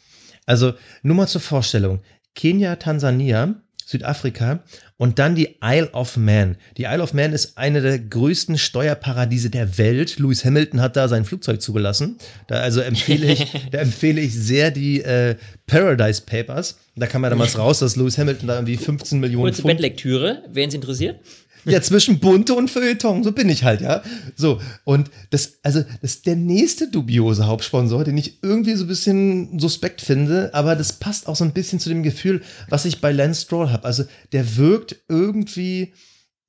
Also 0.46 0.74
nur 1.02 1.16
mal 1.16 1.26
zur 1.26 1.42
Vorstellung. 1.42 2.02
Kenia, 2.36 2.76
Tansania, 2.76 3.56
Südafrika 3.84 4.64
und 4.98 5.18
dann 5.18 5.34
die 5.34 5.58
Isle 5.64 5.90
of 5.94 6.16
Man. 6.16 6.58
Die 6.78 6.84
Isle 6.84 7.02
of 7.02 7.16
Man 7.16 7.34
ist 7.34 7.58
eine 7.58 7.82
der 7.82 7.98
größten 7.98 8.60
Steuerparadiese 8.60 9.50
der 9.50 9.80
Welt. 9.80 10.20
Lewis 10.20 10.46
Hamilton 10.46 10.82
hat 10.82 10.98
da 10.98 11.08
sein 11.08 11.26
Flugzeug 11.26 11.64
zugelassen. 11.64 12.20
Da 12.46 12.60
also 12.60 12.82
empfehle 12.82 13.26
ich, 13.32 13.52
da 13.72 13.80
empfehle 13.80 14.22
ich 14.22 14.36
sehr 14.36 14.70
die 14.70 15.02
äh, 15.02 15.36
Paradise 15.66 16.22
Papers. 16.22 16.78
Da 16.96 17.08
kam 17.08 17.24
ja 17.24 17.32
damals 17.32 17.58
raus, 17.58 17.80
dass 17.80 17.96
Lewis 17.96 18.20
Hamilton 18.20 18.48
da 18.48 18.54
irgendwie 18.54 18.78
15 18.78 19.20
Millionen 19.20 19.46
Kurze 19.46 19.64
Pfund 19.64 19.78
Bettlektüre, 19.78 20.44
wen 20.52 20.70
es 20.70 20.76
interessiert. 20.76 21.22
Ja, 21.66 21.82
zwischen 21.82 22.20
Bunte 22.20 22.54
und 22.54 22.70
Feuilleton, 22.70 23.24
so 23.24 23.32
bin 23.32 23.50
ich 23.50 23.64
halt, 23.64 23.82
ja. 23.82 24.02
So, 24.36 24.60
und 24.86 25.10
das, 25.30 25.60
also, 25.64 25.82
das 26.02 26.16
ist 26.16 26.26
der 26.26 26.36
nächste 26.36 26.90
dubiose 26.90 27.48
Hauptsponsor, 27.48 28.04
den 28.04 28.18
ich 28.18 28.42
irgendwie 28.44 28.76
so 28.76 28.86
ein 28.86 28.88
bisschen 28.88 29.60
suspekt 29.60 30.02
finde, 30.02 30.52
aber 30.54 30.76
das 30.76 30.94
passt 30.94 31.28
auch 31.28 31.36
so 31.36 31.44
ein 31.44 31.54
bisschen 31.54 31.80
zu 31.80 31.90
dem 31.90 32.04
Gefühl, 32.04 32.42
was 32.70 32.86
ich 32.86 33.02
bei 33.02 33.12
Lance 33.12 33.42
Stroll 33.42 33.72
habe. 33.72 33.86
Also, 33.86 34.04
der 34.32 34.58
wirkt 34.58 34.96
irgendwie, 35.10 35.94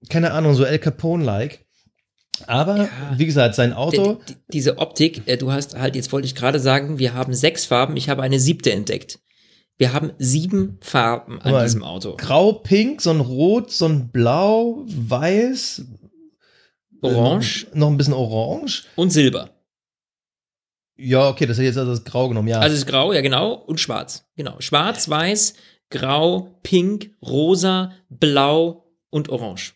keine 0.08 0.32
Ahnung, 0.32 0.54
so 0.54 0.64
El 0.64 0.78
Capone-like. 0.78 1.64
Aber, 2.46 2.76
Ja. 2.78 2.88
wie 3.16 3.26
gesagt, 3.26 3.54
sein 3.54 3.72
Auto, 3.74 4.14
Die, 4.26 4.32
die, 4.32 4.38
diese 4.52 4.78
Optik, 4.78 5.22
äh, 5.26 5.36
du 5.36 5.52
hast 5.52 5.76
halt, 5.76 5.94
jetzt 5.94 6.10
wollte 6.12 6.26
ich 6.26 6.34
gerade 6.34 6.58
sagen, 6.58 6.98
wir 6.98 7.12
haben 7.12 7.34
sechs 7.34 7.66
Farben, 7.66 7.96
ich 7.96 8.08
habe 8.08 8.22
eine 8.22 8.40
siebte 8.40 8.72
entdeckt. 8.72 9.18
Wir 9.80 9.94
haben 9.94 10.12
sieben 10.18 10.76
Farben 10.82 11.40
an 11.40 11.64
diesem 11.64 11.82
Auto. 11.82 12.14
grau, 12.18 12.52
pink, 12.52 13.00
so 13.00 13.08
ein 13.08 13.20
rot, 13.20 13.70
so 13.70 13.86
ein 13.86 14.10
blau, 14.10 14.84
weiß, 14.86 15.86
Orange 17.00 17.66
äh, 17.72 17.78
noch 17.78 17.88
ein 17.88 17.96
bisschen 17.96 18.12
orange. 18.12 18.84
und 18.96 19.08
Silber. 19.08 19.48
Ja, 20.98 21.30
okay, 21.30 21.46
das 21.46 21.56
hätte 21.56 21.62
ich 21.62 21.68
jetzt 21.68 21.78
also 21.78 21.92
das 21.92 22.04
grau 22.04 22.28
genommen, 22.28 22.48
ja. 22.48 22.60
Also 22.60 22.76
ist 22.76 22.86
grau, 22.86 23.14
ja 23.14 23.22
genau, 23.22 23.54
und 23.54 23.80
schwarz. 23.80 24.26
Genau. 24.36 24.56
Schwarz, 24.60 25.08
weiß, 25.08 25.54
grau, 25.88 26.60
pink, 26.62 27.12
rosa, 27.22 27.94
blau 28.10 28.84
und 29.08 29.30
orange. 29.30 29.72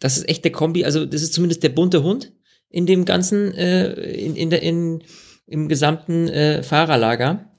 Das 0.00 0.16
ist 0.16 0.26
echt 0.26 0.42
der 0.44 0.52
Kombi, 0.52 0.86
also 0.86 1.04
das 1.04 1.20
ist 1.20 1.34
zumindest 1.34 1.62
der 1.62 1.68
bunte 1.68 2.02
Hund 2.02 2.32
in 2.70 2.86
dem 2.86 3.04
ganzen, 3.04 3.52
äh, 3.52 3.92
in, 3.92 4.36
in 4.36 4.48
der, 4.48 4.62
in, 4.62 5.04
im 5.46 5.68
gesamten 5.68 6.28
äh, 6.30 6.62
Fahrerlager. 6.62 7.51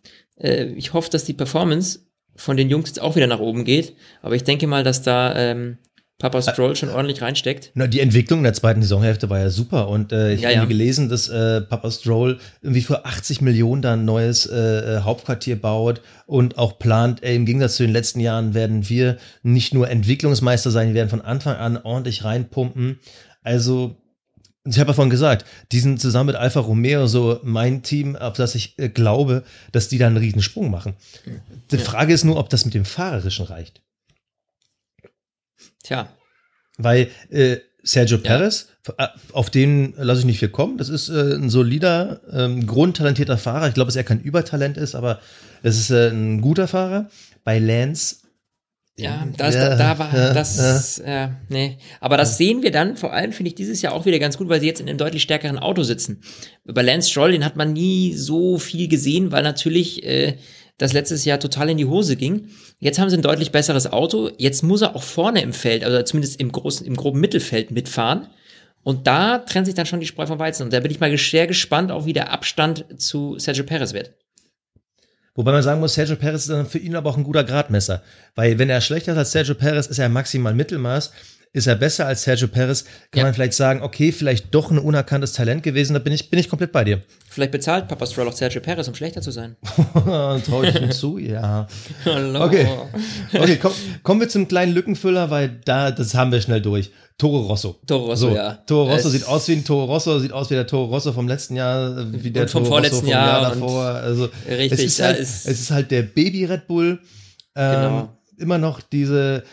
Äh, 0.43 0.65
ich 0.75 0.93
hoffe, 0.93 1.09
dass 1.09 1.23
die 1.25 1.33
Performance 1.33 1.99
von 2.35 2.57
den 2.57 2.69
Jungs 2.69 2.89
jetzt 2.89 3.01
auch 3.01 3.15
wieder 3.15 3.27
nach 3.27 3.39
oben 3.39 3.63
geht, 3.63 3.93
aber 4.21 4.35
ich 4.35 4.43
denke 4.43 4.67
mal, 4.67 4.83
dass 4.83 5.01
da 5.01 5.35
ähm, 5.35 5.77
Papa 6.19 6.41
Stroll 6.41 6.75
schon 6.75 6.89
ordentlich 6.89 7.21
reinsteckt. 7.21 7.71
Na, 7.73 7.85
die 7.85 7.99
Entwicklung 7.99 8.39
in 8.39 8.43
der 8.45 8.53
zweiten 8.53 8.81
Saisonhälfte 8.81 9.29
war 9.29 9.39
ja 9.39 9.49
super 9.49 9.89
und 9.89 10.11
äh, 10.13 10.33
ich 10.33 10.41
Ja, 10.41 10.49
habe 10.49 10.57
ja. 10.59 10.65
gelesen, 10.65 11.09
dass 11.09 11.27
äh, 11.27 11.61
Papa 11.61 11.91
Stroll 11.91 12.39
irgendwie 12.61 12.81
für 12.81 13.05
80 13.05 13.41
Millionen 13.41 13.81
da 13.81 13.93
ein 13.93 14.05
neues 14.05 14.45
äh, 14.45 14.55
äh, 14.57 14.99
Hauptquartier 15.01 15.59
baut 15.59 16.01
und 16.25 16.57
auch 16.57 16.79
plant, 16.79 17.23
ey, 17.23 17.35
im 17.35 17.45
Gegensatz 17.45 17.75
zu 17.75 17.83
den 17.83 17.91
letzten 17.91 18.19
Jahren 18.19 18.53
werden 18.53 18.87
wir 18.89 19.17
nicht 19.41 19.73
nur 19.73 19.89
Entwicklungsmeister 19.89 20.71
sein, 20.71 20.89
wir 20.89 20.95
werden 20.95 21.09
von 21.09 21.21
Anfang 21.21 21.57
an 21.57 21.77
ordentlich 21.77 22.23
reinpumpen. 22.23 22.99
Also 23.41 23.97
ich 24.65 24.79
habe 24.79 24.87
davon 24.87 25.09
gesagt, 25.09 25.45
die 25.71 25.79
sind 25.79 25.99
zusammen 25.99 26.27
mit 26.27 26.35
Alfa 26.35 26.61
Romeo 26.61 27.07
so 27.07 27.39
mein 27.43 27.83
Team, 27.83 28.15
auf 28.15 28.35
das 28.35 28.55
ich 28.55 28.79
äh, 28.79 28.89
glaube, 28.89 29.43
dass 29.71 29.89
die 29.89 29.97
da 29.97 30.07
einen 30.07 30.17
riesen 30.17 30.41
Sprung 30.41 30.71
machen. 30.71 30.93
Die 31.71 31.77
Frage 31.77 32.13
ist 32.13 32.23
nur, 32.23 32.37
ob 32.37 32.49
das 32.49 32.63
mit 32.63 32.73
dem 32.73 32.85
Fahrerischen 32.85 33.45
reicht. 33.45 33.81
Tja, 35.83 36.07
Weil 36.77 37.09
äh, 37.29 37.57
Sergio 37.83 38.17
Perez, 38.19 38.69
äh, 38.97 39.07
auf 39.33 39.49
den 39.49 39.93
lasse 39.97 40.21
ich 40.21 40.25
nicht 40.25 40.39
viel 40.39 40.49
kommen. 40.49 40.77
Das 40.77 40.87
ist 40.87 41.09
äh, 41.09 41.35
ein 41.35 41.49
solider, 41.49 42.21
ähm, 42.31 42.65
grundtalentierter 42.65 43.37
Fahrer. 43.37 43.67
Ich 43.67 43.73
glaube, 43.73 43.89
dass 43.89 43.97
er 43.97 44.05
kein 44.05 44.21
Übertalent 44.21 44.77
ist, 44.77 44.95
aber 44.95 45.19
es 45.61 45.77
ist 45.77 45.91
äh, 45.91 46.09
ein 46.09 46.39
guter 46.39 46.69
Fahrer. 46.69 47.09
Bei 47.43 47.59
Lance. 47.59 48.22
Ja, 48.95 49.27
das, 49.37 49.55
Ja, 49.55 49.69
da, 49.69 49.75
da 49.75 49.99
war 49.99 50.15
ja, 50.15 50.33
das, 50.33 50.99
äh, 50.99 51.29
nee. 51.49 51.79
Aber 51.99 52.15
das 52.15 52.37
sehen 52.37 52.61
wir 52.61 52.71
dann, 52.71 52.95
vor 52.95 53.11
allem 53.11 53.31
finde 53.31 53.49
ich 53.49 53.55
dieses 53.55 53.81
Jahr 53.81 53.93
auch 53.93 54.05
wieder 54.05 54.19
ganz 54.19 54.37
gut, 54.37 54.49
weil 54.49 54.59
sie 54.59 54.67
jetzt 54.67 54.81
in 54.81 54.87
einem 54.87 54.99
deutlich 54.99 55.23
stärkeren 55.23 55.57
Auto 55.57 55.81
sitzen. 55.81 56.21
Bei 56.63 56.83
Lance 56.83 57.09
Stroll, 57.09 57.31
den 57.31 57.43
hat 57.43 57.55
man 57.55 57.73
nie 57.73 58.13
so 58.13 58.59
viel 58.59 58.87
gesehen, 58.87 59.31
weil 59.31 59.41
natürlich 59.41 60.03
äh, 60.03 60.37
das 60.77 60.93
letztes 60.93 61.25
Jahr 61.25 61.39
total 61.39 61.69
in 61.69 61.77
die 61.77 61.85
Hose 61.85 62.15
ging. 62.15 62.49
Jetzt 62.79 62.99
haben 62.99 63.09
sie 63.09 63.17
ein 63.17 63.23
deutlich 63.23 63.51
besseres 63.51 63.91
Auto. 63.91 64.29
Jetzt 64.37 64.61
muss 64.61 64.81
er 64.81 64.95
auch 64.95 65.03
vorne 65.03 65.41
im 65.41 65.53
Feld, 65.53 65.83
also 65.83 66.01
zumindest 66.03 66.39
im 66.39 66.51
großen, 66.51 66.85
im 66.85 66.95
groben 66.95 67.19
Mittelfeld 67.19 67.71
mitfahren. 67.71 68.27
Und 68.83 69.07
da 69.07 69.39
trennt 69.39 69.65
sich 69.65 69.75
dann 69.75 69.85
schon 69.85 70.01
die 70.01 70.05
Spreu 70.05 70.27
vom 70.27 70.39
Weizen. 70.39 70.63
Und 70.63 70.73
da 70.73 70.79
bin 70.79 70.91
ich 70.91 70.99
mal 70.99 71.15
sehr 71.17 71.47
gespannt, 71.47 71.91
auch 71.91 72.05
wie 72.05 72.13
der 72.13 72.31
Abstand 72.31 72.85
zu 72.97 73.39
Sergio 73.39 73.63
Perez 73.63 73.93
wird. 73.93 74.13
Wobei 75.35 75.51
man 75.51 75.63
sagen 75.63 75.79
muss, 75.79 75.95
Sergio 75.95 76.15
Perez 76.15 76.41
ist 76.41 76.49
dann 76.49 76.67
für 76.67 76.77
ihn 76.77 76.95
aber 76.95 77.09
auch 77.09 77.17
ein 77.17 77.23
guter 77.23 77.43
Gradmesser. 77.43 78.03
Weil 78.35 78.59
wenn 78.59 78.69
er 78.69 78.81
schlechter 78.81 79.13
ist 79.13 79.17
als 79.17 79.31
Sergio 79.31 79.55
Perez, 79.55 79.87
ist 79.87 79.99
er 79.99 80.09
maximal 80.09 80.53
Mittelmaß. 80.53 81.11
Ist 81.55 81.67
er 81.67 81.75
besser 81.75 82.07
als 82.07 82.23
Sergio 82.23 82.47
Perez, 82.47 82.83
kann 83.11 83.19
Ja. 83.19 83.23
man 83.25 83.33
vielleicht 83.35 83.53
sagen, 83.53 83.83
okay, 83.83 84.11
vielleicht 84.11 84.55
doch 84.55 84.71
ein 84.71 84.79
unerkanntes 84.79 85.33
Talent 85.33 85.61
gewesen. 85.61 85.93
Da 85.93 85.99
bin 85.99 86.11
ich, 86.11 86.31
bin 86.31 86.39
ich 86.39 86.49
komplett 86.49 86.71
bei 86.71 86.83
dir. 86.83 87.01
Vielleicht 87.29 87.51
bezahlt 87.51 87.87
Papa 87.87 88.07
Stroll 88.07 88.27
auch 88.27 88.33
Sergio 88.33 88.59
Perez, 88.59 88.87
um 88.87 88.95
schlechter 88.95 89.21
zu 89.21 89.29
sein. 89.29 89.55
Traue 89.93 90.67
ich 90.67 90.81
ihm 90.81 90.91
zu, 90.91 91.19
ja. 91.19 91.67
Okay. 92.05 92.67
Okay, 93.33 93.59
komm, 93.61 93.71
kommen 94.01 94.21
wir 94.21 94.29
zum 94.29 94.47
kleinen 94.47 94.73
Lückenfüller, 94.73 95.29
weil 95.29 95.59
da, 95.63 95.91
das 95.91 96.15
haben 96.15 96.31
wir 96.31 96.41
schnell 96.41 96.61
durch. 96.61 96.89
Toro 97.19 97.41
Rosso. 97.41 97.79
Toro 97.85 98.05
Rosso, 98.07 98.29
so, 98.29 98.35
ja. 98.35 98.53
Toro 98.65 98.89
Rosso 98.91 99.07
Es- 99.09 99.13
sieht 99.13 99.27
aus 99.27 99.47
wie 99.47 99.53
ein 99.53 99.63
Toro 99.63 99.85
Rosso, 99.85 100.17
sieht 100.17 100.31
aus 100.33 100.49
wie 100.49 100.55
der 100.55 100.65
Toro 100.65 100.85
Rosso 100.85 101.13
vom 101.13 101.27
letzten 101.27 101.55
Jahr, 101.55 102.11
wie 102.11 102.31
der 102.31 102.47
vom 102.47 102.63
Toro 102.63 102.73
vorletzten 102.73 102.95
Rosso 102.95 103.05
vom 103.05 103.11
Jahr 103.11 103.41
Jahr 103.43 103.51
davor. 103.51 103.83
Also, 103.85 104.29
Richtig, 104.49 104.71
es 104.71 104.79
ist, 104.85 105.01
halt, 105.03 105.19
ist- 105.19 105.45
es 105.47 105.59
ist 105.61 105.69
halt 105.71 105.91
der 105.91 106.01
Baby 106.01 106.45
Red 106.45 106.65
Bull. 106.67 106.99
Ähm, 107.55 107.71
Genau. 107.75 108.17
Immer 108.39 108.57
noch 108.57 108.81
diese 108.81 109.43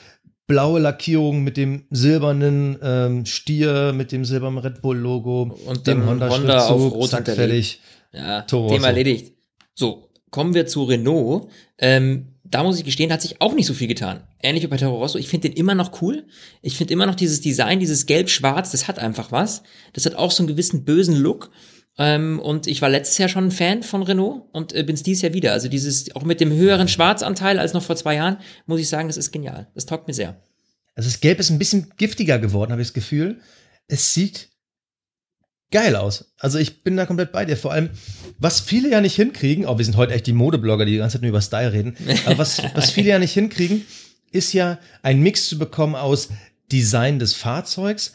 blaue 0.51 0.81
Lackierung 0.81 1.45
mit 1.45 1.57
dem 1.57 1.85
silbernen 1.91 2.77
ähm, 2.83 3.25
Stier, 3.25 3.93
mit 3.95 4.11
dem 4.11 4.25
silbernen 4.25 4.59
Red 4.59 4.83
Bull 4.83 4.99
Logo 4.99 5.57
Und 5.65 5.87
dem 5.87 6.05
Honda, 6.05 6.29
Honda 6.29 6.67
auf 6.67 6.93
Rot 6.93 7.11
zack, 7.11 7.27
fertig. 7.27 7.81
Ja, 8.13 8.43
Toro 8.43 8.67
Thema 8.67 8.79
Rosso. 8.79 8.89
erledigt. 8.89 9.33
So, 9.75 10.11
kommen 10.33 10.53
wir 10.53 10.67
zu 10.67 10.83
Renault. 10.83 11.47
Ähm, 11.79 12.35
da 12.43 12.65
muss 12.65 12.77
ich 12.81 12.85
gestehen, 12.85 13.13
hat 13.13 13.23
sich 13.23 13.41
auch 13.41 13.55
nicht 13.55 13.67
so 13.67 13.75
viel 13.75 13.87
getan. 13.87 14.25
Ähnlich 14.43 14.65
wie 14.65 14.67
bei 14.67 14.77
Toro 14.77 14.99
Rosso. 14.99 15.19
Ich 15.19 15.29
finde 15.29 15.49
den 15.49 15.57
immer 15.57 15.77
noch 15.77 16.03
cool. 16.03 16.25
Ich 16.63 16.77
finde 16.77 16.95
immer 16.95 17.07
noch 17.07 17.15
dieses 17.15 17.41
Design, 17.41 17.79
dieses 17.79 18.07
Gelb-Schwarz, 18.07 18.73
das 18.73 18.89
hat 18.89 18.99
einfach 18.99 19.31
was. 19.31 19.63
Das 19.93 20.05
hat 20.05 20.17
auch 20.17 20.33
so 20.33 20.43
einen 20.43 20.49
gewissen 20.49 20.85
bösen 20.85 21.15
Look. 21.15 21.53
Ähm, 22.01 22.41
und 22.41 22.67
ich 22.67 22.81
war 22.81 22.89
letztes 22.89 23.19
Jahr 23.19 23.29
schon 23.29 23.49
ein 23.49 23.51
Fan 23.51 23.83
von 23.83 24.03
Renault 24.03 24.45
und 24.53 24.73
äh, 24.73 24.83
bin 24.83 24.95
es 24.95 25.03
dieses 25.03 25.21
Jahr 25.21 25.35
wieder. 25.35 25.53
Also 25.53 25.69
dieses, 25.69 26.17
auch 26.17 26.23
mit 26.23 26.41
dem 26.41 26.51
höheren 26.51 26.89
Schwarzanteil 26.89 27.59
als 27.59 27.75
noch 27.75 27.83
vor 27.83 27.95
zwei 27.95 28.15
Jahren, 28.15 28.39
muss 28.65 28.81
ich 28.81 28.89
sagen, 28.89 29.09
das 29.09 29.19
ist 29.19 29.33
genial. 29.33 29.69
Das 29.75 29.85
taugt 29.85 30.09
mir 30.09 30.15
sehr. 30.15 30.41
Also 30.95 31.11
das 31.11 31.21
Gelb 31.21 31.39
ist 31.39 31.51
ein 31.51 31.59
bisschen 31.59 31.93
giftiger 31.99 32.39
geworden, 32.39 32.73
habe 32.73 32.81
ich 32.81 32.89
das 32.89 32.95
Gefühl. 32.95 33.41
Es 33.87 34.15
sieht 34.15 34.49
geil 35.71 35.95
aus. 35.95 36.33
Also 36.39 36.59
ich 36.59 36.83
bin 36.83 36.97
da 36.97 37.05
komplett 37.05 37.33
bei 37.33 37.45
dir. 37.45 37.59
Vor 37.59 37.73
allem, 37.73 37.91
was 38.39 38.61
viele 38.61 38.89
ja 38.89 39.03
nicht 39.03 39.17
hinkriegen, 39.17 39.67
oh, 39.67 39.77
wir 39.77 39.85
sind 39.85 39.99
heute 39.99 40.15
echt 40.15 40.27
die 40.27 40.33
Modeblogger, 40.33 40.87
die 40.87 40.93
die 40.93 40.99
ganze 40.99 41.17
Zeit 41.17 41.23
nur 41.23 41.29
über 41.29 41.43
Style 41.43 41.75
reden, 41.75 41.97
aber 42.25 42.39
was, 42.39 42.63
was 42.75 42.91
viele 42.91 43.11
ja 43.11 43.19
nicht 43.19 43.35
hinkriegen, 43.35 43.85
ist 44.33 44.55
ja 44.55 44.79
ein 45.03 45.21
Mix 45.21 45.51
zu 45.51 45.59
bekommen 45.59 45.97
aus 45.97 46.31
Design 46.73 47.19
des 47.19 47.35
Fahrzeugs 47.35 48.15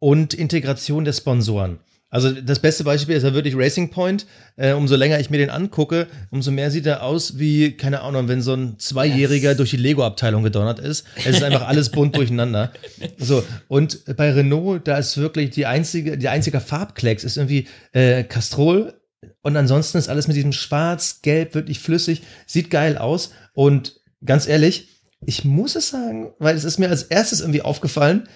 und 0.00 0.34
Integration 0.34 1.06
der 1.06 1.14
Sponsoren. 1.14 1.78
Also 2.12 2.30
das 2.30 2.58
beste 2.58 2.84
Beispiel 2.84 3.16
ist 3.16 3.22
ja 3.22 3.32
wirklich 3.32 3.56
Racing 3.56 3.90
Point. 3.90 4.26
Äh, 4.56 4.74
umso 4.74 4.96
länger 4.96 5.18
ich 5.18 5.30
mir 5.30 5.38
den 5.38 5.48
angucke, 5.48 6.08
umso 6.30 6.50
mehr 6.50 6.70
sieht 6.70 6.84
er 6.84 7.02
aus 7.02 7.38
wie, 7.38 7.72
keine 7.72 8.02
Ahnung, 8.02 8.28
wenn 8.28 8.42
so 8.42 8.52
ein 8.52 8.78
Zweijähriger 8.78 9.54
durch 9.54 9.70
die 9.70 9.78
Lego-Abteilung 9.78 10.42
gedonnert 10.42 10.78
ist. 10.78 11.06
Es 11.16 11.36
ist 11.36 11.42
einfach 11.42 11.66
alles 11.66 11.90
bunt 11.90 12.14
durcheinander. 12.14 12.70
So, 13.18 13.44
und 13.68 14.04
bei 14.16 14.32
Renault, 14.32 14.86
da 14.86 14.98
ist 14.98 15.16
wirklich 15.16 15.50
die 15.50 15.66
einzige, 15.66 16.18
die 16.18 16.28
einzige 16.28 16.60
Farbklecks 16.60 17.24
ist 17.24 17.36
irgendwie 17.36 17.66
äh, 17.92 18.24
Castrol 18.24 18.94
und 19.40 19.56
ansonsten 19.56 19.98
ist 19.98 20.08
alles 20.08 20.28
mit 20.28 20.36
diesem 20.36 20.52
Schwarz, 20.52 21.22
Gelb, 21.22 21.54
wirklich 21.54 21.78
flüssig, 21.78 22.22
sieht 22.46 22.70
geil 22.70 22.98
aus. 22.98 23.32
Und 23.54 24.00
ganz 24.24 24.46
ehrlich, 24.46 24.88
ich 25.24 25.44
muss 25.44 25.76
es 25.76 25.88
sagen, 25.88 26.32
weil 26.38 26.56
es 26.56 26.64
ist 26.64 26.78
mir 26.78 26.88
als 26.88 27.04
erstes 27.04 27.40
irgendwie 27.40 27.62
aufgefallen, 27.62 28.28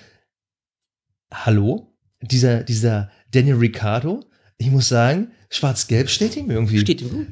hallo, 1.32 1.95
dieser, 2.22 2.62
dieser 2.62 3.10
Daniel 3.32 3.56
Ricciardo, 3.56 4.24
ich 4.58 4.70
muss 4.70 4.88
sagen, 4.88 5.28
schwarz-gelb 5.50 6.08
steht 6.08 6.36
ihm 6.36 6.50
irgendwie. 6.50 6.78
Steht 6.78 7.02
ihm 7.02 7.10
gut. 7.10 7.26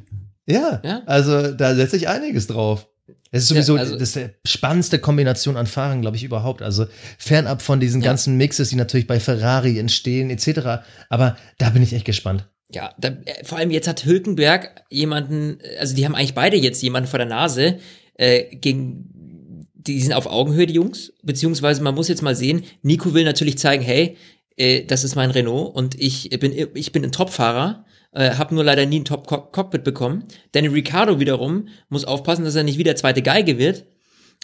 Ja, 0.47 0.81
Ja. 0.85 1.03
also 1.07 1.53
da 1.53 1.75
setze 1.75 1.97
ich 1.97 2.09
einiges 2.09 2.47
drauf. 2.47 2.87
Es 3.31 3.43
ist 3.45 3.49
sowieso 3.49 3.75
Ja, 3.77 3.81
also- 3.83 3.99
das 3.99 4.15
ist 4.15 4.17
die 4.17 4.49
spannendste 4.49 4.99
Kombination 4.99 5.57
an 5.57 5.67
Fahrern, 5.67 6.03
glaube 6.03 6.17
ich, 6.17 6.23
überhaupt. 6.25 6.63
Also 6.63 6.87
fernab 7.19 7.63
von 7.63 7.81
diesen 7.81 8.01
Ja. 8.03 8.11
ganzen 8.11 8.37
Mixes, 8.37 8.69
die 8.69 8.77
natürlich 8.77 9.07
bei 9.07 9.19
Ferrari 9.21 9.79
entstehen, 9.79 10.31
etc. 10.31 10.85
Aber 11.09 11.37
da 11.59 11.71
bin 11.71 11.83
ich 11.83 11.93
echt 11.95 12.05
gespannt. 12.05 12.49
Ja, 12.73 12.95
da, 12.99 13.09
äh, 13.09 13.45
vor 13.45 13.59
allem 13.59 13.71
jetzt 13.71 13.89
hat 13.89 14.05
Hülkenberg 14.05 14.85
jemanden, 14.91 15.59
äh, 15.61 15.79
also 15.79 15.95
die 15.97 16.05
haben 16.05 16.15
eigentlich 16.15 16.35
beide 16.35 16.57
jetzt 16.57 16.83
jemanden 16.83 17.09
vor 17.09 17.19
der 17.19 17.27
Nase, 17.29 17.79
äh, 18.15 18.55
gegen, 18.57 19.67
die 19.75 20.01
sind 20.01 20.13
auf 20.13 20.27
Augenhöhe, 20.27 20.67
die 20.67 20.75
Jungs, 20.75 21.13
beziehungsweise 21.23 21.83
man 21.83 21.95
muss 21.95 22.09
jetzt 22.09 22.23
mal 22.23 22.35
sehen, 22.37 22.63
Nico 22.83 23.13
will 23.15 23.25
natürlich 23.25 23.59
zeigen, 23.59 23.83
hey, 23.83 24.17
äh, 24.57 24.85
das 24.85 25.05
ist 25.05 25.17
mein 25.17 25.31
Renault 25.31 25.75
und 25.75 26.01
ich 26.01 26.31
bin, 26.31 26.53
ich 26.75 26.93
bin 26.93 27.05
ein 27.05 27.13
Topfahrer, 27.13 27.85
äh, 28.13 28.33
habe 28.37 28.55
nur 28.55 28.65
leider 28.65 28.87
nie 28.87 29.01
ein 29.01 29.05
Top-Cockpit 29.05 29.85
bekommen. 29.85 30.25
Danny 30.53 30.69
Ricciardo 30.69 31.19
wiederum 31.21 31.69
muss 31.89 32.05
aufpassen, 32.05 32.45
dass 32.45 32.55
er 32.55 32.63
nicht 32.63 32.79
wieder 32.79 32.97
zweite 32.97 33.23
Geige 33.23 33.59
wird. 33.59 33.85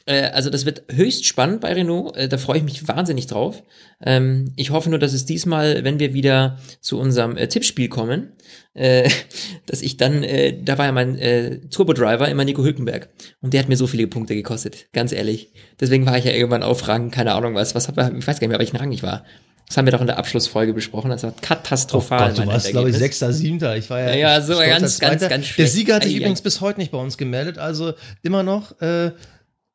Äh, 0.06 0.30
also 0.30 0.50
das 0.50 0.66
wird 0.66 0.84
höchst 0.90 1.24
spannend 1.24 1.61
bei 1.61 1.72
Renault. 1.72 2.16
Äh, 2.16 2.28
da 2.28 2.38
freue 2.38 2.58
ich 2.58 2.64
mich 2.64 2.88
wahnsinnig 2.88 3.26
drauf. 3.26 3.62
Ähm, 4.04 4.52
ich 4.56 4.70
hoffe 4.70 4.90
nur, 4.90 4.98
dass 4.98 5.12
es 5.12 5.24
diesmal, 5.24 5.84
wenn 5.84 6.00
wir 6.00 6.14
wieder 6.14 6.58
zu 6.80 6.98
unserem 6.98 7.36
Tippspiel 7.36 7.88
kommen, 7.88 8.32
dass 9.66 9.82
ich 9.82 9.96
dann, 9.96 10.24
da 10.64 10.78
war 10.78 10.86
ja 10.86 10.92
mein 10.92 11.68
Turbo-Driver 11.70 12.28
immer 12.28 12.44
Nico 12.44 12.62
Hülkenberg. 12.62 13.08
Und 13.40 13.52
der 13.52 13.62
hat 13.62 13.68
mir 13.68 13.76
so 13.76 13.88
viele 13.88 14.06
Punkte 14.06 14.36
gekostet, 14.36 14.86
ganz 14.92 15.11
ehrlich. 15.11 15.50
Deswegen 15.80 16.06
war 16.06 16.16
ich 16.16 16.24
ja 16.24 16.30
irgendwann 16.30 16.62
auf 16.62 16.86
Rang, 16.86 17.11
keine 17.11 17.34
Ahnung 17.34 17.56
was. 17.56 17.74
Was 17.74 17.88
hab, 17.88 17.98
ich 17.98 18.26
weiß 18.26 18.38
gar 18.38 18.46
nicht 18.46 18.48
mehr, 18.48 18.61
welchen 18.61 18.76
Rang 18.76 18.92
ich 18.92 19.02
war. 19.02 19.24
Das 19.70 19.76
haben 19.76 19.86
wir 19.86 19.92
doch 19.92 20.00
in 20.00 20.08
der 20.08 20.18
Abschlussfolge 20.18 20.74
besprochen. 20.74 21.10
Das 21.10 21.22
war 21.22 21.30
katastrophal. 21.30 22.32
Oh 22.32 22.34
du 22.34 22.40
mein 22.40 22.48
warst, 22.48 22.70
glaube 22.70 22.90
ich. 22.90 22.96
Sechster, 22.96 23.32
Siebter. 23.32 23.76
Ich 23.76 23.88
war 23.88 24.00
ja, 24.00 24.08
Ja, 24.08 24.16
ja, 24.16 24.42
so 24.42 24.58
ganz, 24.58 24.98
ganz, 24.98 25.20
ganz 25.20 25.30
Der 25.30 25.42
schlecht. 25.44 25.72
Sieger 25.72 25.94
hat 25.94 26.02
sich 26.02 26.12
Ei, 26.12 26.16
ei. 26.16 26.20
übrigens 26.22 26.42
bis 26.42 26.60
heute 26.60 26.80
nicht 26.80 26.90
bei 26.90 26.98
uns 26.98 27.16
gemeldet. 27.16 27.58
Also 27.58 27.94
immer 28.22 28.42
noch, 28.42 28.80
äh, 28.80 29.12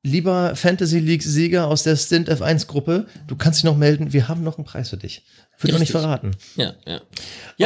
lieber 0.04 0.54
Fantasy 0.58 1.00
League-Sieger 1.00 1.68
aus 1.68 1.84
der 1.84 1.96
Stint 1.96 2.30
F1-Gruppe, 2.30 3.06
du 3.26 3.38
kannst 3.38 3.60
dich 3.60 3.64
noch 3.64 3.78
melden. 3.78 4.12
Wir 4.12 4.28
haben 4.28 4.44
noch 4.44 4.58
einen 4.58 4.66
Preis 4.66 4.90
für 4.90 4.98
dich. 4.98 5.24
Wird 5.62 5.72
noch 5.72 5.80
nicht 5.80 5.94
verraten. 5.94 6.32
Ja, 6.58 6.74
ja. 6.86 7.00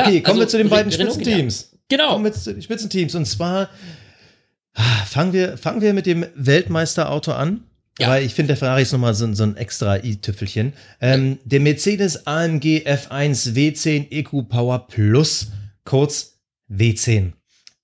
okay, 0.03 0.21
kommen 0.21 0.39
wir 0.39 0.47
zu 0.47 0.59
den 0.59 0.69
beiden 0.69 0.91
Spitzenteams. 0.91 1.71
Genau. 1.87 2.11
Kommen 2.11 2.25
wir 2.25 2.33
zu 2.33 2.53
den 2.53 2.61
Spitzenteams. 2.61 3.15
Und 3.15 3.25
zwar 3.25 3.69
ah, 4.75 4.83
fangen 5.07 5.33
wir, 5.33 5.57
fangen 5.57 5.81
wir 5.81 5.93
mit 5.93 6.05
dem 6.05 6.27
Weltmeisterauto 6.35 7.31
an. 7.31 7.63
Ja. 7.99 8.09
Weil 8.09 8.23
ich 8.25 8.33
finde, 8.33 8.47
der 8.47 8.57
Ferrari 8.57 8.81
ist 8.83 8.91
nochmal 8.93 9.13
so, 9.13 9.25
ein- 9.25 9.35
so 9.35 9.43
ein 9.43 9.57
extra 9.57 9.97
i-Tüpfelchen. 10.03 10.73
Ähm, 11.01 11.37
Der 11.43 11.59
Mercedes 11.59 12.25
AMG 12.25 12.85
F1 12.85 13.53
W10 13.55 14.07
EQ 14.11 14.43
Power 14.47 14.87
Plus, 14.87 15.47
kurz 15.83 16.39
W10. 16.71 17.33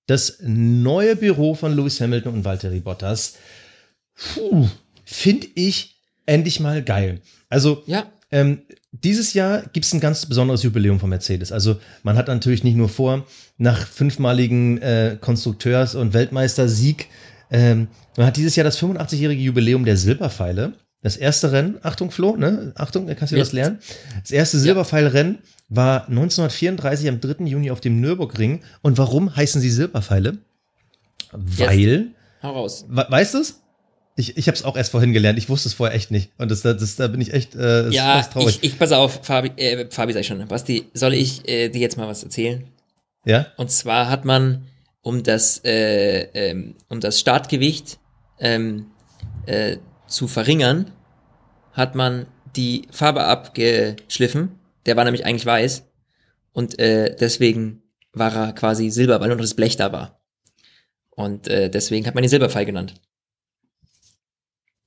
Das 0.07 0.37
neue 0.41 1.15
Büro 1.15 1.53
von 1.55 1.75
Lewis 1.75 1.99
Hamilton 1.99 2.33
und 2.35 2.45
Valtteri 2.45 2.79
Bottas. 2.79 3.35
Puh, 4.15 4.69
finde 5.03 5.47
ich 5.55 5.95
endlich 6.25 6.59
mal 6.59 6.81
geil. 6.83 7.21
Also, 7.49 7.83
Ja, 7.87 8.05
ähm, 8.31 8.61
dieses 8.91 9.33
Jahr 9.33 9.63
gibt 9.73 9.85
es 9.85 9.93
ein 9.93 9.99
ganz 9.99 10.25
besonderes 10.25 10.63
Jubiläum 10.63 10.99
von 10.99 11.09
Mercedes. 11.09 11.51
Also 11.51 11.77
man 12.03 12.17
hat 12.17 12.27
natürlich 12.29 12.63
nicht 12.63 12.77
nur 12.77 12.87
vor, 12.89 13.25
nach 13.57 13.85
fünfmaligen 13.87 14.81
äh, 14.81 15.17
Konstrukteurs- 15.19 15.95
und 15.95 16.13
Weltmeistersieg, 16.13 17.07
ähm, 17.51 17.87
man 18.17 18.27
hat 18.27 18.37
dieses 18.37 18.55
Jahr 18.55 18.63
das 18.63 18.79
85-jährige 18.79 19.41
Jubiläum 19.41 19.85
der 19.85 19.97
Silberpfeile. 19.97 20.73
Das 21.01 21.17
erste 21.17 21.51
Rennen, 21.51 21.77
Achtung 21.83 22.09
Flo, 22.09 22.35
ne? 22.35 22.73
Achtung, 22.75 23.05
da 23.05 23.13
kannst 23.13 23.31
du 23.31 23.35
Ja. 23.37 23.41
was 23.43 23.51
lernen. 23.51 23.79
Das 24.21 24.31
erste 24.31 24.57
Silberpfeilrennen 24.57 25.37
war 25.69 26.07
1934 26.09 27.07
am 27.09 27.19
3. 27.21 27.45
Juni 27.45 27.69
auf 27.69 27.79
dem 27.81 28.01
Nürburgring. 28.01 28.61
Und 28.81 28.97
warum 28.97 29.35
heißen 29.35 29.61
sie 29.61 29.69
Silberpfeile? 29.69 30.37
Weil, 31.31 32.07
hau 32.41 32.51
raus. 32.53 32.85
we 32.87 33.05
weißt 33.07 33.33
du 33.35 33.39
es? 33.39 33.61
Ich, 34.17 34.37
ich 34.37 34.47
habe 34.47 34.55
es 34.55 34.63
auch 34.63 34.77
erst 34.77 34.91
vorhin 34.91 35.11
gelernt. 35.11 35.37
Ich 35.37 35.49
wusste 35.49 35.67
es 35.67 35.73
vorher 35.73 35.93
echt 35.95 36.09
nicht. 36.09 36.31
Und 36.37 36.49
das, 36.49 36.61
das, 36.61 36.95
da 36.95 37.07
bin 37.07 37.19
ich 37.19 37.33
echt 37.33 37.53
äh, 37.53 37.57
das 37.57 37.87
ist 37.87 37.93
Ja, 37.95 38.21
traurig. 38.23 38.59
ich, 38.61 38.71
ich 38.71 38.79
pass 38.79 38.93
auf, 38.93 39.19
Fabi, 39.23 39.49
äh, 39.61 39.87
Fabi 39.91 40.13
sag 40.13 40.21
ich 40.21 40.27
schon. 40.27 40.47
Basti, 40.47 40.85
soll 40.93 41.13
ich 41.13 41.47
äh, 41.49 41.67
dir 41.69 41.81
jetzt 41.81 41.97
mal 41.97 42.07
was 42.07 42.23
erzählen? 42.23 42.63
ja? 43.25 43.47
Und 43.57 43.71
zwar 43.71 44.09
hat 44.09 44.23
man 44.23 44.63
um 45.05 45.21
das, 45.21 45.63
äh, 45.63 46.23
ähm, 46.33 46.73
um 46.89 46.99
das 46.99 47.19
Startgewicht 47.19 47.99
ähm, 48.39 48.87
äh, 49.45 49.77
zu 50.07 50.27
verringern, 50.27 50.91
hat 51.73 51.93
man 51.93 52.25
die 52.55 52.87
Farbe 52.89 53.23
abgeschliffen. 53.23 54.59
Der 54.87 54.95
war 54.97 55.03
nämlich 55.03 55.23
eigentlich 55.23 55.45
weiß. 55.45 55.83
Und 56.53 56.79
äh, 56.79 57.15
deswegen 57.19 57.83
war 58.13 58.33
er 58.35 58.53
quasi 58.53 58.89
silber, 58.89 59.19
weil 59.19 59.27
nur 59.27 59.37
noch 59.37 59.43
das 59.43 59.53
Blech 59.53 59.75
da 59.77 59.91
war. 59.91 60.19
Und 61.11 61.47
äh, 61.49 61.69
deswegen 61.69 62.07
hat 62.07 62.15
man 62.15 62.23
ihn 62.23 62.29
Silberpfeil 62.29 62.65
genannt. 62.65 62.95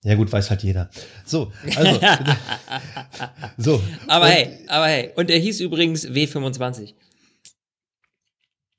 Ja, 0.03 0.17
gut, 0.17 0.33
weiß 0.33 0.51
halt 0.51 0.65
jeder. 0.65 0.91
So, 1.27 1.53
also. 1.77 2.01
so. 3.57 3.83
Aber 4.09 4.25
Und- 4.27 4.33
hey, 4.33 4.59
aber 4.67 4.87
hey. 4.87 5.13
Und 5.15 5.31
er 5.31 5.39
hieß 5.39 5.61
übrigens 5.61 6.09
W25. 6.09 6.95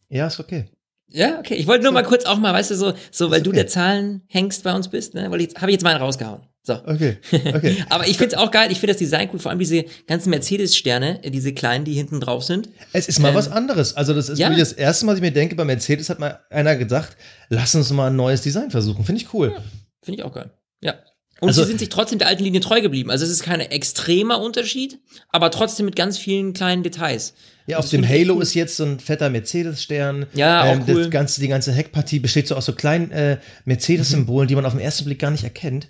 Ja, 0.10 0.28
ist 0.28 0.42
okay. 0.42 0.70
Ja, 1.12 1.40
okay. 1.40 1.56
Ich 1.56 1.66
wollte 1.68 1.84
nur 1.84 1.92
mal 1.92 2.04
kurz 2.04 2.26
auch 2.26 2.38
mal, 2.38 2.54
weißt 2.54 2.72
du, 2.72 2.76
so, 2.76 2.94
so 3.12 3.30
weil 3.32 3.38
Ist 3.38 3.46
du 3.46 3.50
okay. 3.50 3.58
der 3.60 3.68
Zahlen 3.68 4.22
hängst 4.28 4.64
bei 4.64 4.74
uns 4.74 4.88
bist, 4.90 5.14
ne? 5.16 5.30
Weil 5.32 5.42
ich 5.42 5.56
habe 5.56 5.72
ich 5.72 5.74
jetzt 5.76 5.84
mal 5.84 5.92
einen 5.92 6.02
rausgehauen. 6.02 6.42
So. 6.62 6.74
Okay. 6.86 7.18
Okay. 7.32 7.84
Aber 7.90 8.08
ich 8.08 8.18
find's 8.18 8.36
auch 8.36 8.52
geil, 8.52 8.72
ich 8.72 8.80
finde 8.80 8.94
das 8.94 9.00
Design 9.00 9.30
cool, 9.34 9.40
vor 9.40 9.50
allem 9.50 9.60
diese 9.60 9.86
ganzen 10.08 10.30
Mercedes-Sterne, 10.30 11.24
äh, 11.24 11.32
diese 11.32 11.54
kleinen, 11.54 11.84
die 11.86 11.94
hinten 11.94 12.20
drauf 12.20 12.44
sind. 12.44 12.70
Es 12.94 13.08
ist 13.08 13.20
mal 13.20 13.30
Ähm, 13.30 13.36
was 13.36 13.50
anderes. 13.52 13.96
Also, 13.98 14.14
das 14.14 14.30
ist 14.30 14.38
ja. 14.38 14.48
wirklich 14.50 14.60
das 14.70 14.74
erste 14.74 15.06
Mal, 15.06 15.14
dass 15.14 15.18
ich 15.20 15.24
mir 15.24 15.32
denke, 15.32 15.56
bei 15.56 15.66
Mercedes 15.66 16.10
hat 16.10 16.20
mal 16.20 16.40
einer 16.52 16.76
gedacht, 16.76 17.18
lass 17.50 17.74
uns 17.74 17.90
mal 17.92 18.08
ein 18.08 18.16
neues 18.16 18.42
Design 18.42 18.70
versuchen. 18.70 19.04
Finde 19.04 19.22
ich 19.22 19.34
cool. 19.34 19.56
Finde 20.04 20.20
ich 20.20 20.24
auch 20.26 20.34
geil. 20.34 20.52
Ja. 20.82 20.96
Und 21.40 21.48
Also- 21.48 21.64
sie 21.64 21.70
sind 21.70 21.80
sich 21.80 21.90
trotzdem 21.90 22.20
der 22.20 22.28
alten 22.28 22.44
Linie 22.44 22.60
treu 22.60 22.82
geblieben. 22.82 23.10
Also 23.10 23.24
es 23.26 23.32
ist 23.32 23.44
kein 23.44 23.62
extremer 23.62 24.40
Unterschied, 24.42 25.00
aber 25.30 25.50
trotzdem 25.52 25.86
mit 25.86 25.96
ganz 25.96 26.18
vielen 26.18 26.54
kleinen 26.54 26.84
Details. 26.84 27.34
Ja, 27.70 27.78
auf 27.78 27.90
dem 27.90 28.08
Halo 28.08 28.36
cool. 28.36 28.42
ist 28.42 28.56
jetzt 28.56 28.78
so 28.78 28.84
ein 28.84 29.00
fetter 29.00 29.30
Mercedes-Stern. 29.30 30.26
Ja, 30.34 30.64
auch 30.64 30.88
cool. 30.88 31.04
Das 31.04 31.12
ganze, 31.12 31.40
die 31.40 31.48
ganze 31.48 31.72
Heckpartie 31.72 32.20
besteht 32.20 32.48
so 32.48 32.56
aus 32.56 32.66
so 32.66 32.74
kleinen 32.74 33.12
äh, 33.12 33.38
Mercedes-Symbolen, 33.66 34.48
die 34.48 34.56
man 34.56 34.66
auf 34.66 34.74
den 34.74 34.82
ersten 34.82 35.06
Blick 35.06 35.20
gar 35.20 35.30
nicht 35.30 35.44
erkennt. 35.44 35.88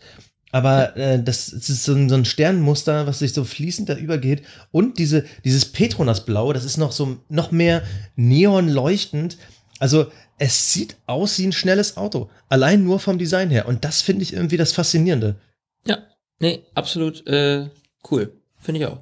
Aber 0.52 0.98
äh, 0.98 1.24
das, 1.24 1.52
das 1.52 1.70
ist 1.70 1.86
so 1.86 1.94
ein, 1.94 2.10
so 2.10 2.16
ein 2.16 2.26
Sternmuster, 2.26 3.08
was 3.08 3.20
sich 3.20 3.34
so 3.34 3.46
fließend 3.46 3.88
da 3.88 3.96
übergeht. 3.96 4.44
Und 4.72 5.00
diese, 5.00 5.24
dieses 5.46 5.72
Petronas-Blau, 5.72 6.52
das 6.52 6.66
ist 6.66 6.76
noch 6.76 6.92
so 6.92 7.18
noch 7.30 7.52
mehr 7.52 7.84
neon 8.18 8.68
leuchtend. 8.68 9.38
Also 9.80 10.12
es 10.38 10.74
sieht 10.74 10.98
aus 11.06 11.40
wie 11.40 11.48
ein 11.48 11.54
schnelles 11.54 11.96
Auto. 11.96 12.30
Allein 12.50 12.84
nur 12.84 13.00
vom 13.00 13.18
Design 13.18 13.50
her. 13.52 13.70
Und 13.70 13.86
das 13.86 14.02
finde 14.02 14.24
ich 14.24 14.34
irgendwie 14.34 14.58
das 14.58 14.74
Faszinierende. 14.74 15.36
Ja. 15.86 16.00
Nee, 16.40 16.64
absolut 16.74 17.26
äh, 17.26 17.70
cool. 18.12 18.34
Finde 18.58 18.82
ich 18.82 18.86
auch. 18.86 19.00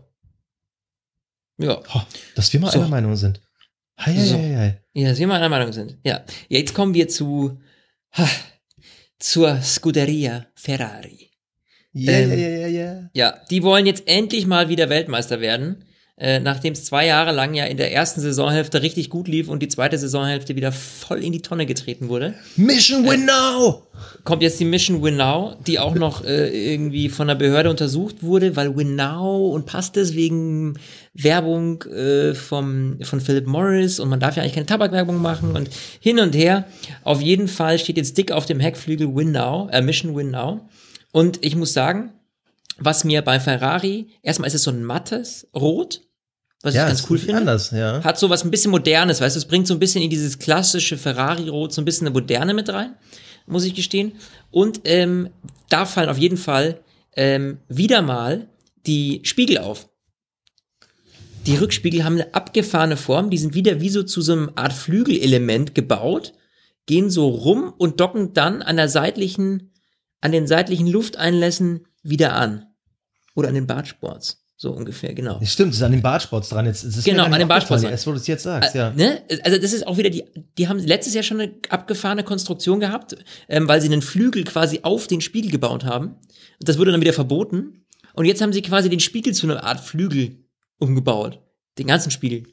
Ja. 1.58 1.82
Dass 2.36 2.52
wir 2.54 2.60
mal 2.60 2.72
So. 2.72 2.80
einer 2.80 2.88
Meinung 2.90 3.16
sind. 3.16 3.42
Hei, 4.00 4.14
hei, 4.14 4.26
So. 4.26 4.38
hei. 4.38 4.82
Ja, 4.94 5.10
dass 5.10 5.20
wir 5.20 5.28
mal 5.28 5.36
einer 5.38 5.50
Meinung 5.50 5.74
sind. 5.74 5.98
Ja. 6.04 6.24
Jetzt 6.50 6.74
kommen 6.74 6.94
wir 6.94 7.08
zu 7.08 7.60
ha, 8.12 8.28
zur 9.20 9.62
Scuderia 9.62 10.48
Ferrari. 10.56 11.32
Ja, 11.94 12.12
Ähm, 12.14 12.30
ja, 12.32 12.36
ja, 12.38 12.50
ja, 12.50 12.68
ja. 12.68 13.10
Ja, 13.14 13.42
die 13.50 13.64
wollen 13.64 13.86
jetzt 13.88 14.08
endlich 14.08 14.46
mal 14.46 14.70
wieder 14.70 14.90
Weltmeister 14.90 15.42
werden, 15.42 15.84
äh, 16.20 16.40
nachdem 16.40 16.74
es 16.74 16.84
zwei 16.84 17.06
Jahre 17.06 17.32
lang 17.32 17.54
ja 17.54 17.66
in 17.66 17.78
der 17.78 17.94
ersten 17.94 18.22
Saisonhälfte 18.22 18.82
richtig 18.82 19.12
gut 19.12 19.28
lief 19.28 19.50
und 19.50 19.62
die 19.62 19.68
zweite 19.68 20.00
Saisonhälfte 20.00 20.56
wieder 20.56 20.72
voll 20.72 21.24
in 21.24 21.32
die 21.32 21.44
Tonne 21.44 21.68
getreten 21.68 22.10
wurde. 22.10 22.34
Mission 22.56 23.08
win 23.08 23.26
now! 23.26 23.84
Kommt 24.24 24.42
jetzt 24.42 24.60
die 24.60 24.66
Mission 24.66 25.02
Winnow, 25.02 25.56
die 25.66 25.80
auch 25.80 25.96
noch 25.96 26.24
äh, 26.24 26.74
irgendwie 26.74 27.10
von 27.10 27.28
der 27.28 27.36
Behörde 27.36 27.70
untersucht 27.70 28.24
wurde, 28.24 28.56
weil 28.56 28.76
Winnow 28.76 29.54
und 29.54 29.66
passt 29.66 29.96
es 29.98 30.16
wegen 30.16 30.78
Werbung 31.14 31.84
äh, 31.84 32.34
vom, 32.34 32.98
von 33.04 33.22
Philip 33.22 33.48
Morris 33.48 34.00
und 34.00 34.10
man 34.10 34.20
darf 34.20 34.36
ja 34.36 34.42
eigentlich 34.42 34.56
keine 34.56 34.66
Tabakwerbung 34.66 35.22
machen 35.22 35.56
und 35.56 35.70
hin 36.00 36.20
und 36.20 36.36
her. 36.36 36.66
Auf 37.04 37.22
jeden 37.22 37.48
Fall 37.48 37.80
steht 37.80 37.98
jetzt 37.98 38.18
dick 38.18 38.32
auf 38.32 38.46
dem 38.46 38.60
Heckflügel 38.60 39.16
Winnow, 39.16 39.70
äh, 39.72 39.82
Mission 39.82 40.16
Winnow. 40.16 40.62
Und 41.12 41.44
ich 41.46 41.56
muss 41.56 41.74
sagen, 41.74 42.12
was 42.80 43.04
mir 43.04 43.22
bei 43.22 43.40
Ferrari, 43.40 44.10
erstmal 44.22 44.48
ist 44.48 44.56
es 44.56 44.64
so 44.64 44.72
ein 44.72 44.84
mattes 44.84 45.48
Rot, 45.56 46.02
was 46.62 46.74
Ja, 46.74 46.84
ich 46.84 46.88
ganz 46.90 47.10
cool 47.10 47.18
finde. 47.18 47.38
anders, 47.38 47.72
ja. 47.72 48.04
Hat 48.04 48.18
so 48.18 48.30
was 48.30 48.44
ein 48.44 48.52
bisschen 48.52 48.72
Modernes, 48.72 49.22
weißt 49.22 49.36
du, 49.36 49.40
es 49.40 49.46
bringt 49.46 49.68
so 49.68 49.74
ein 49.74 49.80
bisschen 49.80 50.02
in 50.02 50.10
dieses 50.10 50.40
klassische 50.40 50.98
Ferrari-Rot 50.98 51.74
so 51.74 51.82
ein 51.82 51.86
bisschen 51.86 52.08
eine 52.08 52.14
Moderne 52.14 52.54
mit 52.54 52.70
rein, 52.70 52.96
muss 53.46 53.64
ich 53.64 53.76
gestehen. 53.76 54.14
Und 54.52 54.82
ähm, 54.86 55.30
da 55.70 55.86
fallen 55.86 56.10
auf 56.10 56.18
jeden 56.18 56.38
Fall 56.38 56.82
ähm, 57.16 57.60
wieder 57.68 58.02
mal 58.02 58.48
die 58.86 59.22
Spiegel 59.24 59.58
auf. 59.60 59.90
Die 61.46 61.56
Rückspiegel 61.56 62.04
haben 62.04 62.16
eine 62.16 62.34
abgefahrene 62.34 62.98
Form, 62.98 63.30
die 63.30 63.38
sind 63.38 63.54
wieder 63.54 63.80
wie 63.80 63.90
so 63.90 64.04
zu 64.04 64.22
so 64.22 64.34
einem 64.34 64.52
Art 64.56 64.74
Flügelelement 64.74 65.76
gebaut, 65.76 66.34
gehen 66.86 67.10
so 67.10 67.30
rum 67.30 67.74
und 67.78 68.00
docken 68.00 68.34
dann 68.34 68.62
an 68.62 68.76
der 68.76 68.90
seitlichen, 68.90 69.72
an 70.20 70.32
den 70.32 70.48
seitlichen 70.48 70.88
Lufteinlässen 70.88 71.88
wieder 72.04 72.34
an. 72.34 72.66
Oder 73.36 73.50
an 73.50 73.56
den 73.56 73.68
Bartsports. 73.68 74.47
So 74.60 74.72
ungefähr, 74.72 75.14
genau. 75.14 75.40
Stimmt, 75.44 75.74
es 75.74 75.78
ist 75.78 75.84
an 75.84 75.92
den 75.92 76.02
Bartspots 76.02 76.50
dran. 76.50 76.66
Jetzt, 76.66 76.84
es 76.84 76.98
ist 76.98 77.06
Genau, 77.06 77.26
an 77.26 77.32
den 77.32 77.44
aufgefallen, 77.44 77.84
dran. 77.84 77.92
Erst, 77.92 78.08
wo 78.08 78.12
du 78.12 78.18
es 78.18 78.26
jetzt 78.26 78.42
sagst, 78.42 78.74
ja. 78.74 78.90
Ne? 78.90 79.22
Also 79.44 79.60
das 79.60 79.72
ist 79.72 79.86
auch 79.86 79.98
wieder 79.98 80.10
die, 80.10 80.26
die 80.58 80.68
haben 80.68 80.80
letztes 80.80 81.14
Jahr 81.14 81.24
schon 81.24 81.40
eine 81.40 81.54
abgefahrene 81.70 82.24
Konstruktion 82.24 82.80
gehabt, 82.80 83.16
ähm, 83.50 83.68
weil 83.68 83.82
sie 83.82 83.88
einen 83.88 84.02
Flügel 84.02 84.44
quasi 84.46 84.80
auf 84.82 85.06
den 85.06 85.22
Spiegel 85.22 85.52
gebaut 85.52 85.86
haben. 85.86 86.08
Und 86.60 86.68
das 86.68 86.80
wurde 86.80 86.92
dann 86.92 87.02
wieder 87.02 87.14
verboten. 87.14 87.86
Und 88.16 88.26
jetzt 88.26 88.42
haben 88.42 88.52
sie 88.52 88.64
quasi 88.64 88.90
den 88.90 89.00
Spiegel 89.00 89.36
zu 89.36 89.46
einer 89.46 89.64
Art 89.64 89.80
Flügel 89.80 90.38
umgebaut. 90.80 91.40
Den 91.78 91.86
ganzen 91.86 92.10
Spiegel. 92.10 92.46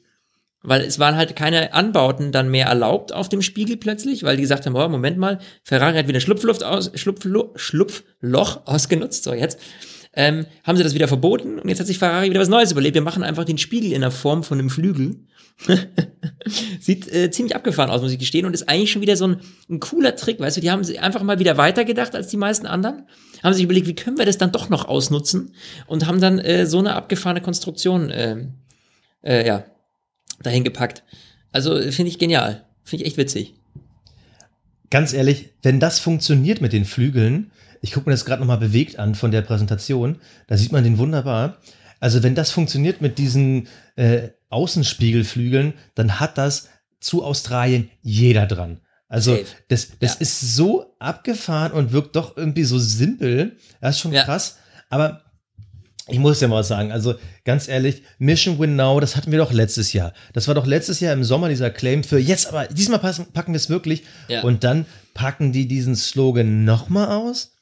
Weil 0.61 0.81
es 0.81 0.99
waren 0.99 1.15
halt 1.15 1.35
keine 1.35 1.73
Anbauten 1.73 2.31
dann 2.31 2.49
mehr 2.49 2.67
erlaubt 2.67 3.13
auf 3.13 3.29
dem 3.29 3.41
Spiegel 3.41 3.77
plötzlich, 3.77 4.21
weil 4.21 4.35
die 4.35 4.43
gesagt 4.43 4.67
haben, 4.67 4.75
oh, 4.75 4.87
Moment 4.89 5.17
mal, 5.17 5.39
Ferrari 5.63 5.97
hat 5.97 6.07
wieder 6.07 6.19
Schlupfluft 6.19 6.63
aus, 6.63 6.91
Schlupflo, 6.93 7.51
Schlupfloch 7.55 8.67
ausgenutzt, 8.67 9.23
so 9.23 9.33
jetzt. 9.33 9.59
Ähm, 10.15 10.45
haben 10.63 10.77
sie 10.77 10.83
das 10.83 10.93
wieder 10.93 11.07
verboten 11.07 11.59
und 11.59 11.67
jetzt 11.67 11.79
hat 11.79 11.87
sich 11.87 11.97
Ferrari 11.97 12.29
wieder 12.29 12.39
was 12.39 12.47
Neues 12.47 12.71
überlegt. 12.71 12.95
Wir 12.95 13.01
machen 13.01 13.23
einfach 13.23 13.43
den 13.43 13.57
Spiegel 13.57 13.91
in 13.91 14.01
der 14.01 14.11
Form 14.11 14.43
von 14.43 14.59
einem 14.59 14.69
Flügel. 14.69 15.17
Sieht 16.79 17.11
äh, 17.13 17.31
ziemlich 17.31 17.55
abgefahren 17.55 17.89
aus, 17.89 18.01
muss 18.01 18.11
ich 18.11 18.19
gestehen, 18.19 18.45
und 18.45 18.53
ist 18.53 18.69
eigentlich 18.69 18.91
schon 18.91 19.01
wieder 19.01 19.17
so 19.17 19.27
ein, 19.27 19.37
ein 19.69 19.79
cooler 19.79 20.15
Trick, 20.15 20.39
weißt 20.39 20.57
du, 20.57 20.61
die 20.61 20.71
haben 20.71 20.83
sich 20.83 20.99
einfach 20.99 21.23
mal 21.23 21.39
wieder 21.39 21.57
weitergedacht 21.57 22.15
als 22.15 22.27
die 22.27 22.37
meisten 22.37 22.67
anderen, 22.67 23.07
haben 23.43 23.53
sich 23.53 23.63
überlegt, 23.63 23.87
wie 23.87 23.95
können 23.95 24.17
wir 24.17 24.25
das 24.25 24.37
dann 24.37 24.51
doch 24.51 24.69
noch 24.69 24.85
ausnutzen 24.85 25.53
und 25.87 26.07
haben 26.07 26.19
dann 26.19 26.39
äh, 26.39 26.65
so 26.65 26.79
eine 26.79 26.93
abgefahrene 26.95 27.41
Konstruktion, 27.41 28.09
äh, 28.09 28.47
äh, 29.23 29.45
ja, 29.45 29.65
dahin 30.43 30.63
gepackt. 30.63 31.03
Also 31.51 31.77
äh, 31.77 31.91
finde 31.91 32.09
ich 32.09 32.19
genial, 32.19 32.65
finde 32.83 33.03
ich 33.03 33.09
echt 33.09 33.17
witzig. 33.17 33.55
Ganz 34.89 35.13
ehrlich, 35.13 35.49
wenn 35.63 35.79
das 35.79 35.99
funktioniert 35.99 36.61
mit 36.61 36.73
den 36.73 36.85
Flügeln, 36.85 37.51
ich 37.81 37.91
gucke 37.91 38.09
mir 38.09 38.13
das 38.13 38.25
gerade 38.25 38.41
nochmal 38.41 38.57
bewegt 38.57 38.97
an 38.99 39.15
von 39.15 39.31
der 39.31 39.41
Präsentation, 39.41 40.17
da 40.47 40.57
sieht 40.57 40.71
man 40.71 40.83
den 40.83 40.97
wunderbar. 40.97 41.57
Also 41.99 42.23
wenn 42.23 42.35
das 42.35 42.51
funktioniert 42.51 43.01
mit 43.01 43.17
diesen 43.17 43.67
äh, 43.95 44.29
Außenspiegelflügeln, 44.49 45.73
dann 45.95 46.19
hat 46.19 46.37
das 46.37 46.69
zu 46.99 47.23
Australien 47.23 47.89
jeder 48.01 48.45
dran. 48.47 48.81
Also 49.07 49.31
Safe. 49.35 49.45
das, 49.69 49.99
das 49.99 50.13
Ja. 50.15 50.21
ist 50.21 50.55
so 50.55 50.95
abgefahren 50.99 51.71
und 51.71 51.91
wirkt 51.91 52.15
doch 52.15 52.35
irgendwie 52.37 52.63
so 52.63 52.77
simpel. 52.79 53.57
Das 53.81 53.95
ist 53.95 54.01
schon 54.01 54.13
Ja. 54.13 54.23
krass. 54.23 54.57
Aber 54.89 55.21
ich 56.07 56.19
muss 56.19 56.39
ja 56.39 56.47
mal 56.47 56.57
was 56.57 56.67
sagen, 56.67 56.91
also 56.91 57.15
ganz 57.45 57.67
ehrlich, 57.67 58.03
Mission 58.19 58.59
Win 58.59 58.75
Now, 58.75 58.99
das 58.99 59.15
hatten 59.15 59.31
wir 59.31 59.39
doch 59.39 59.51
letztes 59.51 59.91
Jahr. 59.93 60.13
Das 60.33 60.47
war 60.47 60.53
doch 60.53 60.67
letztes 60.67 60.99
Jahr 60.99 61.13
im 61.13 61.23
Sommer 61.23 61.49
dieser 61.49 61.71
Claim 61.71 62.03
für 62.03 62.19
jetzt, 62.19 62.47
aber 62.47 62.67
diesmal 62.67 62.99
passen, 62.99 63.27
packen 63.33 63.53
wir 63.53 63.57
es 63.57 63.69
wirklich. 63.69 64.03
Ja. 64.27 64.43
Und 64.43 64.63
dann 64.63 64.85
packen 65.15 65.51
die 65.51 65.67
diesen 65.67 65.95
Slogan 65.95 66.63
nochmal 66.63 67.07
aus? 67.07 67.53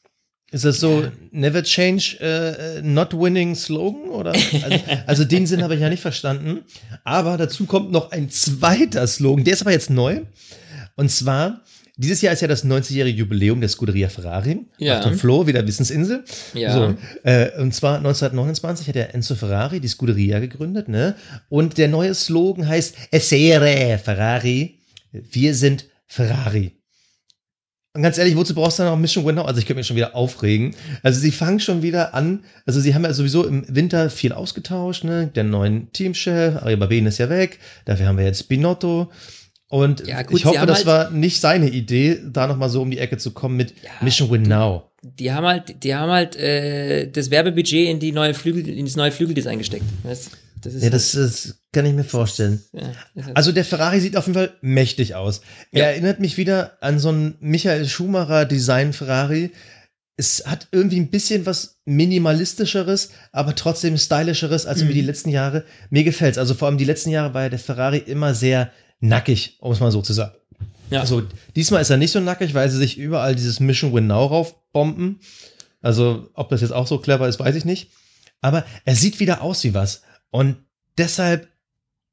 Ist 0.52 0.66
das 0.66 0.80
so 0.80 1.08
Never 1.32 1.64
Change 1.64 2.20
äh, 2.20 2.82
Not 2.84 3.14
Winning 3.14 3.56
Slogan? 3.56 4.10
Oder? 4.10 4.34
Also, 4.34 4.80
also 5.08 5.24
den 5.24 5.48
Sinn 5.48 5.64
habe 5.64 5.76
ich 5.76 5.82
ja 5.82 5.89
nicht 5.89 6.02
verstanden. 6.02 6.60
Aber 7.04 7.38
dazu 7.38 7.66
kommt 7.66 7.91
noch 7.91 8.12
ein 8.12 8.30
zweiter 8.30 9.08
Slogan, 9.08 9.46
der 9.46 9.54
ist 9.54 9.62
aber 9.62 9.72
jetzt 9.72 9.89
neu. 9.89 10.22
Und 10.96 11.10
zwar, 11.10 11.62
dieses 11.96 12.22
Jahr 12.22 12.34
ist 12.34 12.41
ja 12.41 12.48
das 12.48 12.66
90-jährige 12.66 13.20
Jubiläum 13.20 13.62
der 13.62 13.70
Scuderia 13.70 14.10
Ferrari. 14.10 14.66
Ja. 14.80 14.98
Auf 14.98 15.06
dem 15.06 15.18
Flo, 15.18 15.46
wieder 15.46 15.66
Wissensinsel. 15.68 16.24
Ja. 16.54 16.74
So, 16.74 16.96
äh, 17.24 17.52
und 17.60 17.74
zwar 17.74 17.98
1929 17.98 18.88
hat 18.88 18.96
der 18.96 19.14
Enzo 19.14 19.36
Ferrari 19.36 19.80
die 19.80 19.88
Scuderia 19.88 20.39
gegründet, 20.39 20.88
ne? 20.88 21.16
Und 21.50 21.78
der 21.78 21.89
neue 21.89 22.16
Slogan 22.16 22.68
heißt 22.68 22.96
Essere 23.12 24.00
Ferrari. 24.00 24.80
Wir 25.12 25.54
sind 25.54 25.86
Ferrari. 26.08 26.72
Und 27.96 28.02
ganz 28.02 28.18
ehrlich, 28.18 28.36
wozu 28.36 28.56
brauchst 28.56 28.80
du 28.80 28.84
dann 28.84 28.91
noch 28.91 29.00
Mission 29.00 29.24
Winnow? 29.24 29.46
Also 29.46 29.60
ich 29.60 29.68
könnte 29.68 29.78
mich 29.78 29.86
schon 29.86 29.96
wieder 29.96 30.16
aufregen. 30.16 30.76
Also 31.04 31.20
sie 31.20 31.30
fangen 31.30 31.60
schon 31.60 31.84
wieder 31.84 32.16
an. 32.16 32.44
Also 32.66 32.80
sie 32.80 32.96
haben 32.96 33.04
ja 33.04 33.14
sowieso 33.14 33.46
im 33.46 33.64
Winter 33.68 34.10
viel 34.10 34.34
ausgetauscht, 34.34 35.04
ne? 35.04 35.28
Der 35.28 35.44
neuen 35.44 35.91
Teamchef, 35.91 36.56
Arriba 36.56 36.88
ist 36.88 37.20
ja 37.20 37.30
weg. 37.30 37.60
Dafür 37.86 38.08
haben 38.08 38.18
wir 38.18 38.26
jetzt 38.26 38.50
Binotto. 38.50 39.12
Und 39.74 40.05
Ja, 40.05 40.21
gut, 40.21 40.38
ich 40.38 40.45
hoffe, 40.45 40.67
das 40.67 40.78
halt- 40.80 40.86
war 40.86 41.09
nicht 41.09 41.41
seine 41.41 41.67
Idee, 41.67 42.19
da 42.32 42.45
nochmal 42.45 42.69
so 42.69 42.82
um 42.84 42.91
die 42.91 42.99
Ecke 42.99 43.17
zu 43.17 43.32
kommen 43.32 43.57
mit 43.57 43.74
Ja, 43.84 43.89
Mission 44.01 44.30
Win 44.30 44.43
Now. 44.43 44.91
Die 45.01 45.32
haben 45.32 45.47
halt, 45.47 45.84
die 45.84 45.95
haben 45.95 46.11
halt 46.11 46.36
äh, 46.36 47.07
das 47.09 47.32
Werbebudget 47.32 47.89
in 47.89 47.99
die 47.99 48.11
neue 48.11 48.36
Flügel, 48.36 48.67
in 48.69 48.86
das 48.86 48.95
neue 48.95 49.11
Flügeldesign 49.11 49.57
gesteckt. 49.57 49.84
Weißt? 50.03 50.30
Das 50.61 50.76
ist 50.76 50.84
Ja, 50.84 50.91
das, 50.91 51.11
das 51.13 51.55
kann 51.74 51.88
ich 51.88 51.93
mir 51.93 52.03
vorstellen. 52.03 52.61
halt, 52.74 52.86
ja, 53.15 53.26
halt 53.26 53.36
Also 53.36 53.51
der 53.51 53.65
Ferrari 53.65 53.99
sieht 53.99 54.15
auf 54.15 54.28
jeden 54.28 54.36
Fall 54.38 54.53
mächtig 54.61 55.15
aus. 55.15 55.41
Er 55.71 55.88
erinnert 55.89 56.19
mich 56.19 56.38
wieder 56.38 56.78
an 56.80 56.99
so 56.99 57.09
einen 57.09 57.34
Michael 57.39 57.86
Schumacher 57.88 58.45
Design 58.45 58.93
Ferrari. 58.93 59.49
Es 60.17 60.43
hat 60.45 60.67
irgendwie 60.71 60.99
ein 60.99 61.09
bisschen 61.09 61.47
was 61.47 61.80
minimalistischeres, 61.86 63.09
aber 63.32 63.55
trotzdem 63.55 63.97
stylischeres 63.97 64.65
als 64.67 64.84
Mhm. 64.84 64.89
wie 64.89 64.93
die 64.93 65.01
letzten 65.01 65.30
Jahre. 65.30 65.63
Mir 65.89 66.03
gefällt's. 66.03 66.38
Also 66.38 66.53
vor 66.53 66.67
allem 66.67 66.78
die 66.78 66.86
letzten 66.86 67.09
Jahre 67.09 67.34
war 67.34 67.41
ja 67.43 67.49
der 67.49 67.59
Ferrari 67.59 67.97
immer 67.97 68.34
sehr 68.36 68.71
nackig, 69.04 69.58
um 69.60 69.72
es 69.72 69.80
mal 69.80 69.91
so 69.91 70.01
zu 70.01 70.14
sagen. 70.14 70.34
ja. 70.89 71.01
Also 71.01 71.24
diesmal 71.56 71.82
ist 71.82 71.89
er 71.89 71.97
nicht 71.97 72.12
so 72.12 72.20
nackig, 72.20 72.54
weil 72.54 72.70
sie 72.70 72.78
sich 72.78 72.97
überall 72.97 73.36
dieses 73.36 73.60
Mission 73.60 73.93
Win 73.93 74.08
Now 74.08 74.26
raufbomben. 74.28 75.20
Also 75.82 76.30
ob 76.34 76.49
das 76.49 76.62
jetzt 76.62 76.72
auch 76.72 76.88
so 76.88 76.97
clever 76.99 77.28
ist, 77.28 77.39
weiß 77.39 77.56
ich 77.56 77.66
nicht. 77.66 77.91
Aber 78.41 78.66
er 78.86 78.95
sieht 78.95 79.20
wieder 79.20 79.41
aus 79.41 79.64
wie 79.64 79.74
was. 79.74 80.01
Und 80.32 80.56
deshalb 80.97 81.47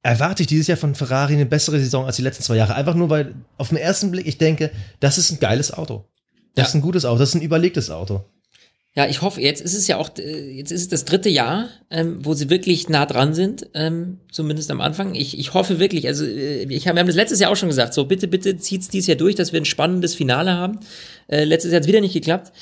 erwarte 0.03 0.43
ich 0.43 0.47
dieses 0.49 0.67
Jahr 0.67 0.79
von 0.79 0.95
Ferrari 0.95 1.35
eine 1.35 1.47
bessere 1.47 1.79
Saison 1.79 2.07
als 2.07 2.17
die 2.17 2.23
letzten 2.23 2.43
zwei 2.43 2.57
Jahre. 2.57 2.75
Einfach 2.75 2.95
nur, 2.95 3.11
weil 3.11 3.35
auf 3.59 3.69
den 3.69 3.79
ersten 3.79 4.11
Blick 4.11 4.27
ich 4.27 4.39
denke, 4.39 4.71
das 4.99 5.19
ist 5.19 5.31
ein 5.31 5.41
geiles 5.41 5.73
Auto. 5.73 6.05
Das 6.55 6.65
Ja. 6.65 6.69
ist 6.71 6.75
ein 6.75 6.81
gutes 6.81 7.05
Auto, 7.05 7.19
das 7.19 7.29
ist 7.31 7.35
ein 7.37 7.43
überlegtes 7.43 7.91
Auto. 7.91 8.25
Ja, 8.97 9.09
ich 9.09 9.23
hoffe, 9.23 9.41
jetzt 9.41 9.61
ist 9.61 9.75
es 9.75 9.87
ja 9.87 9.99
auch, 9.99 10.11
äh, 10.19 10.51
jetzt 10.51 10.73
ist 10.73 10.83
es 10.83 10.89
das 10.89 11.05
dritte 11.05 11.29
Jahr, 11.29 11.69
ähm, 11.91 12.25
wo 12.25 12.35
sie 12.35 12.51
wirklich 12.51 12.89
nah 12.89 13.07
dran 13.07 13.35
sind, 13.35 13.69
ähm, 13.75 14.19
zumindest 14.33 14.69
am 14.73 14.81
Anfang. 14.81 15.15
Ich, 15.15 15.39
ich 15.39 15.55
hoffe 15.55 15.79
wirklich, 15.79 16.09
also 16.09 16.25
äh, 16.25 16.65
ich 16.65 16.89
hab, 16.89 16.97
wir 16.97 17.01
haben 17.01 17.07
das 17.07 17.15
letztes 17.15 17.39
Jahr 17.39 17.53
auch 17.53 17.57
schon 17.57 17.69
gesagt, 17.69 17.95
so 17.95 18.05
bitte, 18.07 18.27
bitte 18.27 18.57
zieht's 18.57 18.89
dieses 18.89 19.07
Jahr 19.07 19.17
durch, 19.17 19.37
dass 19.37 19.53
wir 19.53 19.61
ein 19.61 19.65
spannendes 19.65 20.17
Finale 20.17 20.55
haben. 20.55 20.81
Äh, 21.29 21.45
letztes 21.45 21.71
Jahr 21.71 21.79
hat's 21.79 21.87
wieder 21.87 22.01
nicht 22.01 22.15
geklappt. 22.15 22.53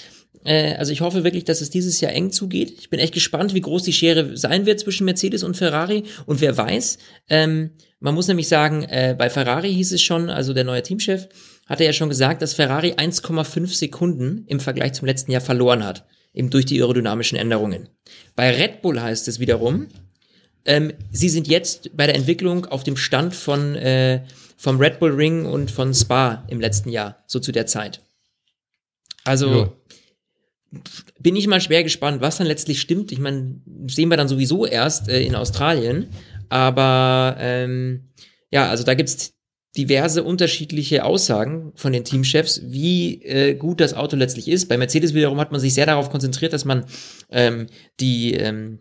Äh, 0.45 0.75
also 0.75 0.93
ich 0.93 1.01
hoffe 1.01 1.25
wirklich, 1.25 1.45
dass 1.45 1.63
es 1.63 1.71
dieses 1.71 2.01
Jahr 2.03 2.13
eng 2.13 2.31
zugeht. 2.31 2.75
Ich 2.79 2.91
bin 2.91 3.01
echt 3.01 3.15
gespannt, 3.15 3.55
wie 3.55 3.63
groß 3.63 3.83
die 3.85 3.95
Schere 3.95 4.37
sein 4.37 4.67
wird 4.67 4.81
zwischen 4.81 5.07
Mercedes 5.07 5.43
und 5.43 5.57
Ferrari. 5.57 6.05
Und 6.27 6.43
wer 6.43 6.57
weiß, 6.57 6.99
ähm, 7.31 7.71
man 8.01 8.15
muss 8.15 8.29
nämlich 8.29 8.49
sagen, 8.49 8.85
äh, 8.85 9.17
bei 9.19 9.31
Ferrari 9.31 9.73
hieß 9.73 9.93
es 9.93 10.03
schon, 10.03 10.31
also 10.31 10.53
der 10.53 10.65
neue 10.65 10.83
Teamchef 10.83 11.29
hatte 11.67 11.85
ja 11.85 11.93
schon 11.93 12.09
gesagt, 12.09 12.43
dass 12.43 12.55
Ferrari 12.55 12.93
1,5 12.93 13.75
Sekunden 13.75 14.45
im 14.47 14.61
Vergleich 14.61 14.95
zum 14.95 15.07
letzten 15.07 15.33
Jahr 15.33 15.41
verloren 15.41 15.85
hat, 15.85 16.07
eben 16.39 16.51
durch 16.51 16.65
die 16.65 16.81
aerodynamischen 16.81 17.37
Änderungen. 17.37 17.89
Bei 18.37 18.51
Red 18.51 18.81
Bull 18.81 19.01
heißt 19.01 19.29
es 19.29 19.41
wiederum, 19.41 19.89
ähm, 20.65 20.93
sie 21.11 21.29
sind 21.29 21.49
jetzt 21.49 21.97
bei 21.97 22.07
der 22.07 22.15
Entwicklung 22.15 22.67
auf 22.67 22.85
dem 22.85 22.97
Stand 22.97 23.35
von 23.35 23.75
äh, 23.75 24.25
vom 24.57 24.79
Red 24.79 24.99
Bull 24.99 25.13
Ring 25.13 25.47
und 25.47 25.71
von 25.71 25.95
Spa 25.95 26.45
im 26.49 26.61
letzten 26.61 26.91
Jahr, 26.91 27.23
so 27.27 27.39
zu 27.39 27.53
der 27.53 27.67
Zeit. 27.67 28.03
Also 29.25 29.53
Jo. 29.53 29.77
bin 31.21 31.37
ich 31.37 31.47
mal 31.47 31.61
schwer 31.61 31.85
gespannt, 31.85 32.21
was 32.21 32.39
dann 32.39 32.47
letztlich 32.47 32.81
stimmt. 32.81 33.13
Ich 33.13 33.19
meine, 33.19 33.61
sehen 33.87 34.09
wir 34.09 34.17
dann 34.17 34.29
sowieso 34.29 34.67
erst 34.67 35.09
äh, 35.09 35.23
in 35.23 35.35
Australien. 35.35 36.09
Aber 36.49 37.37
ähm, 37.39 38.09
ja, 38.51 38.69
also 38.69 38.85
da 38.85 38.95
gibt's 38.95 39.35
diverse 39.77 40.25
unterschiedliche 40.25 41.05
Aussagen 41.05 41.73
von 41.75 41.93
den 41.93 42.05
Teamchefs, 42.05 42.63
wie 42.65 43.23
äh, 43.23 43.55
gut 43.55 43.81
das 43.81 43.95
Auto 43.95 44.17
letztlich 44.17 44.49
ist. 44.49 44.69
Bei 44.69 44.77
Mercedes 44.77 45.15
wiederum 45.15 45.39
hat 45.41 45.53
man 45.53 45.61
sich 45.61 45.75
sehr 45.75 45.87
darauf 45.87 46.11
konzentriert, 46.11 46.53
dass 46.53 46.65
man 46.65 46.85
ähm, 47.31 47.67
die 48.01 48.35
ähm, 48.35 48.81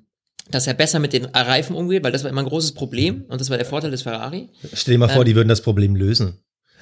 dass 0.50 0.66
er 0.66 0.74
besser 0.74 1.00
mit 1.00 1.12
den 1.12 1.26
Reifen 1.26 1.76
umgeht, 1.76 2.04
weil 2.04 2.12
das 2.12 2.24
war 2.24 2.32
immer 2.32 2.42
ein 2.42 2.48
großes 2.48 2.74
Problem 2.74 3.26
und 3.28 3.42
das 3.42 3.50
war 3.50 3.58
der 3.58 3.66
Vorteil 3.66 3.92
des 3.92 4.04
Ferrari. 4.04 4.50
Stell 4.74 4.94
dir 4.94 5.00
mal 5.00 5.10
vor, 5.10 5.24
ähm, 5.24 5.26
die 5.26 5.36
würden 5.36 5.50
das 5.50 5.62
Problem 5.62 5.96
lösen. 5.96 6.40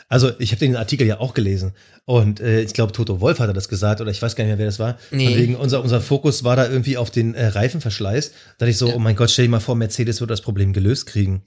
Also 0.08 0.32
ich 0.38 0.52
habe 0.52 0.60
den 0.60 0.76
Artikel 0.76 1.08
ja 1.08 1.20
auch 1.20 1.34
gelesen 1.34 1.74
und 2.06 2.40
äh, 2.40 2.62
ich 2.62 2.74
glaube 2.74 2.92
Toto 2.92 3.22
Wolf 3.22 3.40
hatte 3.40 3.54
das 3.54 3.70
gesagt 3.70 4.02
oder 4.02 4.12
ich 4.12 4.22
weiß 4.22 4.36
gar 4.36 4.44
nicht 4.44 4.52
mehr, 4.52 4.60
wer 4.60 4.68
das 4.68 4.78
war. 4.78 5.00
Nee. 5.10 5.36
Wegen 5.36 5.56
unser, 5.56 5.82
unser 5.82 6.00
Fokus 6.00 6.44
war 6.44 6.56
da 6.56 6.70
irgendwie 6.70 6.98
auf 6.98 7.10
den 7.10 7.34
äh, 7.34 7.48
Reifenverschleiß. 7.48 8.30
Da 8.30 8.36
dachte 8.60 8.70
ich 8.70 8.78
so, 8.78 8.90
ja. 8.90 8.96
oh 8.96 9.00
mein 9.00 9.16
Gott, 9.16 9.32
stell 9.32 9.46
dir 9.46 9.52
mal 9.52 9.60
vor, 9.60 9.76
Mercedes 9.76 10.22
wird 10.22 10.30
das 10.30 10.42
Problem 10.42 10.74
gelöst 10.74 11.08
kriegen. 11.08 11.44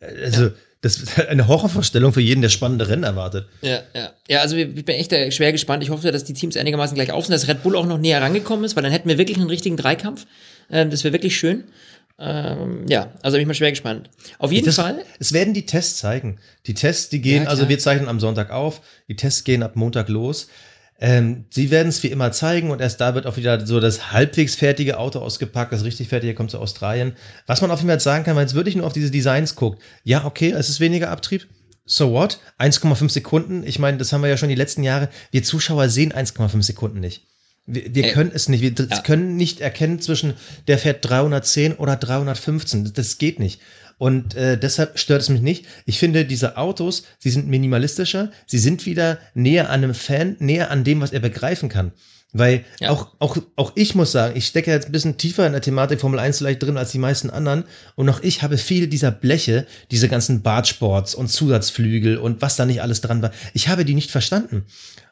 Äh, 0.00 0.24
also 0.24 0.46
ja. 0.46 0.52
Das 0.82 0.98
ist 0.98 1.18
eine 1.28 1.48
Horrorvorstellung 1.48 2.12
für 2.12 2.20
jeden, 2.20 2.42
der 2.42 2.50
spannende 2.50 2.88
Rennen 2.88 3.04
erwartet. 3.04 3.48
Ja, 3.62 3.80
ja. 3.94 4.12
Ja, 4.28 4.40
also 4.40 4.56
ich 4.56 4.84
bin 4.84 4.94
echt 4.96 5.12
äh, 5.12 5.32
schwer 5.32 5.52
gespannt. 5.52 5.82
Ich 5.82 5.90
hoffe, 5.90 6.12
dass 6.12 6.24
die 6.24 6.34
Teams 6.34 6.56
einigermaßen 6.56 6.94
gleich 6.94 7.12
auf 7.12 7.24
sind, 7.24 7.32
dass 7.32 7.48
Red 7.48 7.62
Bull 7.62 7.76
auch 7.76 7.86
noch 7.86 7.98
näher 7.98 8.20
rangekommen 8.20 8.64
ist, 8.64 8.76
weil 8.76 8.82
dann 8.82 8.92
hätten 8.92 9.08
wir 9.08 9.16
wirklich 9.16 9.38
einen 9.38 9.48
richtigen 9.48 9.76
Dreikampf. 9.76 10.26
Ähm, 10.70 10.90
das 10.90 11.04
wäre 11.04 11.12
wirklich 11.12 11.36
schön. 11.36 11.64
Ähm, 12.18 12.84
ja, 12.88 13.12
also 13.22 13.36
bin 13.36 13.42
ich 13.42 13.46
mal 13.46 13.54
schwer 13.54 13.70
gespannt. 13.70 14.10
Auf 14.38 14.52
jeden 14.52 14.66
das, 14.66 14.76
Fall. 14.76 15.04
Es 15.18 15.32
werden 15.32 15.54
die 15.54 15.66
Tests 15.66 15.98
zeigen. 15.98 16.38
Die 16.66 16.74
Tests, 16.74 17.08
die 17.08 17.20
gehen, 17.20 17.44
ja, 17.44 17.48
also 17.48 17.68
wir 17.68 17.78
zeichnen 17.78 18.08
am 18.08 18.20
Sonntag 18.20 18.50
auf, 18.50 18.80
die 19.08 19.16
Tests 19.16 19.44
gehen 19.44 19.62
ab 19.62 19.76
Montag 19.76 20.08
los. 20.08 20.48
Ähm, 21.04 21.46
sie 21.50 21.72
werden 21.72 21.88
es 21.88 22.00
wie 22.04 22.12
immer 22.12 22.30
zeigen 22.30 22.70
und 22.70 22.80
erst 22.80 23.00
da 23.00 23.16
wird 23.16 23.26
auch 23.26 23.36
wieder 23.36 23.66
so 23.66 23.80
das 23.80 24.12
halbwegs 24.12 24.54
fertige 24.54 24.98
Auto 24.98 25.18
ausgepackt. 25.18 25.72
Das 25.72 25.82
richtig 25.82 26.06
fertige 26.06 26.32
kommt 26.32 26.52
zu 26.52 26.60
Australien. 26.60 27.14
Was 27.48 27.60
man 27.60 27.72
auf 27.72 27.80
jeden 27.80 27.88
Fall 27.88 27.98
sagen 27.98 28.22
kann, 28.22 28.36
wenn 28.36 28.46
es 28.46 28.54
wirklich 28.54 28.76
nur 28.76 28.86
auf 28.86 28.92
diese 28.92 29.10
Designs 29.10 29.56
guckt, 29.56 29.82
ja, 30.04 30.24
okay, 30.24 30.52
es 30.52 30.68
ist 30.68 30.78
weniger 30.78 31.10
Abtrieb. 31.10 31.48
So 31.84 32.12
what? 32.12 32.38
1,5 32.60 33.10
Sekunden. 33.10 33.64
Ich 33.66 33.80
meine, 33.80 33.98
das 33.98 34.12
haben 34.12 34.22
wir 34.22 34.30
ja 34.30 34.36
schon 34.36 34.48
die 34.48 34.54
letzten 34.54 34.84
Jahre. 34.84 35.08
Wir 35.32 35.42
Zuschauer 35.42 35.88
sehen 35.88 36.12
1,5 36.12 36.62
Sekunden 36.62 37.00
nicht. 37.00 37.26
Wir, 37.66 37.92
wir 37.92 38.12
können 38.12 38.30
es 38.32 38.48
nicht. 38.48 38.60
Wir 38.60 38.72
ja. 38.72 39.00
können 39.00 39.34
nicht 39.34 39.60
erkennen 39.60 40.00
zwischen 40.00 40.34
der 40.68 40.78
fährt 40.78 41.04
310 41.04 41.74
oder 41.74 41.96
315. 41.96 42.92
Das 42.94 43.18
geht 43.18 43.40
nicht. 43.40 43.60
Und 43.98 44.34
äh, 44.34 44.58
deshalb 44.58 44.98
stört 44.98 45.22
es 45.22 45.28
mich 45.28 45.40
nicht. 45.40 45.66
Ich 45.86 45.98
finde, 45.98 46.24
diese 46.24 46.56
Autos, 46.56 47.04
sie 47.18 47.30
sind 47.30 47.48
minimalistischer, 47.48 48.30
sie 48.46 48.58
sind 48.58 48.86
wieder 48.86 49.18
näher 49.34 49.70
an 49.70 49.84
einem 49.84 49.94
Fan, 49.94 50.36
näher 50.38 50.70
an 50.70 50.84
dem, 50.84 51.00
was 51.00 51.12
er 51.12 51.20
begreifen 51.20 51.68
kann. 51.68 51.92
Weil 52.34 52.64
ja. 52.80 52.90
auch, 52.90 53.08
auch, 53.18 53.36
auch 53.56 53.72
ich 53.74 53.94
muss 53.94 54.12
sagen, 54.12 54.36
ich 54.36 54.46
stecke 54.46 54.70
jetzt 54.70 54.86
ein 54.86 54.92
bisschen 54.92 55.18
tiefer 55.18 55.46
in 55.46 55.52
der 55.52 55.60
Thematik 55.60 56.00
Formel 56.00 56.18
1 56.18 56.38
vielleicht 56.38 56.62
drin 56.62 56.78
als 56.78 56.90
die 56.90 56.98
meisten 56.98 57.28
anderen. 57.28 57.64
Und 57.94 58.08
auch 58.08 58.20
ich 58.22 58.42
habe 58.42 58.56
viele 58.56 58.88
dieser 58.88 59.10
Bleche, 59.10 59.66
diese 59.90 60.08
ganzen 60.08 60.42
Bartsports 60.42 61.14
und 61.14 61.28
Zusatzflügel 61.28 62.16
und 62.16 62.40
was 62.40 62.56
da 62.56 62.64
nicht 62.64 62.80
alles 62.80 63.02
dran 63.02 63.20
war. 63.20 63.32
Ich 63.52 63.68
habe 63.68 63.84
die 63.84 63.94
nicht 63.94 64.10
verstanden. 64.10 64.64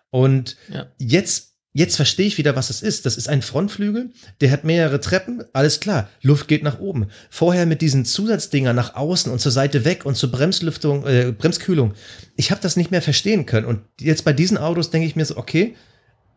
Und 0.08 0.56
ja. 0.72 0.86
jetzt 0.98 1.49
Jetzt 1.72 1.94
verstehe 1.94 2.26
ich 2.26 2.36
wieder, 2.36 2.56
was 2.56 2.68
es 2.68 2.82
ist. 2.82 3.06
Das 3.06 3.16
ist 3.16 3.28
ein 3.28 3.42
Frontflügel, 3.42 4.10
der 4.40 4.50
hat 4.50 4.64
mehrere 4.64 5.00
Treppen, 5.00 5.44
alles 5.52 5.78
klar, 5.78 6.08
Luft 6.20 6.48
geht 6.48 6.64
nach 6.64 6.80
oben. 6.80 7.06
Vorher 7.30 7.64
mit 7.64 7.80
diesen 7.80 8.04
Zusatzdinger 8.04 8.72
nach 8.72 8.96
außen 8.96 9.30
und 9.30 9.38
zur 9.38 9.52
Seite 9.52 9.84
weg 9.84 10.04
und 10.04 10.16
zur 10.16 10.32
Bremslüftung, 10.32 11.06
äh, 11.06 11.32
Bremskühlung. 11.36 11.94
Ich 12.36 12.50
habe 12.50 12.60
das 12.60 12.76
nicht 12.76 12.90
mehr 12.90 13.02
verstehen 13.02 13.46
können. 13.46 13.66
Und 13.66 13.82
jetzt 14.00 14.24
bei 14.24 14.32
diesen 14.32 14.58
Autos 14.58 14.90
denke 14.90 15.06
ich 15.06 15.14
mir 15.14 15.24
so, 15.24 15.36
okay, 15.36 15.76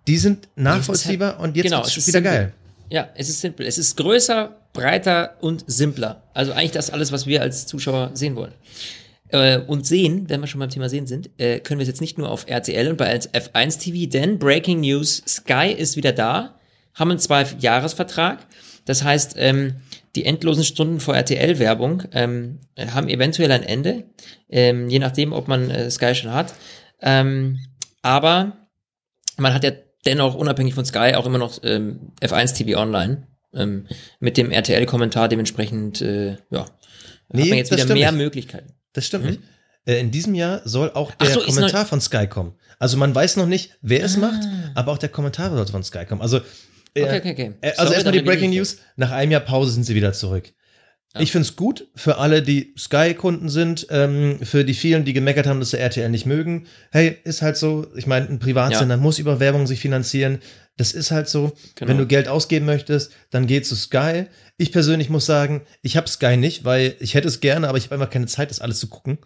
die 0.07 0.17
sind 0.17 0.49
nachvollziehbar 0.55 1.39
und 1.39 1.55
jetzt 1.55 1.65
genau, 1.65 1.81
ist 1.81 1.97
es 1.97 2.07
wieder 2.07 2.19
simpel. 2.19 2.31
geil. 2.31 2.53
Ja, 2.89 3.09
es 3.15 3.29
ist 3.29 3.41
simpel. 3.41 3.65
Es 3.65 3.79
ist 3.79 3.97
größer, 3.97 4.55
breiter 4.73 5.37
und 5.41 5.63
simpler. 5.65 6.21
Also 6.35 6.51
eigentlich 6.51 6.71
das 6.71 6.91
alles, 6.91 7.11
was 7.11 7.25
wir 7.25 7.41
als 7.41 7.65
Zuschauer 7.65 8.11
sehen 8.13 8.35
wollen. 8.35 8.53
Äh, 9.33 9.61
und 9.65 9.87
sehen, 9.87 10.29
wenn 10.29 10.41
wir 10.41 10.47
schon 10.47 10.59
beim 10.59 10.69
Thema 10.69 10.89
sehen 10.89 11.07
sind, 11.07 11.31
äh, 11.39 11.59
können 11.59 11.79
wir 11.79 11.83
es 11.83 11.87
jetzt 11.87 12.01
nicht 12.01 12.19
nur 12.19 12.29
auf 12.29 12.47
RTL 12.47 12.87
und 12.87 12.97
bei 12.97 13.17
F1 13.17 13.79
TV, 13.79 14.07
denn 14.07 14.37
Breaking 14.37 14.81
News, 14.81 15.23
Sky 15.27 15.73
ist 15.75 15.97
wieder 15.97 16.11
da, 16.11 16.59
haben 16.93 17.09
einen 17.09 17.19
Zwei-Jahres-Vertrag. 17.19 18.45
Das 18.85 19.03
heißt, 19.03 19.33
ähm, 19.37 19.77
die 20.15 20.25
endlosen 20.25 20.63
Stunden 20.63 20.99
vor 20.99 21.15
RTL-Werbung 21.15 22.03
ähm, 22.11 22.59
haben 22.77 23.09
eventuell 23.09 23.51
ein 23.51 23.63
Ende, 23.63 24.03
ähm, 24.49 24.87
je 24.87 24.99
nachdem, 24.99 25.33
ob 25.33 25.47
man 25.47 25.71
äh, 25.71 25.89
Sky 25.89 26.13
schon 26.13 26.31
hat. 26.31 26.53
Ähm, 27.01 27.59
aber 28.03 28.67
man 29.37 29.55
hat 29.55 29.63
ja 29.63 29.71
dennoch 30.05 30.35
unabhängig 30.35 30.75
von 30.75 30.85
Sky 30.85 31.15
auch 31.15 31.25
immer 31.25 31.39
noch 31.39 31.57
ähm, 31.63 32.11
F1 32.21 32.55
TV 32.55 32.79
online 32.79 33.25
ähm, 33.55 33.87
mit 34.19 34.37
dem 34.37 34.51
RTL-Kommentar 34.51 35.27
dementsprechend, 35.27 36.03
äh, 36.03 36.35
ja, 36.51 36.65
nee, 37.29 37.41
hat 37.41 37.49
man 37.49 37.57
jetzt 37.57 37.71
wieder 37.71 37.85
mehr 37.95 38.11
nicht. 38.11 38.21
Möglichkeiten. 38.21 38.73
Das 38.93 39.05
stimmt 39.05 39.25
mhm. 39.25 39.29
nicht. 39.31 39.41
Äh, 39.85 39.99
in 39.99 40.11
diesem 40.11 40.33
Jahr 40.33 40.61
soll 40.63 40.91
auch 40.93 41.11
der 41.15 41.29
so, 41.29 41.41
Kommentar 41.41 41.85
von 41.85 41.99
Sky 41.99 42.27
kommen. 42.27 42.53
Also 42.79 42.97
man 42.97 43.13
weiß 43.13 43.35
noch 43.37 43.47
nicht, 43.47 43.77
wer 43.81 44.03
es 44.03 44.15
ah. 44.15 44.19
macht, 44.19 44.47
aber 44.75 44.91
auch 44.91 44.97
der 44.97 45.09
Kommentar 45.09 45.51
soll 45.55 45.67
von 45.67 45.83
Sky 45.83 46.05
kommen. 46.05 46.21
Also, 46.21 46.37
äh, 46.93 47.03
okay, 47.03 47.17
okay, 47.17 47.31
okay. 47.31 47.53
Äh, 47.61 47.73
also 47.77 47.93
erstmal 47.93 48.13
die 48.13 48.21
Breaking 48.21 48.51
News. 48.51 48.77
Nach 48.95 49.11
einem 49.11 49.31
Jahr 49.31 49.41
Pause 49.41 49.71
sind 49.71 49.83
sie 49.83 49.95
wieder 49.95 50.13
zurück. 50.13 50.53
Ja. 51.13 51.21
Ich 51.21 51.31
finde 51.31 51.47
es 51.47 51.55
gut 51.55 51.87
für 51.93 52.17
alle, 52.17 52.41
die 52.41 52.73
Sky-Kunden 52.77 53.47
sind, 53.47 53.85
ähm, 53.91 54.39
für 54.41 54.65
die 54.65 54.73
vielen, 54.73 55.05
die 55.05 55.13
gemeckert 55.13 55.45
haben, 55.45 55.59
dass 55.59 55.69
sie 55.69 55.77
RTL 55.77 56.09
nicht 56.09 56.25
mögen. 56.25 56.65
Hey, 56.91 57.17
ist 57.23 57.43
halt 57.43 57.55
so. 57.55 57.85
Ich 57.95 58.07
meine, 58.07 58.27
ein 58.27 58.39
Privatsender 58.39 58.95
ja. 58.95 59.01
muss 59.01 59.19
über 59.19 59.39
Werbung 59.39 59.67
sich 59.67 59.79
finanzieren. 59.79 60.39
Das 60.75 60.91
ist 60.91 61.11
halt 61.11 61.29
so. 61.29 61.53
Genau. 61.75 61.89
Wenn 61.89 61.97
du 61.99 62.07
Geld 62.07 62.27
ausgeben 62.27 62.65
möchtest, 62.65 63.11
dann 63.29 63.45
geh 63.45 63.61
zu 63.61 63.75
Sky. 63.75 64.25
Ich 64.57 64.71
persönlich 64.71 65.11
muss 65.11 65.27
sagen, 65.27 65.61
ich 65.83 65.97
habe 65.97 66.09
Sky 66.09 66.35
nicht, 66.35 66.65
weil 66.65 66.95
ich 66.99 67.13
hätte 67.13 67.27
es 67.27 67.41
gerne, 67.41 67.69
aber 67.69 67.77
ich 67.77 67.85
habe 67.85 67.95
einfach 67.95 68.09
keine 68.09 68.25
Zeit, 68.25 68.49
das 68.49 68.59
alles 68.59 68.79
zu 68.79 68.87
gucken. 68.87 69.19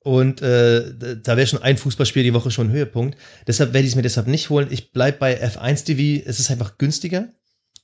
Und 0.00 0.42
äh, 0.42 1.18
da 1.22 1.36
wäre 1.36 1.46
schon 1.46 1.62
ein 1.62 1.76
Fußballspiel 1.76 2.24
die 2.24 2.34
Woche 2.34 2.50
schon 2.50 2.68
ein 2.68 2.72
Höhepunkt. 2.72 3.16
Deshalb 3.46 3.74
werde 3.74 3.84
ich 3.84 3.92
es 3.92 3.96
mir 3.96 4.02
deshalb 4.02 4.26
nicht 4.26 4.50
holen. 4.50 4.68
Ich 4.70 4.92
bleib 4.92 5.20
bei 5.20 5.40
F1 5.40 5.84
TV. 5.84 6.24
Es 6.26 6.40
ist 6.40 6.50
einfach 6.50 6.78
günstiger. 6.78 7.28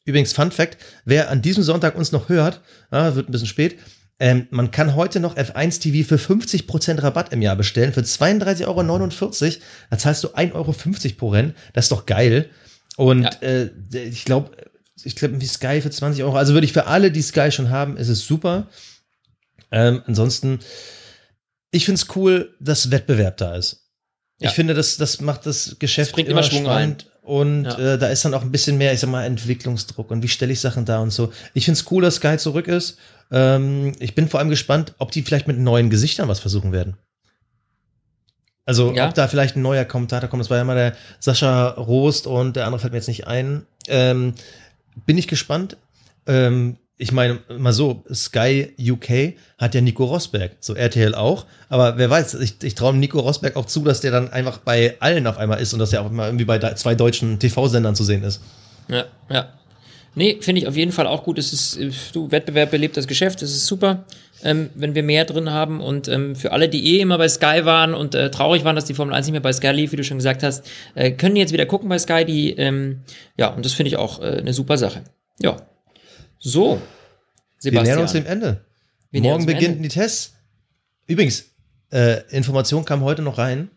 Übrigens, 0.05 0.33
Fun 0.33 0.51
Fact, 0.51 0.79
wer 1.05 1.31
an 1.31 1.43
diesem 1.43 1.63
Sonntag 1.63 1.97
uns 1.97 2.13
noch 2.13 2.29
hört, 2.29 2.61
ja, 2.93 3.15
wird 3.15 3.29
ein 3.29 3.33
bisschen 3.33 3.49
spät, 3.49 3.79
ähm, 4.21 4.47
man 4.51 4.71
kann 4.71 4.95
heute 4.95 5.19
noch 5.19 5.37
F1 5.37 5.81
TV 5.81 6.07
für 6.07 6.17
50% 6.17 7.03
Rabatt 7.03 7.33
im 7.33 7.43
Jahr 7.43 7.57
bestellen, 7.57 7.93
für 7.93 8.03
32,49 8.03 8.67
Euro. 8.67 9.59
Da 9.91 9.99
zahlst 9.99 10.23
du 10.23 10.29
1,50 10.29 10.55
Euro 10.55 10.73
pro 11.17 11.29
Rennen. 11.31 11.55
Das 11.73 11.87
ist 11.87 11.93
doch 11.93 12.07
geil. 12.07 12.49
Und 12.97 13.25
ja. 13.25 13.31
äh, 13.41 13.71
ich 13.93 14.25
glaube, 14.25 14.57
ich 15.03 15.17
glaube, 15.17 15.41
wie 15.41 15.47
Sky 15.47 15.81
für 15.81 15.91
20 15.91 16.23
Euro. 16.23 16.37
Also 16.37 16.55
würde 16.55 16.65
ich 16.65 16.73
für 16.73 16.87
alle, 16.87 17.11
die 17.11 17.23
Sky 17.23 17.51
schon 17.51 17.71
haben, 17.71 17.97
ist 17.97 18.09
es 18.09 18.25
super. 18.25 18.69
Ähm, 19.73 20.03
ansonsten, 20.07 20.61
ich 21.73 21.85
finde 21.85 22.01
es 22.01 22.15
cool, 22.15 22.55
dass 22.61 22.93
Wettbewerb 22.93 23.37
da 23.39 23.57
ist. 23.57 23.89
Ja. 24.39 24.51
Ich 24.51 24.55
finde, 24.55 24.75
das, 24.75 24.97
das 24.97 25.21
macht 25.21 25.47
das 25.47 25.77
Geschäft 25.81 26.11
das 26.11 26.15
bringt 26.15 26.29
immer, 26.29 26.41
immer 26.41 26.49
Schwung 26.49 26.65
spannend. 26.65 27.07
Rein. 27.07 27.14
Und 27.25 27.64
ja. 27.64 27.95
äh, 27.95 27.99
da 27.99 28.09
ist 28.09 28.22
dann 28.27 28.35
auch 28.35 28.43
ein 28.43 28.53
bisschen 28.53 28.77
mehr, 28.77 28.93
ich 28.93 29.01
sag 29.01 29.09
mal, 29.09 29.25
Entwicklungsdruck 29.25 30.11
und 30.11 30.22
wie 30.22 30.29
stelle 30.29 30.53
ich 30.53 30.61
Sachen 30.61 30.85
da 30.85 31.01
und 31.01 31.11
so. 31.11 31.33
Ich 31.55 31.64
finde 31.64 31.81
es 31.81 31.91
cool, 31.91 32.03
dass 32.03 32.16
Sky 32.16 32.37
zurück 32.37 32.68
ist. 32.68 32.99
Ähm, 33.33 33.93
ich 33.99 34.14
bin 34.14 34.29
vor 34.29 34.41
allem 34.41 34.51
gespannt, 34.51 34.95
ob 34.99 35.11
die 35.11 35.22
vielleicht 35.22 35.49
mit 35.49 35.59
neuen 35.59 35.89
Gesichtern 35.89 36.29
was 36.29 36.41
versuchen 36.41 36.70
werden. 36.70 36.99
Also, 38.66 38.93
ja. 38.93 39.09
ob 39.09 39.14
da 39.14 39.27
vielleicht 39.27 39.57
ein 39.57 39.62
neuer 39.62 39.87
Kommentator 39.87 40.29
kommt. 40.29 40.43
Das 40.43 40.51
war 40.51 40.59
ja 40.59 40.64
mal 40.64 40.77
der 40.77 40.97
Sascha 41.18 41.70
Rost 41.70 42.27
und 42.27 42.57
der 42.57 42.66
andere 42.66 42.79
fällt 42.79 42.93
mir 42.93 42.99
jetzt 42.99 43.09
nicht 43.09 43.27
ein. 43.27 43.64
Ähm, 43.89 44.35
bin 45.07 45.16
ich 45.16 45.27
gespannt. 45.27 45.79
Ähm, 46.27 46.77
ich 46.97 47.11
meine, 47.11 47.41
mal 47.59 47.73
so, 47.73 48.05
Sky 48.13 48.73
UK 48.79 49.35
hat 49.59 49.75
ja 49.75 49.81
Nico 49.81 50.05
Rosberg, 50.05 50.53
so 50.61 50.75
RTL 50.75 51.15
auch. 51.15 51.47
Aber 51.69 51.99
wer 51.99 52.09
weiß, 52.09 52.35
ich, 52.35 52.63
ich 52.63 52.75
traue 52.77 52.95
Nico 52.95 53.19
Rosberg 53.19 53.57
auch 53.57 53.67
zu, 53.67 53.83
dass 53.83 54.01
der 54.01 54.13
dann 54.13 54.33
einfach 54.33 54.59
bei 54.59 54.95
allen 55.01 55.27
auf 55.27 55.37
einmal 55.39 55.61
ist 55.61 55.73
und 55.73 55.81
dass 55.81 55.93
er 55.93 56.03
auch 56.03 56.11
mal 56.11 56.27
irgendwie 56.27 56.45
bei 56.45 56.59
zwei 56.75 56.95
deutschen 56.95 57.39
TV-Sendern 57.41 57.97
zu 57.97 58.05
sehen 58.05 58.23
ist. 58.23 58.41
Ja, 58.89 59.07
ja. 59.29 59.49
Nee, 60.15 60.39
finde 60.41 60.61
ich 60.61 60.69
auf 60.69 60.77
jeden 60.77 60.93
Fall 60.93 61.09
auch 61.09 61.25
gut. 61.25 61.39
Es 61.39 61.53
ist, 61.53 62.15
du, 62.15 62.31
Wettbewerb 62.31 62.71
belebt 62.71 62.97
das 62.97 63.09
Geschäft, 63.09 63.43
das 63.43 63.51
ist 63.51 63.67
super, 63.67 64.05
ähm, 64.45 64.71
wenn 64.77 64.95
wir 64.95 65.03
mehr 65.03 65.25
drin 65.25 65.51
haben. 65.51 65.81
Und 65.81 66.07
ähm, 66.07 66.37
für 66.37 66.53
alle, 66.53 66.69
die 66.69 66.95
eh 66.95 67.01
immer 67.01 67.19
bei 67.19 67.29
Sky 67.29 67.65
waren 67.65 67.95
und 67.95 68.15
äh, 68.15 68.31
traurig 68.31 68.65
waren, 68.65 68.77
dass 68.77 68.85
die 68.85 68.95
Formel 68.95 69.15
1 69.15 69.27
nicht 69.27 69.33
mehr 69.33 69.41
bei 69.41 69.53
Sky 69.53 69.73
lief, 69.73 69.91
wie 69.91 69.97
du 69.97 70.05
schon 70.05 70.19
gesagt 70.19 70.45
hast, 70.45 70.65
äh, 70.95 71.11
können 71.11 71.35
jetzt 71.35 71.53
wieder 71.53 71.67
gucken 71.67 71.89
bei 71.89 71.99
Sky. 71.99 72.25
Die, 72.25 72.51
ähm, 72.51 73.01
ja, 73.37 73.49
und 73.49 73.65
das 73.65 73.73
finde 73.73 73.89
ich 73.89 73.97
auch 73.97 74.21
äh, 74.21 74.37
eine 74.39 74.53
super 74.53 74.79
Sache. 74.79 75.03
Ja. 75.41 75.57
So. 76.45 76.81
Sebastian. 77.59 77.73
Wir 77.73 77.83
nähern 77.83 78.03
uns 78.03 78.13
dem 78.13 78.27
Ende. 78.27 78.65
Wir 79.11 79.23
Morgen 79.23 79.47
beginnen 79.47 79.77
Ende. 79.77 79.89
die 79.89 79.95
Tests. 79.95 80.35
Übrigens, 81.07 81.47
äh, 81.91 82.21
Information 82.31 82.85
kam 82.85 83.03
heute 83.03 83.23
noch 83.23 83.39
rein. 83.39 83.71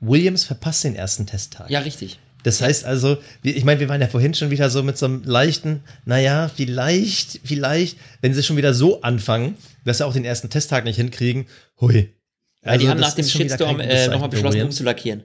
Williams 0.00 0.44
verpasst 0.44 0.84
den 0.84 0.96
ersten 0.96 1.26
Testtag. 1.26 1.68
Ja, 1.70 1.80
richtig. 1.80 2.18
Das 2.42 2.60
heißt 2.60 2.84
also, 2.84 3.18
ich 3.42 3.64
meine, 3.64 3.80
wir 3.80 3.88
waren 3.88 4.00
ja 4.00 4.06
vorhin 4.06 4.34
schon 4.34 4.50
wieder 4.50 4.68
so 4.70 4.82
mit 4.82 4.98
so 4.98 5.06
einem 5.06 5.22
leichten, 5.24 5.82
naja, 6.04 6.50
vielleicht, 6.54 7.40
vielleicht, 7.44 7.98
wenn 8.20 8.34
sie 8.34 8.42
schon 8.42 8.56
wieder 8.56 8.74
so 8.74 9.00
anfangen, 9.02 9.56
dass 9.84 9.98
sie 9.98 10.06
auch 10.06 10.12
den 10.12 10.24
ersten 10.24 10.50
Testtag 10.50 10.84
nicht 10.84 10.96
hinkriegen, 10.96 11.46
hui. 11.80 12.14
Ja, 12.62 12.72
also 12.72 12.84
die 12.84 12.90
haben 12.90 13.00
nach 13.00 13.14
dem 13.14 13.26
Shitstorm 13.26 13.80
äh, 13.80 14.08
nochmal 14.08 14.28
beschlossen, 14.28 14.62
umzulackieren. 14.62 15.24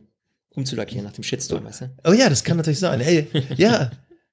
Umzulackieren 0.49 1.05
nach 1.05 1.13
dem 1.13 1.23
Shitstorm, 1.23 1.65
weißt 1.65 1.81
du? 1.81 1.89
Oh 2.05 2.13
ja, 2.13 2.29
das 2.29 2.43
kann 2.43 2.57
natürlich 2.57 2.79
sein. 2.79 3.01
Ey, 3.01 3.27
ja, 3.57 3.91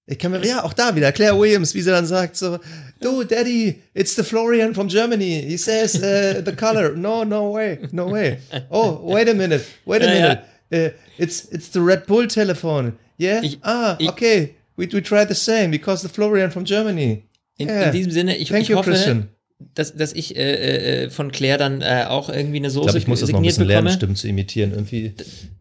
Ich 0.09 0.19
kann 0.21 0.31
mir, 0.31 0.45
ja, 0.47 0.63
auch 0.63 0.73
da 0.73 0.95
wieder, 0.95 1.11
Claire 1.11 1.37
Williams, 1.37 1.75
wie 1.75 1.81
sie 1.83 1.91
dann 1.91 2.07
sagt, 2.07 2.37
so, 2.37 2.59
du, 3.01 3.25
Daddy, 3.25 3.83
it's 3.93 4.15
the 4.15 4.23
Florian 4.23 4.73
from 4.73 4.87
Germany. 4.89 5.43
He 5.49 5.57
says 5.57 5.97
uh, 5.97 6.43
the 6.45 6.53
color. 6.55 6.95
No, 6.97 7.25
no 7.25 7.51
way, 7.53 7.79
no 7.91 8.07
way. 8.13 8.39
Oh, 8.71 9.01
wait 9.03 9.29
a 9.29 9.35
minute, 9.35 9.65
wait 9.85 10.03
a 10.03 10.07
minute. 10.07 10.45
Uh, 10.73 10.91
it's, 11.19 11.47
it's 11.51 11.69
the 11.71 11.81
Red 11.81 12.07
Bull 12.07 12.29
telephone. 12.29 12.97
Yeah? 13.19 13.41
Ich- 13.43 13.59
ah, 13.65 13.97
ich- 13.99 14.09
okay. 14.11 14.55
We, 14.77 14.87
we 14.93 15.01
tried 15.01 15.29
the 15.29 15.35
same 15.35 15.71
because 15.73 16.03
the 16.03 16.09
Florian 16.09 16.51
from 16.53 16.65
Germany. 16.65 17.25
In, 17.59 17.69
Yeah. 17.69 17.87
in 17.87 17.93
diesem 17.93 18.13
Sinne, 18.13 18.37
ich, 18.37 18.49
Thank 18.49 18.63
ich 18.65 18.69
you, 18.69 18.77
hoffe, 18.77 18.91
Christian. 18.91 19.29
Dass, 19.75 19.95
dass 19.95 20.13
ich 20.13 20.37
äh, 20.37 21.05
äh, 21.05 21.11
von 21.11 21.33
Claire 21.33 21.57
dann 21.59 21.81
äh, 21.81 22.05
auch 22.09 22.29
irgendwie 22.29 22.59
eine 22.59 22.67
Ich 22.69 22.75
Soße 22.75 22.85
glaube, 22.87 22.99
ich 22.99 23.07
muss 23.07 23.21
das 23.21 23.31
noch 23.31 23.41
ein 23.41 23.43
bisschen 23.45 23.67
lernen. 23.67 23.91
Stimmen 23.91 24.15
zu 24.17 24.29
imitieren. 24.29 24.73
Irgendwie, 24.73 25.15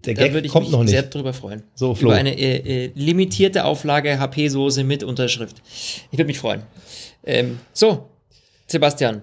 der 0.05 0.13
Da 0.15 0.23
Gag 0.23 0.33
würde 0.33 0.47
ich 0.47 0.51
kommt 0.51 0.65
mich 0.67 0.71
noch 0.73 0.81
nicht. 0.81 0.89
sehr 0.91 1.03
drüber 1.03 1.33
freuen. 1.33 1.63
So, 1.75 1.95
Flo. 1.95 2.09
Über 2.09 2.17
eine 2.17 2.37
äh, 2.37 2.85
äh, 2.85 2.91
limitierte 2.95 3.63
Auflage 3.63 4.19
HP-Soße 4.19 4.83
mit 4.83 5.03
Unterschrift. 5.03 5.61
Ich 6.11 6.17
würde 6.17 6.25
mich 6.27 6.39
freuen. 6.39 6.63
Ähm, 7.23 7.59
so, 7.73 8.09
Sebastian. 8.67 9.21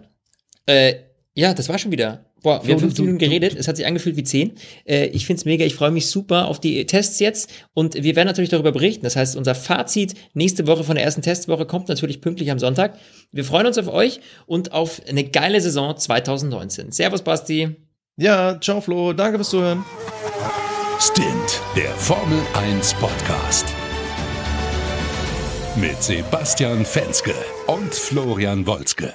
Äh, 0.66 0.94
ja, 1.34 1.52
das 1.54 1.68
war 1.68 1.78
schon 1.78 1.92
wieder. 1.92 2.24
Boah, 2.42 2.60
wir 2.66 2.74
haben 2.74 2.80
15 2.80 2.96
du- 2.96 3.02
Minuten 3.12 3.18
geredet, 3.24 3.54
es 3.56 3.68
hat 3.68 3.76
sich 3.76 3.86
angefühlt 3.86 4.16
wie 4.16 4.24
10. 4.24 4.52
Äh, 4.84 5.06
ich 5.06 5.26
find's 5.26 5.44
mega, 5.44 5.64
ich 5.64 5.74
freue 5.74 5.90
mich 5.92 6.06
super 6.08 6.48
auf 6.48 6.58
die 6.58 6.84
Tests 6.86 7.20
jetzt 7.20 7.50
und 7.72 7.94
wir 7.94 8.16
werden 8.16 8.26
natürlich 8.26 8.50
darüber 8.50 8.72
berichten. 8.72 9.04
Das 9.04 9.14
heißt, 9.16 9.36
unser 9.36 9.54
Fazit 9.54 10.14
nächste 10.34 10.66
Woche 10.66 10.82
von 10.84 10.96
der 10.96 11.04
ersten 11.04 11.22
Testwoche 11.22 11.66
kommt 11.66 11.88
natürlich 11.88 12.20
pünktlich 12.20 12.50
am 12.50 12.58
Sonntag. 12.58 12.98
Wir 13.30 13.44
freuen 13.44 13.66
uns 13.66 13.78
auf 13.78 13.88
euch 13.88 14.20
und 14.46 14.72
auf 14.72 15.00
eine 15.08 15.24
geile 15.24 15.60
Saison 15.60 15.96
2019. 15.96 16.90
Servus, 16.92 17.22
Basti. 17.22 17.76
Ja, 18.16 18.60
ciao 18.60 18.80
Flo, 18.80 19.12
danke 19.12 19.38
fürs 19.38 19.50
Zuhören. 19.50 19.84
Stint, 21.00 21.60
der 21.76 21.90
Formel 21.92 22.38
1 22.54 22.94
Podcast. 22.94 23.66
Mit 25.76 26.02
Sebastian 26.02 26.84
Fenske 26.84 27.34
und 27.66 27.94
Florian 27.94 28.66
Wolzke. 28.66 29.14